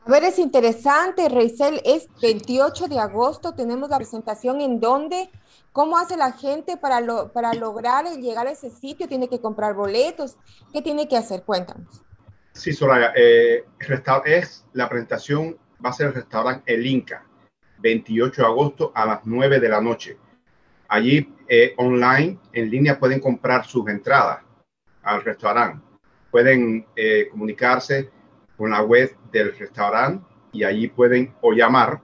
A 0.05 0.11
ver, 0.11 0.25
es 0.25 0.37
interesante, 0.37 1.29
Reisel, 1.29 1.79
es 1.85 2.09
28 2.21 2.89
de 2.89 2.99
agosto, 2.99 3.55
tenemos 3.55 3.89
la 3.89 3.95
presentación 3.95 4.59
en 4.59 4.81
donde, 4.81 5.29
¿cómo 5.71 5.97
hace 5.97 6.17
la 6.17 6.33
gente 6.33 6.75
para, 6.75 6.99
lo, 6.99 7.31
para 7.31 7.53
lograr 7.53 8.05
llegar 8.17 8.47
a 8.47 8.51
ese 8.51 8.69
sitio? 8.69 9.07
¿Tiene 9.07 9.29
que 9.29 9.39
comprar 9.39 9.75
boletos? 9.75 10.35
¿Qué 10.73 10.81
tiene 10.81 11.07
que 11.07 11.15
hacer? 11.15 11.43
Cuéntanos. 11.43 12.03
Sí, 12.51 12.73
Soraya, 12.73 13.13
eh, 13.15 13.63
es 14.25 14.65
la 14.73 14.89
presentación, 14.89 15.57
va 15.83 15.91
a 15.91 15.93
ser 15.93 16.07
el 16.07 16.15
restaurante 16.15 16.73
El 16.73 16.85
Inca, 16.85 17.25
28 17.77 18.41
de 18.41 18.47
agosto 18.47 18.91
a 18.93 19.05
las 19.05 19.21
9 19.23 19.61
de 19.61 19.69
la 19.69 19.79
noche. 19.79 20.17
Allí, 20.89 21.33
eh, 21.47 21.75
online, 21.77 22.37
en 22.51 22.69
línea, 22.69 22.99
pueden 22.99 23.21
comprar 23.21 23.65
sus 23.65 23.87
entradas 23.87 24.41
al 25.01 25.23
restaurante. 25.23 25.90
Pueden 26.31 26.85
eh, 26.95 27.27
comunicarse 27.29 28.09
con 28.57 28.71
la 28.71 28.81
web 28.81 29.15
del 29.31 29.55
restaurante 29.57 30.25
y 30.51 30.63
allí 30.63 30.87
pueden 30.87 31.33
o 31.41 31.53
llamar 31.53 32.01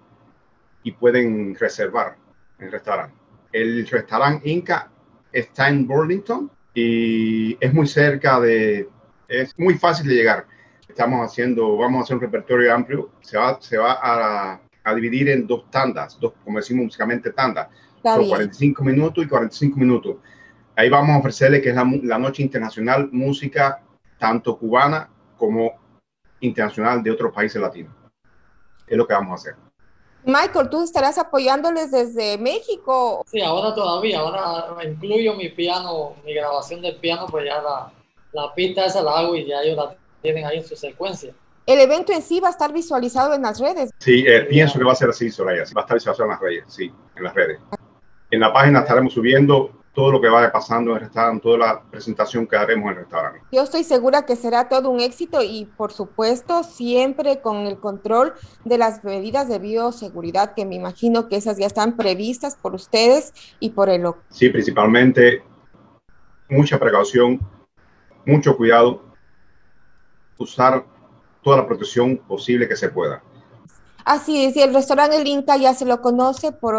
y 0.83 0.91
pueden 0.91 1.55
reservar 1.55 2.15
el 2.59 2.71
restaurante. 2.71 3.15
El 3.51 3.87
restaurante 3.87 4.49
Inca 4.49 4.89
está 5.31 5.69
en 5.69 5.87
Burlington 5.87 6.49
y 6.73 7.57
es 7.59 7.73
muy 7.73 7.87
cerca 7.87 8.39
de, 8.39 8.87
es 9.27 9.57
muy 9.57 9.75
fácil 9.75 10.07
de 10.07 10.15
llegar. 10.15 10.45
Estamos 10.87 11.25
haciendo, 11.25 11.77
vamos 11.77 11.99
a 11.99 12.03
hacer 12.03 12.15
un 12.15 12.21
repertorio 12.21 12.73
amplio. 12.73 13.11
Se 13.21 13.37
va, 13.37 13.59
se 13.61 13.77
va 13.77 13.99
a, 14.01 14.59
a 14.83 14.95
dividir 14.95 15.29
en 15.29 15.45
dos 15.45 15.69
tandas, 15.69 16.19
dos, 16.19 16.33
como 16.43 16.57
decimos 16.57 16.85
músicamente 16.85 17.31
tandas. 17.31 17.67
Son 18.01 18.19
bien. 18.19 18.29
45 18.29 18.83
minutos 18.83 19.23
y 19.23 19.27
45 19.27 19.77
minutos. 19.77 20.17
Ahí 20.75 20.89
vamos 20.89 21.15
a 21.15 21.19
ofrecerle 21.19 21.61
que 21.61 21.69
es 21.69 21.75
la, 21.75 21.85
la 22.03 22.17
noche 22.17 22.43
internacional 22.43 23.09
música 23.11 23.81
tanto 24.17 24.57
cubana 24.57 25.09
como 25.37 25.71
internacional 26.39 27.03
de 27.03 27.11
otros 27.11 27.33
países 27.33 27.61
latinos. 27.61 27.93
Es 28.85 28.97
lo 28.97 29.07
que 29.07 29.13
vamos 29.13 29.31
a 29.31 29.35
hacer. 29.35 29.55
Michael, 30.23 30.69
tú 30.69 30.83
estarás 30.83 31.17
apoyándoles 31.17 31.91
desde 31.91 32.37
México. 32.37 33.23
Sí, 33.27 33.41
ahora 33.41 33.73
todavía, 33.73 34.19
ahora 34.19 34.83
incluyo 34.83 35.35
mi 35.35 35.49
piano, 35.49 36.15
mi 36.25 36.33
grabación 36.33 36.81
del 36.81 36.97
piano, 36.97 37.27
pues 37.29 37.45
ya 37.45 37.61
la, 37.61 37.91
la 38.33 38.53
pista 38.53 38.85
esa 38.85 39.01
la 39.01 39.19
hago 39.19 39.35
y 39.35 39.45
ya 39.45 39.61
ellos 39.61 39.77
la 39.77 39.95
tienen 40.21 40.45
ahí 40.45 40.57
en 40.57 40.65
su 40.65 40.75
secuencia. 40.75 41.33
El 41.65 41.79
evento 41.79 42.11
en 42.11 42.21
sí 42.21 42.39
va 42.39 42.47
a 42.47 42.51
estar 42.51 42.73
visualizado 42.73 43.33
en 43.33 43.41
las 43.41 43.59
redes. 43.59 43.89
Sí, 43.99 44.25
eh, 44.27 44.41
pienso 44.43 44.77
que 44.77 44.85
va 44.85 44.93
a 44.93 44.95
ser 44.95 45.09
así, 45.09 45.29
Soraya. 45.29 45.63
Va 45.75 45.81
a 45.81 45.83
estar 45.83 45.95
visualizado 45.95 46.23
en 46.23 46.31
las 46.31 46.39
redes, 46.41 46.63
sí, 46.67 46.91
en 47.15 47.23
las 47.23 47.33
redes. 47.33 47.59
En 48.31 48.39
la 48.39 48.51
página 48.51 48.79
estaremos 48.79 49.13
subiendo 49.13 49.71
todo 49.97 50.11
lo 50.11 50.21
que 50.21 50.29
vaya 50.29 50.51
pasando 50.51 50.91
en 50.91 50.97
el 50.97 51.03
restaurante, 51.05 51.41
toda 51.41 51.57
la 51.57 51.81
presentación 51.81 52.45
que 52.45 52.55
haremos 52.55 52.83
en 52.83 52.89
el 52.89 52.95
restaurante. 52.97 53.41
Yo 53.51 53.63
estoy 53.63 53.83
segura 53.83 54.27
que 54.27 54.35
será 54.35 54.69
todo 54.69 54.91
un 54.91 54.99
éxito 54.99 55.41
y 55.41 55.65
por 55.65 55.91
supuesto 55.91 56.61
siempre 56.61 57.41
con 57.41 57.65
el 57.65 57.79
control 57.79 58.35
de 58.63 58.77
las 58.77 59.03
medidas 59.03 59.49
de 59.49 59.57
bioseguridad 59.57 60.53
que 60.53 60.67
me 60.67 60.75
imagino 60.75 61.27
que 61.27 61.35
esas 61.35 61.57
ya 61.57 61.65
están 61.65 61.97
previstas 61.97 62.55
por 62.55 62.75
ustedes 62.75 63.33
y 63.59 63.71
por 63.71 63.89
el. 63.89 64.05
Sí, 64.29 64.49
principalmente 64.49 65.41
mucha 66.47 66.77
precaución, 66.77 67.39
mucho 68.23 68.55
cuidado, 68.55 69.01
usar 70.37 70.85
toda 71.41 71.57
la 71.57 71.65
protección 71.65 72.17
posible 72.17 72.67
que 72.67 72.75
se 72.75 72.89
pueda. 72.89 73.23
Así 74.05 74.45
es, 74.45 74.55
y 74.55 74.61
el 74.61 74.75
restaurante 74.75 75.17
El 75.17 75.25
Inca 75.25 75.57
ya 75.57 75.73
se 75.73 75.85
lo 75.85 76.01
conoce 76.01 76.51
por 76.51 76.75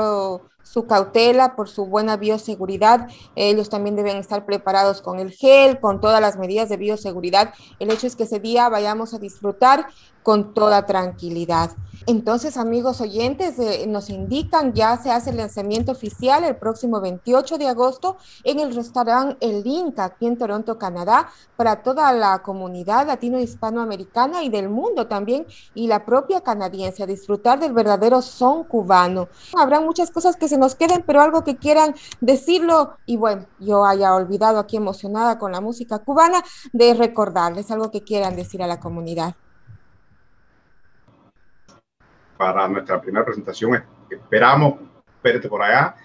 su 0.70 0.86
cautela, 0.86 1.56
por 1.56 1.68
su 1.68 1.86
buena 1.86 2.18
bioseguridad. 2.18 3.08
Ellos 3.36 3.70
también 3.70 3.96
deben 3.96 4.18
estar 4.18 4.44
preparados 4.44 5.00
con 5.00 5.18
el 5.18 5.30
gel, 5.30 5.80
con 5.80 6.00
todas 6.00 6.20
las 6.20 6.36
medidas 6.36 6.68
de 6.68 6.76
bioseguridad. 6.76 7.54
El 7.78 7.90
hecho 7.90 8.06
es 8.06 8.16
que 8.16 8.24
ese 8.24 8.38
día 8.38 8.68
vayamos 8.68 9.14
a 9.14 9.18
disfrutar 9.18 9.86
con 10.22 10.52
toda 10.52 10.84
tranquilidad. 10.84 11.70
Entonces, 12.06 12.56
amigos 12.56 13.00
oyentes, 13.00 13.58
eh, 13.58 13.86
nos 13.88 14.10
indican, 14.10 14.72
ya 14.72 14.96
se 14.96 15.10
hace 15.10 15.30
el 15.30 15.36
lanzamiento 15.36 15.92
oficial 15.92 16.44
el 16.44 16.56
próximo 16.56 17.00
28 17.00 17.58
de 17.58 17.68
agosto 17.68 18.16
en 18.44 18.60
el 18.60 18.74
restaurante 18.74 19.36
El 19.40 19.66
Inca, 19.66 20.04
aquí 20.04 20.26
en 20.26 20.38
Toronto, 20.38 20.78
Canadá, 20.78 21.28
para 21.56 21.82
toda 21.82 22.12
la 22.12 22.42
comunidad 22.42 23.06
latino-hispanoamericana 23.06 24.42
y 24.42 24.48
del 24.48 24.68
mundo 24.68 25.06
también, 25.06 25.46
y 25.74 25.86
la 25.86 26.04
propia 26.04 26.40
canadiense, 26.40 27.02
a 27.02 27.06
disfrutar 27.06 27.58
del 27.58 27.72
verdadero 27.72 28.22
son 28.22 28.64
cubano. 28.64 29.28
Habrá 29.56 29.80
muchas 29.80 30.10
cosas 30.10 30.36
que 30.36 30.48
se 30.48 30.58
nos 30.58 30.74
queden, 30.74 31.02
pero 31.06 31.20
algo 31.20 31.44
que 31.44 31.56
quieran 31.56 31.94
decirlo, 32.20 32.96
y 33.06 33.16
bueno, 33.16 33.46
yo 33.58 33.84
haya 33.84 34.14
olvidado 34.14 34.58
aquí 34.58 34.76
emocionada 34.76 35.38
con 35.38 35.52
la 35.52 35.60
música 35.60 35.98
cubana, 35.98 36.42
de 36.72 36.94
recordarles 36.94 37.70
algo 37.70 37.90
que 37.90 38.02
quieran 38.02 38.36
decir 38.36 38.62
a 38.62 38.66
la 38.66 38.80
comunidad. 38.80 39.34
Para 42.38 42.68
nuestra 42.68 43.00
primera 43.00 43.24
presentación 43.24 43.84
esperamos 44.08 44.74
verte 45.22 45.48
por 45.48 45.62
allá. 45.62 45.96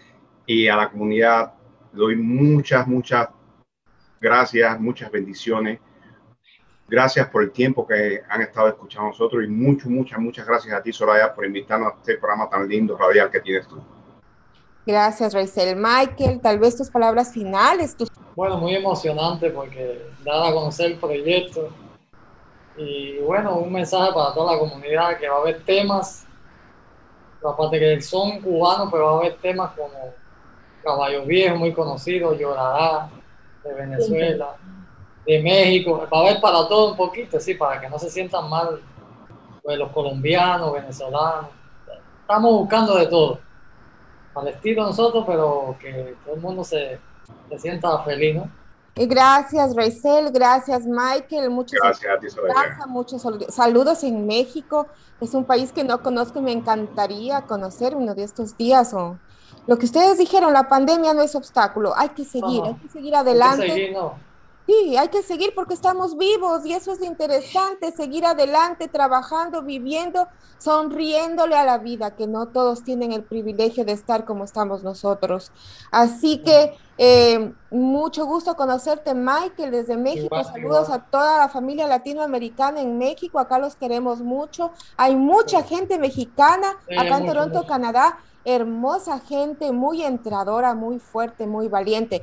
Y 0.45 0.67
a 0.67 0.75
la 0.75 0.89
comunidad 0.89 1.53
doy 1.93 2.15
muchas, 2.15 2.85
muchas 2.87 3.29
gracias, 4.19 4.79
muchas 4.79 5.11
bendiciones. 5.11 5.79
Gracias 6.87 7.29
por 7.29 7.43
el 7.43 7.51
tiempo 7.51 7.87
que 7.87 8.21
han 8.27 8.41
estado 8.41 8.67
escuchando 8.67 9.09
nosotros 9.09 9.43
y 9.43 9.47
muchas, 9.47 9.87
muchas, 9.87 10.19
muchas 10.19 10.45
gracias 10.45 10.73
a 10.75 10.81
ti, 10.81 10.91
Soraya, 10.91 11.33
por 11.33 11.45
invitarnos 11.45 11.93
a 11.93 11.95
este 11.95 12.17
programa 12.17 12.49
tan 12.49 12.67
lindo, 12.67 12.97
radial 12.97 13.31
que 13.31 13.39
tienes 13.39 13.67
tú. 13.67 13.81
Gracias, 14.85 15.33
Raizel. 15.33 15.77
Michael, 15.77 16.41
tal 16.41 16.59
vez 16.59 16.75
tus 16.75 16.89
palabras 16.89 17.31
finales. 17.31 17.95
Tus... 17.95 18.09
Bueno, 18.35 18.57
muy 18.57 18.75
emocionante 18.75 19.49
porque 19.49 20.01
dar 20.25 20.51
a 20.51 20.53
conocer 20.53 20.91
el 20.91 20.97
proyecto 20.97 21.69
y 22.77 23.19
bueno, 23.19 23.57
un 23.57 23.71
mensaje 23.71 24.11
para 24.13 24.33
toda 24.33 24.53
la 24.53 24.59
comunidad 24.59 25.17
que 25.17 25.29
va 25.29 25.37
a 25.37 25.39
haber 25.39 25.63
temas, 25.63 26.25
aparte 27.43 27.79
que 27.79 28.01
son 28.01 28.39
cubanos, 28.41 28.89
pero 28.91 29.05
va 29.05 29.11
a 29.11 29.17
haber 29.17 29.35
temas 29.37 29.71
como 29.73 30.13
Caballo 30.83 31.25
Viejo, 31.25 31.55
muy 31.55 31.73
conocido, 31.73 32.33
Llorará, 32.33 33.09
de 33.63 33.73
Venezuela, 33.73 34.55
de 35.25 35.41
México, 35.41 36.07
va 36.11 36.17
a 36.17 36.21
haber 36.21 36.41
para 36.41 36.67
todo 36.67 36.91
un 36.91 36.97
poquito, 36.97 37.39
sí, 37.39 37.53
para 37.53 37.79
que 37.79 37.89
no 37.89 37.99
se 37.99 38.09
sientan 38.09 38.49
mal 38.49 38.81
pues, 39.61 39.77
los 39.77 39.91
colombianos, 39.91 40.73
venezolanos. 40.73 41.51
Estamos 42.21 42.51
buscando 42.53 42.95
de 42.95 43.07
todo 43.07 43.39
al 44.35 44.47
estilo 44.47 44.83
nosotros, 44.83 45.23
pero 45.27 45.75
que 45.79 46.15
todo 46.25 46.35
el 46.35 46.41
mundo 46.41 46.63
se, 46.63 46.99
se 47.49 47.59
sienta 47.59 47.99
feliz, 47.99 48.35
¿no? 48.35 48.49
Y 48.95 49.07
gracias, 49.07 49.75
Raizel, 49.75 50.31
gracias, 50.31 50.85
Michael. 50.85 51.49
Muchos 51.49 51.79
Gracias 51.81 52.15
a 52.15 52.19
ti, 52.19 52.29
Soraya. 52.29 52.85
muchos 52.87 53.25
saludos 53.49 54.03
en 54.03 54.27
México. 54.27 54.87
Es 55.19 55.33
un 55.33 55.45
país 55.45 55.71
que 55.71 55.83
no 55.83 56.03
conozco 56.03 56.39
y 56.39 56.43
me 56.43 56.51
encantaría 56.51 57.41
conocer 57.41 57.95
uno 57.95 58.13
de 58.13 58.23
estos 58.23 58.55
días. 58.55 58.93
O 58.93 59.17
lo 59.65 59.77
que 59.77 59.85
ustedes 59.85 60.19
dijeron, 60.19 60.53
la 60.53 60.69
pandemia 60.69 61.13
no 61.15 61.23
es 61.23 61.33
obstáculo. 61.33 61.93
Hay 61.95 62.09
que 62.09 62.23
seguir, 62.23 62.61
No, 62.61 62.67
hay 62.67 62.75
que 62.75 62.89
seguir 62.89 63.15
adelante. 63.15 63.63
Hay 63.63 63.69
que 63.69 63.73
seguir, 63.73 63.93
¿no? 63.93 64.32
Sí, 64.65 64.95
hay 64.95 65.09
que 65.09 65.23
seguir 65.23 65.53
porque 65.53 65.73
estamos 65.73 66.17
vivos 66.17 66.65
y 66.65 66.71
eso 66.71 66.93
es 66.93 66.99
lo 66.99 67.05
interesante, 67.05 67.91
seguir 67.91 68.25
adelante, 68.25 68.87
trabajando, 68.87 69.61
viviendo, 69.61 70.29
sonriéndole 70.57 71.57
a 71.57 71.65
la 71.65 71.79
vida, 71.79 72.15
que 72.15 72.27
no 72.27 72.47
todos 72.47 72.81
tienen 72.83 73.11
el 73.11 73.25
privilegio 73.25 73.83
de 73.83 73.91
estar 73.91 74.23
como 74.23 74.45
estamos 74.45 74.81
nosotros. 74.81 75.51
Así 75.91 76.37
que 76.37 76.77
eh, 76.97 77.53
mucho 77.71 78.25
gusto 78.25 78.55
conocerte, 78.55 79.13
Michael, 79.13 79.71
desde 79.71 79.97
México. 79.97 80.25
Igual, 80.27 80.45
Saludos 80.45 80.85
igual. 80.87 80.99
a 81.01 81.09
toda 81.11 81.37
la 81.39 81.49
familia 81.49 81.85
latinoamericana 81.87 82.79
en 82.79 82.97
México, 82.97 83.39
acá 83.39 83.59
los 83.59 83.75
queremos 83.75 84.21
mucho. 84.21 84.71
Hay 84.95 85.15
mucha 85.17 85.63
gente 85.63 85.99
mexicana 85.99 86.77
Sí, 86.87 86.95
acá 86.97 87.17
en 87.17 87.25
Toronto. 87.25 87.65
Canadá, 87.67 88.17
hermosa 88.45 89.19
gente, 89.19 89.73
muy 89.73 90.03
entradora, 90.03 90.73
muy 90.73 90.99
fuerte, 90.99 91.47
muy 91.47 91.67
valiente. 91.67 92.21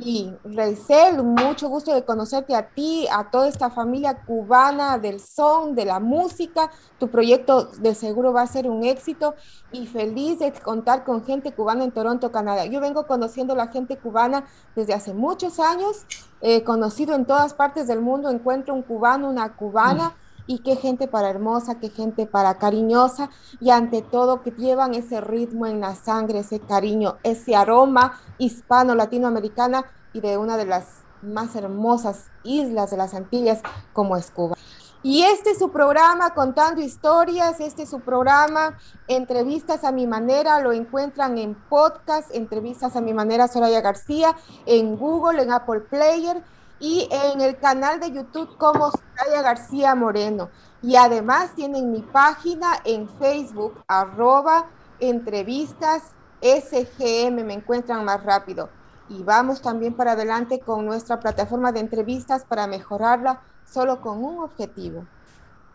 Y 0.00 0.32
Reisel, 0.44 1.22
mucho 1.24 1.68
gusto 1.68 1.92
de 1.92 2.04
conocerte 2.04 2.54
a 2.54 2.68
ti, 2.68 3.06
a 3.10 3.30
toda 3.30 3.48
esta 3.48 3.68
familia 3.68 4.22
cubana 4.24 4.96
del 4.96 5.18
son, 5.18 5.74
de 5.74 5.84
la 5.84 5.98
música. 5.98 6.70
Tu 6.98 7.08
proyecto 7.08 7.64
de 7.80 7.94
seguro 7.96 8.32
va 8.32 8.42
a 8.42 8.46
ser 8.46 8.68
un 8.68 8.84
éxito 8.84 9.34
y 9.72 9.86
feliz 9.86 10.38
de 10.38 10.52
contar 10.52 11.04
con 11.04 11.24
gente 11.24 11.52
cubana 11.52 11.82
en 11.82 11.90
Toronto, 11.90 12.30
Canadá. 12.30 12.64
Yo 12.66 12.80
vengo 12.80 13.08
conociendo 13.08 13.56
la 13.56 13.68
gente 13.68 13.96
cubana 13.98 14.44
desde 14.76 14.94
hace 14.94 15.14
muchos 15.14 15.58
años, 15.58 16.04
he 16.40 16.62
conocido 16.62 17.14
en 17.16 17.24
todas 17.24 17.54
partes 17.54 17.88
del 17.88 18.00
mundo, 18.00 18.30
encuentro 18.30 18.74
un 18.74 18.82
cubano, 18.82 19.28
una 19.28 19.56
cubana. 19.56 20.14
Y 20.48 20.60
qué 20.60 20.74
gente 20.74 21.06
para 21.06 21.30
hermosa, 21.30 21.78
qué 21.78 21.90
gente 21.90 22.26
para 22.26 22.58
cariñosa 22.58 23.30
y 23.60 23.70
ante 23.70 24.02
todo 24.02 24.42
que 24.42 24.50
llevan 24.50 24.94
ese 24.94 25.20
ritmo 25.20 25.66
en 25.66 25.80
la 25.80 25.94
sangre, 25.94 26.40
ese 26.40 26.58
cariño, 26.58 27.18
ese 27.22 27.54
aroma 27.54 28.18
hispano 28.38 28.96
latinoamericana 28.96 29.84
y 30.12 30.20
de 30.20 30.38
una 30.38 30.56
de 30.56 30.64
las 30.64 31.04
más 31.22 31.54
hermosas 31.54 32.30
islas 32.44 32.90
de 32.90 32.96
las 32.96 33.14
Antillas 33.14 33.60
como 33.92 34.16
es 34.16 34.30
Cuba. 34.30 34.56
Y 35.02 35.22
este 35.22 35.50
es 35.50 35.58
su 35.58 35.70
programa 35.70 36.34
Contando 36.34 36.80
Historias, 36.80 37.60
este 37.60 37.82
es 37.82 37.90
su 37.90 38.00
programa 38.00 38.78
Entrevistas 39.06 39.84
a 39.84 39.92
mi 39.92 40.08
manera, 40.08 40.60
lo 40.60 40.72
encuentran 40.72 41.38
en 41.38 41.54
podcast, 41.54 42.34
Entrevistas 42.34 42.96
a 42.96 43.00
mi 43.00 43.14
manera 43.14 43.46
Soraya 43.46 43.80
García, 43.80 44.34
en 44.66 44.96
Google, 44.96 45.42
en 45.42 45.52
Apple 45.52 45.80
Player 45.80 46.42
y 46.80 47.08
en 47.10 47.40
el 47.40 47.58
canal 47.58 48.00
de 48.00 48.12
YouTube 48.12 48.56
como 48.56 48.90
Soraya 48.90 49.42
García 49.42 49.94
Moreno. 49.94 50.50
Y 50.82 50.96
además 50.96 51.54
tienen 51.54 51.90
mi 51.90 52.02
página 52.02 52.80
en 52.84 53.08
Facebook, 53.18 53.82
arroba 53.88 54.66
entrevistas 55.00 56.14
SGM, 56.40 57.44
me 57.44 57.54
encuentran 57.54 58.04
más 58.04 58.22
rápido. 58.22 58.70
Y 59.08 59.22
vamos 59.22 59.62
también 59.62 59.94
para 59.94 60.12
adelante 60.12 60.60
con 60.60 60.84
nuestra 60.86 61.18
plataforma 61.18 61.72
de 61.72 61.80
entrevistas 61.80 62.44
para 62.44 62.66
mejorarla 62.66 63.40
solo 63.64 64.00
con 64.00 64.22
un 64.22 64.42
objetivo. 64.42 65.06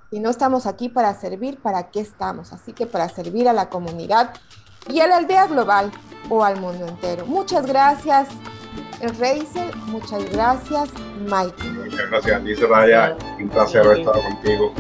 Si 0.10 0.20
no 0.20 0.30
estamos 0.30 0.68
aquí 0.68 0.90
para 0.90 1.14
servir, 1.16 1.60
¿para 1.60 1.90
qué 1.90 2.00
estamos? 2.00 2.54
Así 2.54 2.72
que 2.74 2.86
para 2.86 3.10
servir 3.10 3.50
a 3.50 3.54
la 3.54 3.70
comunidad 3.70 4.34
y 4.88 5.00
a 5.00 5.08
la 5.08 5.18
aldea 5.18 5.48
global 5.48 5.92
o 6.30 6.44
al 6.44 6.60
mundo 6.60 6.86
entero. 6.86 7.26
Muchas 7.26 7.66
gracias, 7.66 8.28
Reisel. 9.10 9.72
Muchas 9.88 10.30
gracias, 10.32 10.90
Mike. 11.26 11.64
Muchas 11.70 12.10
gracias 12.10 12.42
a 12.42 12.44
ti, 12.44 12.56
Soraya. 12.56 13.18
Un 13.40 13.50
placer 13.50 13.82
haber 13.82 14.00
estado 14.00 14.22
contigo. 14.22 14.74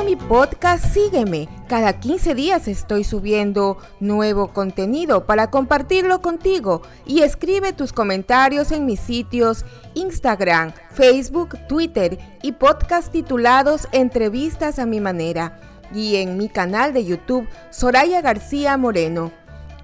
Mi 0.00 0.16
podcast, 0.16 0.86
sígueme. 0.86 1.48
Cada 1.68 2.00
15 2.00 2.34
días 2.34 2.66
estoy 2.66 3.04
subiendo 3.04 3.76
nuevo 4.00 4.52
contenido 4.52 5.26
para 5.26 5.50
compartirlo 5.50 6.22
contigo 6.22 6.82
y 7.06 7.20
escribe 7.20 7.72
tus 7.72 7.92
comentarios 7.92 8.72
en 8.72 8.84
mis 8.84 8.98
sitios 8.98 9.64
Instagram, 9.94 10.72
Facebook, 10.92 11.56
Twitter 11.68 12.18
y 12.42 12.52
podcast 12.52 13.12
titulados 13.12 13.86
Entrevistas 13.92 14.80
a 14.80 14.86
mi 14.86 14.98
manera 14.98 15.60
y 15.94 16.16
en 16.16 16.36
mi 16.36 16.48
canal 16.48 16.92
de 16.92 17.04
YouTube 17.04 17.46
Soraya 17.70 18.22
García 18.22 18.76
Moreno. 18.76 19.30